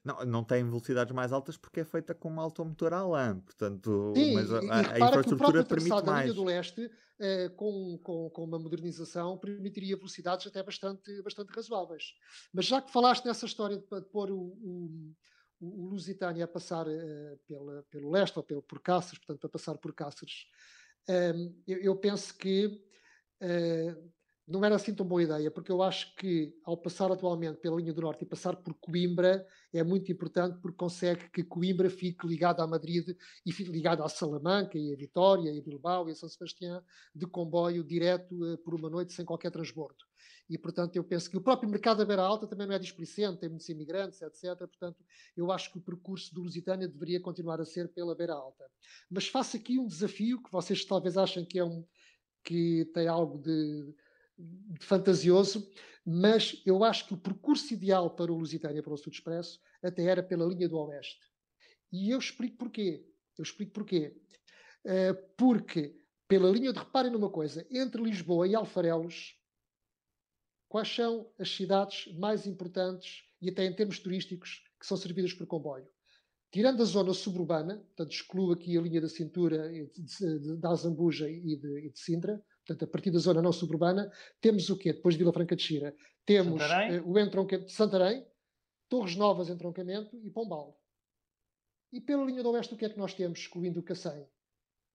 Não, 0.04 0.24
não 0.24 0.44
tem 0.44 0.64
velocidades 0.64 1.14
mais 1.14 1.32
altas 1.32 1.56
porque 1.56 1.80
é 1.80 1.84
feita 1.84 2.12
com 2.12 2.28
uma 2.28 2.42
automotor 2.42 2.92
à 2.92 3.06
lã, 3.06 3.38
portanto, 3.38 4.12
Sim, 4.16 4.34
mas 4.34 4.52
a, 4.52 4.58
a, 4.58 4.94
a 4.94 5.00
infraestrutura 5.08 5.64
permite 5.64 5.90
mais. 5.90 6.08
A 6.08 6.22
linha 6.22 6.34
do 6.34 6.44
leste, 6.44 6.90
eh, 7.20 7.48
com, 7.50 7.96
com, 8.02 8.28
com 8.30 8.44
uma 8.44 8.58
modernização, 8.58 9.38
permitiria 9.38 9.96
velocidades 9.96 10.44
até 10.44 10.60
bastante, 10.60 11.22
bastante 11.22 11.52
razoáveis. 11.54 12.14
Mas 12.52 12.66
já 12.66 12.82
que 12.82 12.90
falaste 12.90 13.24
nessa 13.24 13.46
história 13.46 13.76
de, 13.76 13.84
de 13.84 14.08
pôr 14.08 14.32
o, 14.32 14.40
o, 14.40 15.14
o 15.60 15.86
Lusitânia 15.90 16.46
a 16.46 16.48
passar 16.48 16.88
eh, 16.88 17.38
pela, 17.46 17.84
pelo 17.84 18.10
leste 18.10 18.36
ou 18.36 18.42
pelo, 18.42 18.62
por 18.62 18.80
Cáceres, 18.80 19.20
portanto, 19.20 19.46
a 19.46 19.50
passar 19.50 19.78
por 19.78 19.94
Cáceres, 19.94 20.46
eh, 21.08 21.32
eu, 21.64 21.78
eu, 21.78 21.96
penso 21.96 22.36
que 22.36 22.84
eh, 23.40 23.96
não 24.46 24.64
era 24.64 24.74
assim 24.74 24.94
tão 24.94 25.06
boa 25.06 25.22
ideia, 25.22 25.50
porque 25.50 25.70
eu 25.70 25.82
acho 25.82 26.14
que 26.16 26.52
ao 26.64 26.76
passar 26.76 27.10
atualmente 27.12 27.60
pela 27.60 27.76
linha 27.76 27.92
do 27.92 28.02
Norte 28.02 28.24
e 28.24 28.26
passar 28.26 28.56
por 28.56 28.74
Coimbra 28.74 29.46
é 29.72 29.82
muito 29.84 30.10
importante 30.10 30.58
porque 30.60 30.76
consegue 30.76 31.30
que 31.30 31.44
Coimbra 31.44 31.88
fique 31.88 32.26
ligada 32.26 32.62
a 32.62 32.66
Madrid 32.66 33.16
e 33.46 33.52
fique 33.52 33.70
ligada 33.70 34.04
a 34.04 34.08
Salamanca 34.08 34.76
e 34.76 34.92
a 34.92 34.96
Vitória 34.96 35.50
e 35.50 35.58
a 35.58 35.62
Bilbao 35.62 36.08
e 36.08 36.12
a 36.12 36.14
São 36.14 36.28
Sebastião 36.28 36.82
de 37.14 37.26
comboio 37.26 37.84
direto 37.84 38.34
uh, 38.34 38.58
por 38.58 38.74
uma 38.74 38.90
noite 38.90 39.12
sem 39.12 39.24
qualquer 39.24 39.50
transbordo. 39.50 40.04
E, 40.50 40.58
portanto, 40.58 40.96
eu 40.96 41.04
penso 41.04 41.30
que 41.30 41.36
o 41.36 41.40
próprio 41.40 41.70
mercado 41.70 41.98
da 41.98 42.04
Beira 42.04 42.22
Alta 42.22 42.46
também 42.46 42.66
não 42.66 42.74
é 42.74 42.78
displicente, 42.78 43.38
tem 43.38 43.48
muitos 43.48 43.68
imigrantes, 43.68 44.20
etc. 44.20 44.58
Portanto, 44.58 45.02
eu 45.36 45.50
acho 45.50 45.72
que 45.72 45.78
o 45.78 45.80
percurso 45.80 46.34
do 46.34 46.42
Lusitânia 46.42 46.88
deveria 46.88 47.20
continuar 47.20 47.60
a 47.60 47.64
ser 47.64 47.88
pela 47.88 48.14
Beira 48.14 48.34
Alta. 48.34 48.64
Mas 49.08 49.28
faço 49.28 49.56
aqui 49.56 49.78
um 49.78 49.86
desafio 49.86 50.42
que 50.42 50.52
vocês 50.52 50.84
talvez 50.84 51.16
achem 51.16 51.44
que 51.44 51.58
é 51.58 51.64
um 51.64 51.86
que 52.44 52.90
tem 52.92 53.06
algo 53.06 53.38
de 53.38 53.94
fantasioso, 54.80 55.70
mas 56.04 56.60
eu 56.66 56.82
acho 56.82 57.06
que 57.06 57.14
o 57.14 57.18
percurso 57.18 57.72
ideal 57.72 58.10
para 58.10 58.32
o 58.32 58.36
Lusitânia 58.36 58.82
para 58.82 58.92
o 58.92 58.96
Sul 58.96 59.12
Expresso 59.12 59.60
até 59.82 60.04
era 60.04 60.22
pela 60.22 60.46
linha 60.46 60.68
do 60.68 60.78
Oeste. 60.78 61.20
E 61.92 62.10
eu 62.10 62.18
explico 62.18 62.56
porquê. 62.56 63.06
Eu 63.38 63.42
explico 63.42 63.72
porquê. 63.72 64.16
Uh, 64.84 65.14
porque, 65.36 65.96
pela 66.26 66.50
linha 66.50 66.72
de, 66.72 66.78
reparem 66.78 67.12
numa 67.12 67.30
coisa, 67.30 67.66
entre 67.70 68.02
Lisboa 68.02 68.48
e 68.48 68.54
Alfarelos, 68.54 69.38
quais 70.68 70.88
são 70.88 71.30
as 71.38 71.54
cidades 71.54 72.12
mais 72.18 72.46
importantes 72.46 73.24
e 73.40 73.50
até 73.50 73.64
em 73.64 73.74
termos 73.74 73.98
turísticos 73.98 74.64
que 74.80 74.86
são 74.86 74.96
servidas 74.96 75.32
por 75.32 75.46
comboio? 75.46 75.86
Tirando 76.50 76.82
a 76.82 76.86
zona 76.86 77.14
suburbana, 77.14 77.76
portanto 77.76 78.12
excluo 78.12 78.52
aqui 78.52 78.76
a 78.76 78.80
linha 78.80 79.00
da 79.00 79.08
cintura 79.08 79.70
da 80.58 80.70
Azambuja 80.70 81.30
e 81.30 81.56
de, 81.56 81.86
e 81.86 81.90
de 81.90 81.98
Sintra, 81.98 82.44
portanto, 82.66 82.84
a 82.84 82.86
partir 82.86 83.10
da 83.10 83.18
zona 83.18 83.42
não 83.42 83.52
suburbana, 83.52 84.10
temos 84.40 84.68
o 84.70 84.76
quê? 84.76 84.92
Depois 84.92 85.14
de 85.14 85.18
Vila 85.18 85.32
Franca 85.32 85.56
de 85.56 85.62
Xira, 85.62 85.94
temos 86.24 86.62
uh, 86.62 87.02
o 87.04 87.18
entroncamento 87.18 87.66
de 87.66 87.72
Santarém, 87.72 88.26
Torres 88.88 89.16
Novas, 89.16 89.48
entroncamento 89.48 90.16
e 90.24 90.30
Pombal. 90.30 90.78
E 91.92 92.00
pela 92.00 92.24
linha 92.24 92.42
do 92.42 92.50
oeste, 92.50 92.74
o 92.74 92.76
que 92.76 92.84
é 92.84 92.88
que 92.88 92.98
nós 92.98 93.14
temos, 93.14 93.40
excluindo 93.40 93.80
o 93.80 93.82
Cacém? 93.82 94.26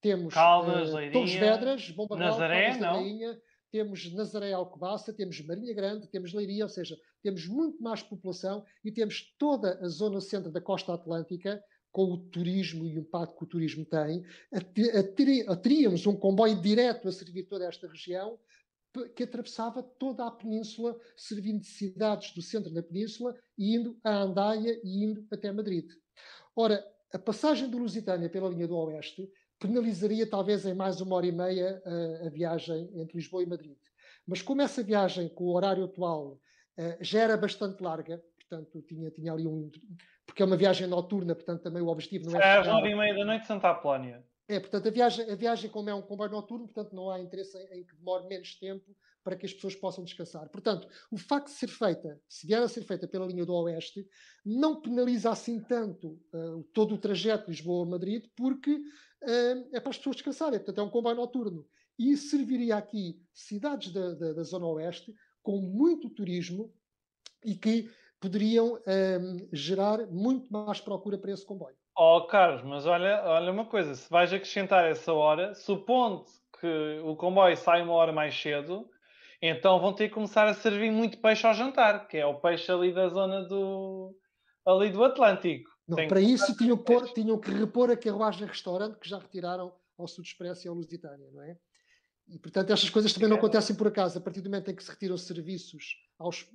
Temos 0.02 0.34
Caldas, 0.34 0.94
uh, 0.94 1.12
Torres 1.12 1.34
Vedras, 1.34 1.90
Bomba 1.92 2.16
Nazaré, 2.16 2.72
Caldas 2.72 2.80
da 2.80 2.92
Rainha, 2.94 3.42
temos 3.70 4.14
Nazaré 4.14 4.54
Alcobaça, 4.54 5.14
temos 5.14 5.42
Marinha 5.42 5.74
Grande, 5.74 6.08
temos 6.08 6.34
Leiria, 6.34 6.64
ou 6.64 6.70
seja, 6.70 6.98
temos 7.22 7.48
muito 7.48 7.82
mais 7.84 8.02
população 8.02 8.64
e 8.84 8.92
temos 8.92 9.36
toda 9.38 9.78
a 9.82 9.88
zona 9.90 10.22
centro 10.22 10.52
da 10.52 10.62
costa 10.62 10.94
atlântica 10.94 11.62
com 11.92 12.12
o 12.12 12.18
turismo 12.18 12.86
e 12.86 12.98
o 12.98 13.02
impacto 13.02 13.38
que 13.38 13.44
o 13.44 13.48
turismo 13.48 13.86
tem, 13.86 14.24
teríamos 15.62 16.06
um 16.06 16.16
comboio 16.16 16.62
direto 16.62 17.08
a 17.08 17.12
servir 17.12 17.44
toda 17.44 17.66
esta 17.66 17.88
região 17.88 18.40
que 19.16 19.24
atravessava 19.24 19.84
toda 19.84 20.26
a 20.26 20.32
península, 20.32 20.98
servindo 21.16 21.62
de 21.62 21.68
cidades 21.68 22.34
do 22.34 22.42
centro 22.42 22.74
da 22.74 22.82
península 22.82 23.36
indo 23.58 23.98
a 24.04 24.22
Andaia 24.22 24.80
e 24.84 25.04
indo 25.04 25.28
até 25.32 25.52
Madrid. 25.52 25.90
Ora, 26.56 26.84
a 27.14 27.20
passagem 27.20 27.70
do 27.70 27.78
Lusitânia 27.78 28.30
pela 28.30 28.50
linha 28.50 28.68
do 28.68 28.76
Oeste 28.76 29.30
penalizaria 29.60 30.30
talvez 30.30 30.66
em 30.66 30.74
mais 30.74 31.02
uma 31.02 31.16
hora 31.16 31.28
e 31.28 31.32
meia 31.32 31.82
a, 31.86 32.28
a 32.28 32.30
viagem 32.30 32.90
entre 32.96 33.18
Lisboa 33.18 33.44
e 33.44 33.46
Madrid. 33.46 33.78
Mas 34.26 34.42
como 34.42 34.62
essa 34.62 34.84
viagem, 34.84 35.30
com 35.30 35.46
o 35.46 35.56
horário 35.56 35.86
atual, 35.86 36.40
eh, 36.78 36.98
já 37.02 37.22
era 37.22 37.38
bastante 37.38 37.82
larga, 37.82 38.22
portanto 38.48 38.82
tinha, 38.84 39.12
tinha 39.12 39.34
ali 39.34 39.46
um, 39.46 39.70
porque 40.26 40.42
é 40.42 40.46
uma 40.46 40.58
viagem 40.58 40.88
noturna, 40.88 41.36
portanto 41.36 41.62
também 41.62 41.82
o 41.82 41.88
objetivo 41.88 42.30
não 42.30 42.40
é. 42.40 42.58
Às 42.58 42.68
nove 42.68 42.90
e 42.90 42.96
meia 42.96 43.16
da 43.16 43.26
noite, 43.26 43.46
Santa 43.46 43.70
Apolónia. 43.70 44.24
É, 44.50 44.62
portanto, 44.62 44.88
a 44.88 44.92
viagem, 44.92 45.30
a 45.30 45.36
viagem, 45.36 45.70
como 45.70 45.90
é 45.90 45.94
um 45.94 46.02
comboio 46.02 46.32
noturno, 46.32 46.66
portanto, 46.68 46.96
não 46.96 47.10
há 47.10 47.20
interesse 47.20 47.58
em, 47.58 47.80
em, 47.80 47.84
que 47.84 47.94
demore 47.98 48.28
menos 48.28 48.56
tempo 48.56 48.96
para 49.22 49.36
que 49.36 49.46
as 49.46 49.54
pessoas 49.54 49.76
possam 49.76 50.06
descansar. 50.06 50.48
Portanto, 50.48 50.88
o 51.12 51.18
facto 51.18 51.48
de 51.48 51.54
ser 51.54 51.68
feita, 51.68 52.18
se 52.30 52.48
vier 52.48 52.62
a 52.62 52.68
ser 52.70 52.84
feita 52.84 53.06
pela 53.10 53.26
linha 53.26 53.46
do 53.46 53.54
Oeste, 53.54 54.08
não 54.46 54.80
penaliza 54.80 55.30
assim 55.30 55.60
tanto 55.60 56.18
uh, 56.34 56.64
todo 56.74 56.96
o 56.96 56.98
trajeto 56.98 57.50
Lisboa-Madrid, 57.50 58.26
porque 58.38 58.72
uh, 58.72 59.70
é 59.74 59.82
para 59.82 59.90
as 59.90 59.98
pessoas 59.98 60.16
descansarem. 60.16 60.60
Portanto, 60.60 60.80
é 60.80 60.84
um 60.84 60.90
comboio 60.90 61.18
noturno. 61.18 61.68
E 62.00 62.16
serviria 62.16 62.78
aqui 62.78 63.22
cidades 63.34 63.92
da, 63.92 64.14
da, 64.14 64.32
da 64.32 64.44
Zona 64.44 64.68
Oeste 64.68 65.14
com 65.44 65.60
muito 65.60 66.10
turismo 66.10 66.74
e 67.44 67.56
que 67.56 67.90
poderiam 68.20 68.76
uh, 68.76 69.50
gerar 69.54 70.08
muito 70.08 70.52
mais 70.52 70.80
procura 70.80 71.18
para 71.18 71.32
esse 71.32 71.46
comboio. 71.46 71.76
Oh, 71.96 72.22
Carlos, 72.28 72.64
mas 72.64 72.86
olha, 72.86 73.24
olha 73.26 73.52
uma 73.52 73.66
coisa, 73.66 73.96
se 73.96 74.10
vais 74.10 74.32
acrescentar 74.32 74.86
essa 74.86 75.12
hora, 75.14 75.56
supondo 75.56 76.26
que 76.60 77.02
o 77.04 77.16
comboio 77.16 77.58
sai 77.58 77.82
uma 77.82 77.94
hora 77.94 78.12
mais 78.12 78.40
cedo, 78.40 78.88
então 79.42 79.80
vão 79.80 79.94
ter 79.94 80.08
que 80.08 80.14
começar 80.14 80.48
a 80.48 80.54
servir 80.54 80.92
muito 80.92 81.20
peixe 81.20 81.46
ao 81.46 81.54
jantar, 81.54 82.08
que 82.08 82.18
é 82.18 82.26
o 82.26 82.40
peixe 82.40 82.72
ali 82.72 82.94
da 82.94 83.10
zona 83.10 83.44
do 83.44 84.16
ali 84.66 84.92
do 84.92 85.04
Atlântico. 85.04 85.70
Não, 85.88 86.08
para 86.08 86.20
isso 86.20 86.56
tinham, 86.58 86.78
pôr, 86.78 87.12
tinham 87.14 87.40
que 87.40 87.50
repor 87.50 87.90
a 87.90 87.96
carruagem 87.96 88.46
restaurante 88.46 89.00
que 89.00 89.08
já 89.08 89.18
retiraram 89.18 89.74
ao 89.98 90.08
Sud 90.08 90.28
Expresso 90.28 90.68
e 90.68 90.70
ao 90.70 90.76
Lusitânia, 90.76 91.30
não 91.32 91.42
é? 91.42 91.58
E, 92.28 92.38
portanto, 92.38 92.72
estas 92.72 92.90
coisas 92.90 93.14
também 93.14 93.30
não 93.30 93.38
acontecem 93.38 93.76
por 93.76 93.88
acaso. 93.88 94.18
A 94.18 94.22
partir 94.22 94.42
do 94.42 94.50
momento 94.50 94.70
em 94.70 94.76
que 94.76 94.84
se 94.84 94.90
retiram 94.90 95.18
serviços 95.18 95.96
aos, 96.20 96.46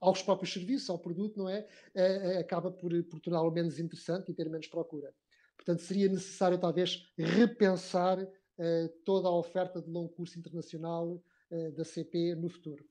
aos 0.00 0.22
próprios 0.22 0.52
serviços, 0.52 0.90
ao 0.90 0.98
produto, 0.98 1.38
não 1.38 1.48
é? 1.48 1.66
é, 1.94 2.34
é 2.34 2.38
acaba 2.38 2.70
por, 2.70 2.90
por 3.04 3.20
torná-lo 3.20 3.50
menos 3.50 3.78
interessante 3.78 4.30
e 4.30 4.34
ter 4.34 4.48
menos 4.50 4.66
procura. 4.66 5.12
Portanto, 5.56 5.80
seria 5.82 6.08
necessário, 6.08 6.58
talvez, 6.58 7.10
repensar 7.18 8.18
eh, 8.58 8.90
toda 9.04 9.28
a 9.28 9.32
oferta 9.32 9.80
de 9.80 9.90
longo 9.90 10.10
curso 10.10 10.38
internacional 10.38 11.22
eh, 11.50 11.70
da 11.70 11.84
CP 11.84 12.34
no 12.34 12.48
futuro. 12.48 12.84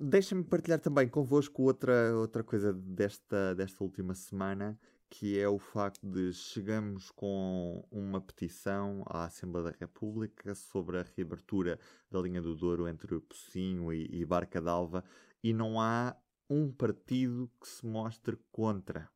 Deixem-me 0.00 0.44
partilhar 0.44 0.80
também 0.80 1.08
convosco 1.08 1.62
outra, 1.62 2.16
outra 2.16 2.44
coisa 2.44 2.72
desta, 2.72 3.54
desta 3.54 3.82
última 3.82 4.14
semana, 4.14 4.78
que 5.10 5.38
é 5.38 5.48
o 5.48 5.58
facto 5.58 6.06
de 6.06 6.32
chegamos 6.32 7.10
com 7.10 7.84
uma 7.90 8.20
petição 8.20 9.02
à 9.06 9.24
Assembleia 9.24 9.70
da 9.70 9.78
República 9.78 10.54
sobre 10.54 10.98
a 10.98 11.06
reabertura 11.16 11.78
da 12.10 12.20
linha 12.20 12.42
do 12.42 12.54
Douro 12.54 12.86
entre 12.86 13.18
Pocinho 13.20 13.92
e, 13.92 14.08
e 14.10 14.24
Barca 14.24 14.60
d'Alva 14.60 15.04
e 15.42 15.52
não 15.52 15.80
há 15.80 16.16
um 16.48 16.70
partido 16.70 17.50
que 17.60 17.68
se 17.68 17.86
mostre 17.86 18.38
contra. 18.50 19.10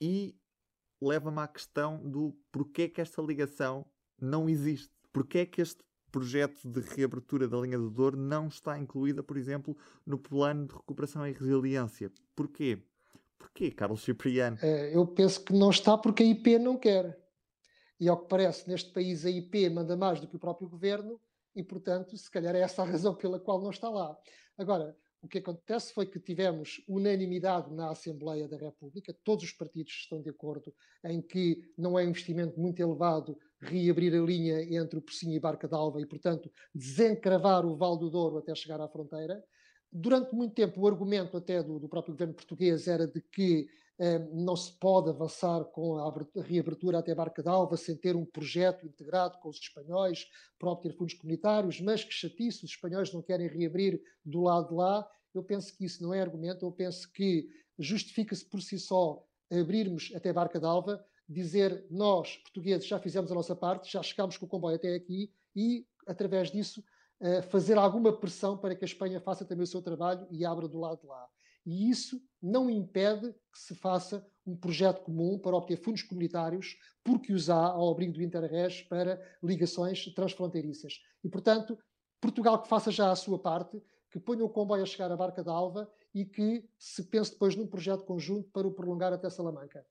E 0.00 0.36
leva-me 1.00 1.40
à 1.40 1.48
questão 1.48 1.98
do 2.08 2.36
porquê 2.50 2.88
que 2.88 3.00
esta 3.00 3.22
ligação 3.22 3.86
não 4.20 4.48
existe. 4.48 4.92
Porquê 5.12 5.46
que 5.46 5.60
este 5.60 5.82
projeto 6.10 6.68
de 6.68 6.80
reabertura 6.80 7.48
da 7.48 7.58
linha 7.58 7.78
do 7.78 7.90
Douro 7.90 8.16
não 8.16 8.48
está 8.48 8.78
incluída, 8.78 9.22
por 9.22 9.36
exemplo, 9.36 9.76
no 10.06 10.18
plano 10.18 10.66
de 10.66 10.74
recuperação 10.74 11.26
e 11.26 11.32
resiliência. 11.32 12.12
Porquê? 12.36 12.82
Porquê, 13.42 13.72
Carlos 13.72 14.04
Cipriano? 14.04 14.56
É, 14.62 14.96
eu 14.96 15.04
penso 15.04 15.44
que 15.44 15.52
não 15.52 15.70
está 15.70 15.98
porque 15.98 16.22
a 16.22 16.26
IP 16.26 16.58
não 16.60 16.78
quer. 16.78 17.18
E 17.98 18.08
ao 18.08 18.16
que 18.16 18.28
parece, 18.28 18.68
neste 18.68 18.92
país 18.92 19.26
a 19.26 19.30
IP 19.30 19.68
manda 19.68 19.96
mais 19.96 20.20
do 20.20 20.28
que 20.28 20.36
o 20.36 20.38
próprio 20.38 20.68
governo 20.68 21.20
e, 21.54 21.62
portanto, 21.62 22.16
se 22.16 22.30
calhar 22.30 22.54
é 22.54 22.60
essa 22.60 22.82
a 22.82 22.84
razão 22.86 23.16
pela 23.16 23.40
qual 23.40 23.60
não 23.60 23.70
está 23.70 23.88
lá. 23.88 24.16
Agora, 24.56 24.96
o 25.20 25.26
que 25.26 25.38
acontece 25.38 25.92
foi 25.92 26.06
que 26.06 26.20
tivemos 26.20 26.80
unanimidade 26.88 27.72
na 27.74 27.90
Assembleia 27.90 28.46
da 28.46 28.56
República, 28.56 29.12
todos 29.24 29.44
os 29.44 29.52
partidos 29.52 29.92
estão 29.92 30.22
de 30.22 30.30
acordo 30.30 30.72
em 31.04 31.20
que 31.20 31.68
não 31.76 31.98
é 31.98 32.04
um 32.04 32.10
investimento 32.10 32.58
muito 32.60 32.80
elevado 32.80 33.36
reabrir 33.60 34.14
a 34.14 34.24
linha 34.24 34.62
entre 34.62 34.98
o 34.98 35.02
Pocinho 35.02 35.34
e 35.34 35.40
Barca 35.40 35.66
d'Alva 35.66 36.00
e, 36.00 36.06
portanto, 36.06 36.50
desencravar 36.72 37.66
o 37.66 37.76
Val 37.76 37.96
do 37.96 38.08
Douro 38.08 38.38
até 38.38 38.54
chegar 38.54 38.80
à 38.80 38.88
fronteira. 38.88 39.42
Durante 39.92 40.34
muito 40.34 40.54
tempo, 40.54 40.80
o 40.80 40.86
argumento 40.86 41.36
até 41.36 41.62
do, 41.62 41.78
do 41.78 41.88
próprio 41.88 42.14
governo 42.14 42.32
português 42.32 42.88
era 42.88 43.06
de 43.06 43.20
que 43.20 43.68
eh, 43.98 44.18
não 44.32 44.56
se 44.56 44.72
pode 44.78 45.10
avançar 45.10 45.64
com 45.66 45.98
a 45.98 46.42
reabertura 46.42 46.98
até 46.98 47.14
Barca 47.14 47.42
d'Alva 47.42 47.76
sem 47.76 47.94
ter 47.94 48.16
um 48.16 48.24
projeto 48.24 48.86
integrado 48.86 49.38
com 49.38 49.50
os 49.50 49.58
espanhóis 49.58 50.26
para 50.58 50.70
obter 50.70 50.94
fundos 50.96 51.12
comunitários, 51.14 51.78
mas 51.80 52.02
que 52.02 52.12
chatice, 52.12 52.64
os 52.64 52.70
espanhóis 52.70 53.12
não 53.12 53.20
querem 53.20 53.46
reabrir 53.46 54.02
do 54.24 54.40
lado 54.40 54.68
de 54.68 54.74
lá. 54.74 55.06
Eu 55.34 55.44
penso 55.44 55.76
que 55.76 55.84
isso 55.84 56.02
não 56.02 56.14
é 56.14 56.22
argumento, 56.22 56.64
eu 56.64 56.72
penso 56.72 57.12
que 57.12 57.50
justifica-se 57.78 58.44
por 58.46 58.62
si 58.62 58.78
só 58.78 59.22
abrirmos 59.50 60.10
até 60.14 60.32
Barca 60.32 60.58
d'Alva, 60.58 61.04
dizer 61.28 61.86
nós, 61.90 62.36
portugueses, 62.38 62.86
já 62.86 62.98
fizemos 62.98 63.30
a 63.30 63.34
nossa 63.34 63.54
parte, 63.54 63.92
já 63.92 64.02
chegámos 64.02 64.38
com 64.38 64.46
o 64.46 64.48
comboio 64.48 64.76
até 64.76 64.94
aqui 64.94 65.30
e, 65.54 65.86
através 66.06 66.50
disso, 66.50 66.82
fazer 67.48 67.78
alguma 67.78 68.12
pressão 68.12 68.56
para 68.56 68.74
que 68.74 68.84
a 68.84 68.86
Espanha 68.86 69.20
faça 69.20 69.44
também 69.44 69.64
o 69.64 69.66
seu 69.66 69.80
trabalho 69.80 70.26
e 70.30 70.44
abra 70.44 70.66
do 70.66 70.78
lado 70.78 71.00
de 71.00 71.06
lá. 71.06 71.28
E 71.64 71.88
isso 71.88 72.20
não 72.40 72.68
impede 72.68 73.32
que 73.52 73.58
se 73.58 73.74
faça 73.74 74.26
um 74.44 74.56
projeto 74.56 75.02
comum 75.02 75.38
para 75.38 75.56
obter 75.56 75.76
fundos 75.76 76.02
comunitários, 76.02 76.76
porque 77.04 77.32
os 77.32 77.48
há 77.48 77.66
ao 77.66 77.90
abrigo 77.90 78.12
do 78.12 78.22
Interres 78.22 78.82
para 78.82 79.22
ligações 79.42 80.04
transfronteiriças. 80.14 81.00
E, 81.22 81.28
portanto, 81.28 81.78
Portugal 82.20 82.60
que 82.60 82.68
faça 82.68 82.90
já 82.90 83.10
a 83.10 83.16
sua 83.16 83.38
parte, 83.38 83.80
que 84.10 84.18
ponha 84.18 84.44
o 84.44 84.48
comboio 84.48 84.82
a 84.82 84.86
chegar 84.86 85.10
à 85.10 85.16
Barca 85.16 85.42
d'Alva 85.42 85.90
e 86.14 86.24
que 86.24 86.68
se 86.78 87.04
pense 87.04 87.32
depois 87.32 87.56
num 87.56 87.66
projeto 87.66 88.04
conjunto 88.04 88.50
para 88.50 88.66
o 88.66 88.72
prolongar 88.72 89.12
até 89.12 89.30
Salamanca. 89.30 89.86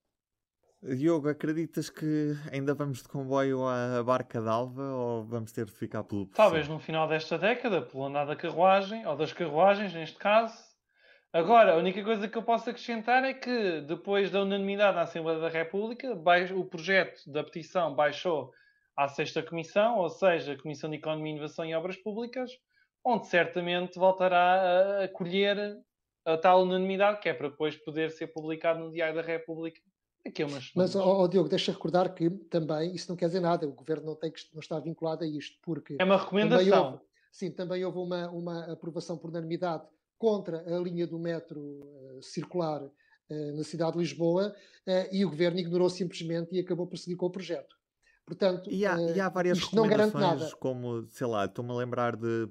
Diogo, 0.83 1.29
acreditas 1.29 1.91
que 1.91 2.33
ainda 2.51 2.73
vamos 2.73 3.03
de 3.03 3.07
comboio 3.07 3.67
à 3.67 4.01
Barca 4.03 4.41
d'Alva 4.41 4.81
ou 4.81 5.23
vamos 5.23 5.51
ter 5.51 5.65
de 5.65 5.71
ficar 5.71 6.03
pelo 6.03 6.25
Talvez 6.25 6.67
no 6.67 6.79
final 6.79 7.07
desta 7.07 7.37
década, 7.37 7.83
pelo 7.83 8.05
andar 8.05 8.25
da 8.25 8.35
carruagem, 8.35 9.05
ou 9.05 9.15
das 9.15 9.31
carruagens, 9.31 9.93
neste 9.93 10.17
caso. 10.17 10.57
Agora, 11.31 11.73
a 11.73 11.77
única 11.77 12.03
coisa 12.03 12.27
que 12.27 12.35
eu 12.35 12.41
posso 12.41 12.71
acrescentar 12.71 13.23
é 13.23 13.33
que, 13.33 13.81
depois 13.81 14.31
da 14.31 14.41
unanimidade 14.41 14.95
na 14.95 15.03
Assembleia 15.03 15.39
da 15.39 15.49
República, 15.49 16.13
o 16.55 16.65
projeto 16.65 17.31
da 17.31 17.43
petição 17.43 17.93
baixou 17.93 18.51
à 18.97 19.07
sexta 19.07 19.43
comissão, 19.43 19.99
ou 19.99 20.09
seja, 20.09 20.53
a 20.53 20.57
Comissão 20.61 20.89
de 20.89 20.97
Economia, 20.97 21.33
Inovação 21.33 21.63
e 21.63 21.75
Obras 21.75 21.95
Públicas, 21.95 22.51
onde 23.05 23.27
certamente 23.27 23.99
voltará 23.99 25.03
a 25.03 25.07
colher 25.07 25.77
a 26.25 26.37
tal 26.37 26.63
unanimidade, 26.63 27.19
que 27.19 27.29
é 27.29 27.33
para 27.35 27.49
depois 27.49 27.77
poder 27.77 28.09
ser 28.09 28.27
publicado 28.27 28.79
no 28.79 28.91
Diário 28.91 29.15
da 29.15 29.21
República 29.21 29.79
Aqui 30.25 30.43
é 30.43 30.45
umas... 30.45 30.71
Mas, 30.75 30.95
oh, 30.95 31.27
Diogo, 31.27 31.49
deixa 31.49 31.71
recordar 31.71 32.13
que 32.13 32.29
também 32.29 32.93
isso 32.93 33.09
não 33.09 33.15
quer 33.15 33.27
dizer 33.27 33.39
nada. 33.39 33.67
O 33.67 33.73
governo 33.73 34.05
não, 34.05 34.15
tem 34.15 34.31
que, 34.31 34.41
não 34.53 34.59
está 34.59 34.79
vinculado 34.79 35.23
a 35.23 35.27
isto, 35.27 35.57
porque. 35.63 35.97
É 35.99 36.03
uma 36.03 36.17
recomendação. 36.17 36.65
Também 36.65 36.79
houve, 36.79 36.99
sim, 37.31 37.51
também 37.51 37.85
houve 37.85 37.97
uma, 37.97 38.29
uma 38.29 38.71
aprovação 38.71 39.17
por 39.17 39.29
unanimidade 39.29 39.83
contra 40.17 40.59
a 40.59 40.79
linha 40.79 41.07
do 41.07 41.17
metro 41.17 41.59
uh, 41.59 42.21
circular 42.21 42.83
uh, 42.83 43.57
na 43.57 43.63
cidade 43.63 43.93
de 43.93 43.99
Lisboa 43.99 44.55
uh, 44.87 45.07
e 45.11 45.25
o 45.25 45.29
governo 45.29 45.59
ignorou 45.59 45.89
simplesmente 45.89 46.53
e 46.55 46.59
acabou 46.59 46.85
por 46.85 46.97
seguir 46.97 47.15
com 47.15 47.25
o 47.25 47.31
projeto. 47.31 47.80
Portanto, 48.25 48.69
e 48.71 48.85
há, 48.85 48.99
e 49.01 49.19
há 49.19 49.25
eh, 49.25 49.29
várias 49.29 49.57
isto 49.57 49.75
recomendações, 49.75 50.53
como, 50.53 51.05
sei 51.09 51.27
lá, 51.27 51.45
estou-me 51.45 51.71
a 51.71 51.73
lembrar 51.73 52.15
de. 52.15 52.47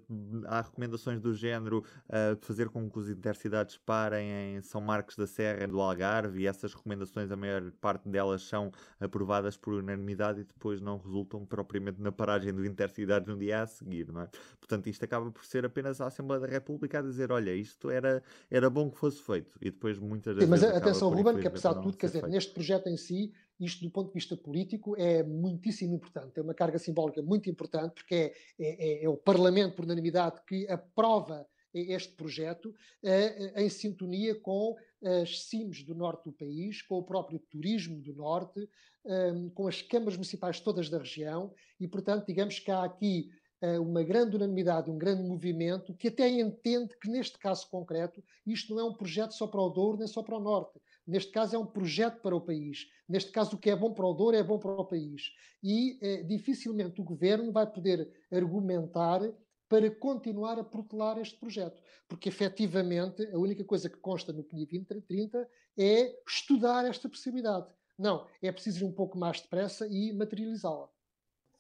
Há 0.46 0.60
recomendações 0.60 1.20
do 1.20 1.32
género 1.34 1.78
uh, 2.08 2.36
fazer 2.40 2.68
com 2.68 2.90
que 2.90 2.98
os 2.98 3.08
intercidades 3.08 3.78
parem 3.78 4.56
em 4.56 4.62
São 4.62 4.80
Marcos 4.80 5.16
da 5.16 5.26
Serra, 5.26 5.66
do 5.66 5.80
Algarve, 5.80 6.42
e 6.42 6.46
essas 6.46 6.74
recomendações, 6.74 7.30
a 7.30 7.36
maior 7.36 7.70
parte 7.80 8.08
delas 8.08 8.42
são 8.42 8.70
aprovadas 8.98 9.56
por 9.56 9.74
unanimidade 9.74 10.40
e 10.40 10.44
depois 10.44 10.80
não 10.80 10.98
resultam 10.98 11.46
propriamente 11.46 12.00
na 12.00 12.12
paragem 12.12 12.52
do 12.52 12.66
intercidades 12.66 13.26
no 13.26 13.38
dia 13.38 13.62
a 13.62 13.66
seguir, 13.66 14.12
não 14.12 14.22
é? 14.22 14.28
Portanto, 14.58 14.86
isto 14.88 15.04
acaba 15.04 15.30
por 15.30 15.44
ser 15.44 15.64
apenas 15.64 16.00
a 16.00 16.08
Assembleia 16.08 16.40
da 16.40 16.46
República 16.46 16.98
a 16.98 17.02
dizer: 17.02 17.32
olha, 17.32 17.54
isto 17.54 17.88
era, 17.90 18.22
era 18.50 18.68
bom 18.68 18.90
que 18.90 18.98
fosse 18.98 19.22
feito, 19.22 19.56
e 19.60 19.70
depois 19.70 19.98
muitas 19.98 20.36
Sim, 20.36 20.46
Mas 20.46 20.62
atenção, 20.62 21.08
Ruben, 21.08 21.38
que 21.38 21.46
apesar 21.46 21.74
de 21.74 21.82
tudo, 21.82 21.96
quer 21.96 22.06
dizer, 22.06 22.20
feito. 22.20 22.32
neste 22.32 22.52
projeto 22.52 22.88
em 22.88 22.96
si, 22.96 23.32
isto 23.60 23.84
do 23.84 23.90
ponto 23.90 24.08
de 24.08 24.14
vista 24.14 24.36
político 24.36 24.96
é 24.96 25.22
muitíssimo 25.22 25.94
importante, 25.94 26.32
tem 26.32 26.42
uma 26.42 26.54
carga 26.54 26.78
simbólica 26.78 27.22
muito 27.22 27.48
importante, 27.50 27.94
porque 27.94 28.14
é, 28.14 28.32
é, 28.58 28.88
é, 28.88 29.04
é 29.04 29.08
o 29.08 29.16
Parlamento, 29.16 29.76
por 29.76 29.84
unanimidade, 29.84 30.40
que 30.46 30.66
aprova 30.68 31.46
este 31.72 32.14
projeto 32.14 32.74
eh, 33.02 33.62
em 33.62 33.68
sintonia 33.68 34.34
com 34.34 34.76
as 35.22 35.44
CIMs 35.44 35.84
do 35.84 35.94
norte 35.94 36.24
do 36.24 36.32
país, 36.32 36.82
com 36.82 36.96
o 36.96 37.02
próprio 37.02 37.38
turismo 37.38 38.00
do 38.00 38.12
norte, 38.12 38.68
eh, 39.06 39.32
com 39.54 39.68
as 39.68 39.80
câmaras 39.80 40.14
municipais 40.14 40.60
todas 40.60 40.88
da 40.88 40.98
região, 40.98 41.54
e, 41.78 41.86
portanto, 41.86 42.26
digamos 42.26 42.58
que 42.58 42.70
há 42.70 42.82
aqui 42.82 43.30
eh, 43.60 43.78
uma 43.78 44.02
grande 44.02 44.36
unanimidade, 44.36 44.90
um 44.90 44.98
grande 44.98 45.22
movimento 45.22 45.94
que 45.94 46.08
até 46.08 46.28
entende 46.28 46.96
que, 47.00 47.08
neste 47.08 47.38
caso 47.38 47.68
concreto, 47.70 48.22
isto 48.46 48.74
não 48.74 48.80
é 48.80 48.84
um 48.84 48.94
projeto 48.94 49.32
só 49.32 49.46
para 49.46 49.60
o 49.60 49.68
Douro 49.68 49.98
nem 49.98 50.08
só 50.08 50.22
para 50.22 50.36
o 50.36 50.40
Norte. 50.40 50.80
Neste 51.06 51.32
caso, 51.32 51.56
é 51.56 51.58
um 51.58 51.66
projeto 51.66 52.20
para 52.20 52.36
o 52.36 52.40
país. 52.40 52.86
Neste 53.08 53.32
caso, 53.32 53.56
o 53.56 53.58
que 53.58 53.70
é 53.70 53.76
bom 53.76 53.92
para 53.92 54.06
o 54.06 54.14
Douro 54.14 54.36
é 54.36 54.42
bom 54.42 54.58
para 54.58 54.72
o 54.72 54.84
país. 54.84 55.32
E 55.62 55.98
eh, 56.00 56.22
dificilmente 56.22 57.00
o 57.00 57.04
governo 57.04 57.52
vai 57.52 57.66
poder 57.66 58.10
argumentar 58.30 59.20
para 59.68 59.90
continuar 59.90 60.58
a 60.58 60.64
protelar 60.64 61.18
este 61.18 61.38
projeto. 61.38 61.80
Porque, 62.08 62.28
efetivamente, 62.28 63.24
a 63.32 63.38
única 63.38 63.64
coisa 63.64 63.88
que 63.88 63.98
consta 63.98 64.32
no 64.32 64.42
PNI 64.42 64.66
2030 64.66 65.48
é 65.78 66.20
estudar 66.26 66.84
esta 66.84 67.08
possibilidade. 67.08 67.72
Não, 67.96 68.26
é 68.42 68.50
preciso 68.50 68.84
ir 68.84 68.88
um 68.88 68.92
pouco 68.92 69.16
mais 69.16 69.40
depressa 69.40 69.86
e 69.86 70.12
materializá-la. 70.12 70.88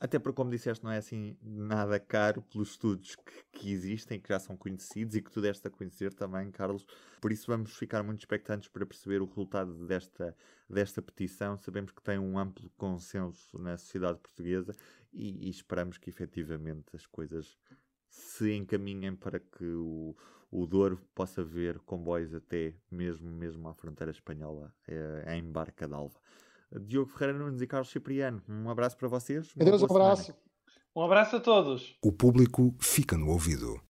Até 0.00 0.18
porque, 0.18 0.36
como 0.36 0.50
disseste, 0.50 0.82
não 0.82 0.90
é 0.90 0.96
assim 0.96 1.36
nada 1.42 2.00
caro 2.00 2.40
pelos 2.40 2.70
estudos 2.70 3.14
que, 3.16 3.44
que 3.52 3.70
existem, 3.70 4.18
que 4.18 4.30
já 4.30 4.40
são 4.40 4.56
conhecidos 4.56 5.14
e 5.14 5.20
que 5.20 5.30
tu 5.30 5.42
deste 5.42 5.68
a 5.68 5.70
conhecer 5.70 6.14
também, 6.14 6.50
Carlos. 6.50 6.86
Por 7.20 7.30
isso 7.30 7.46
vamos 7.46 7.76
ficar 7.76 8.02
muito 8.02 8.20
expectantes 8.20 8.66
para 8.68 8.86
perceber 8.86 9.20
o 9.20 9.26
resultado 9.26 9.86
desta, 9.86 10.34
desta 10.66 11.02
petição. 11.02 11.58
Sabemos 11.58 11.92
que 11.92 12.02
tem 12.02 12.18
um 12.18 12.38
amplo 12.38 12.70
consenso 12.78 13.58
na 13.58 13.76
sociedade 13.76 14.18
portuguesa 14.18 14.74
e, 15.12 15.46
e 15.46 15.50
esperamos 15.50 15.98
que 15.98 16.08
efetivamente 16.08 16.96
as 16.96 17.04
coisas 17.04 17.58
se 18.08 18.52
encaminhem 18.54 19.14
para 19.14 19.38
que 19.38 19.64
o, 19.64 20.16
o 20.50 20.66
Douro 20.66 20.98
possa 21.14 21.44
ver 21.44 21.78
comboios 21.80 22.32
até 22.34 22.74
mesmo, 22.90 23.30
mesmo 23.30 23.68
à 23.68 23.74
fronteira 23.74 24.10
espanhola, 24.10 24.74
é, 24.88 25.36
em 25.36 25.44
Barca 25.44 25.86
d'Alva. 25.86 26.18
Diogo 26.78 27.10
Ferreira 27.10 27.38
Nunes 27.38 27.60
e 27.60 27.66
Carlos 27.66 27.90
Cipriano, 27.90 28.42
um 28.48 28.70
abraço 28.70 28.96
para 28.96 29.08
vocês. 29.08 29.52
Adeus, 29.58 29.82
um 29.82 29.86
abraço. 29.86 30.34
Um 30.94 31.02
abraço 31.02 31.36
a 31.36 31.40
todos. 31.40 31.96
O 32.02 32.12
público 32.12 32.74
fica 32.80 33.16
no 33.16 33.28
ouvido. 33.28 33.80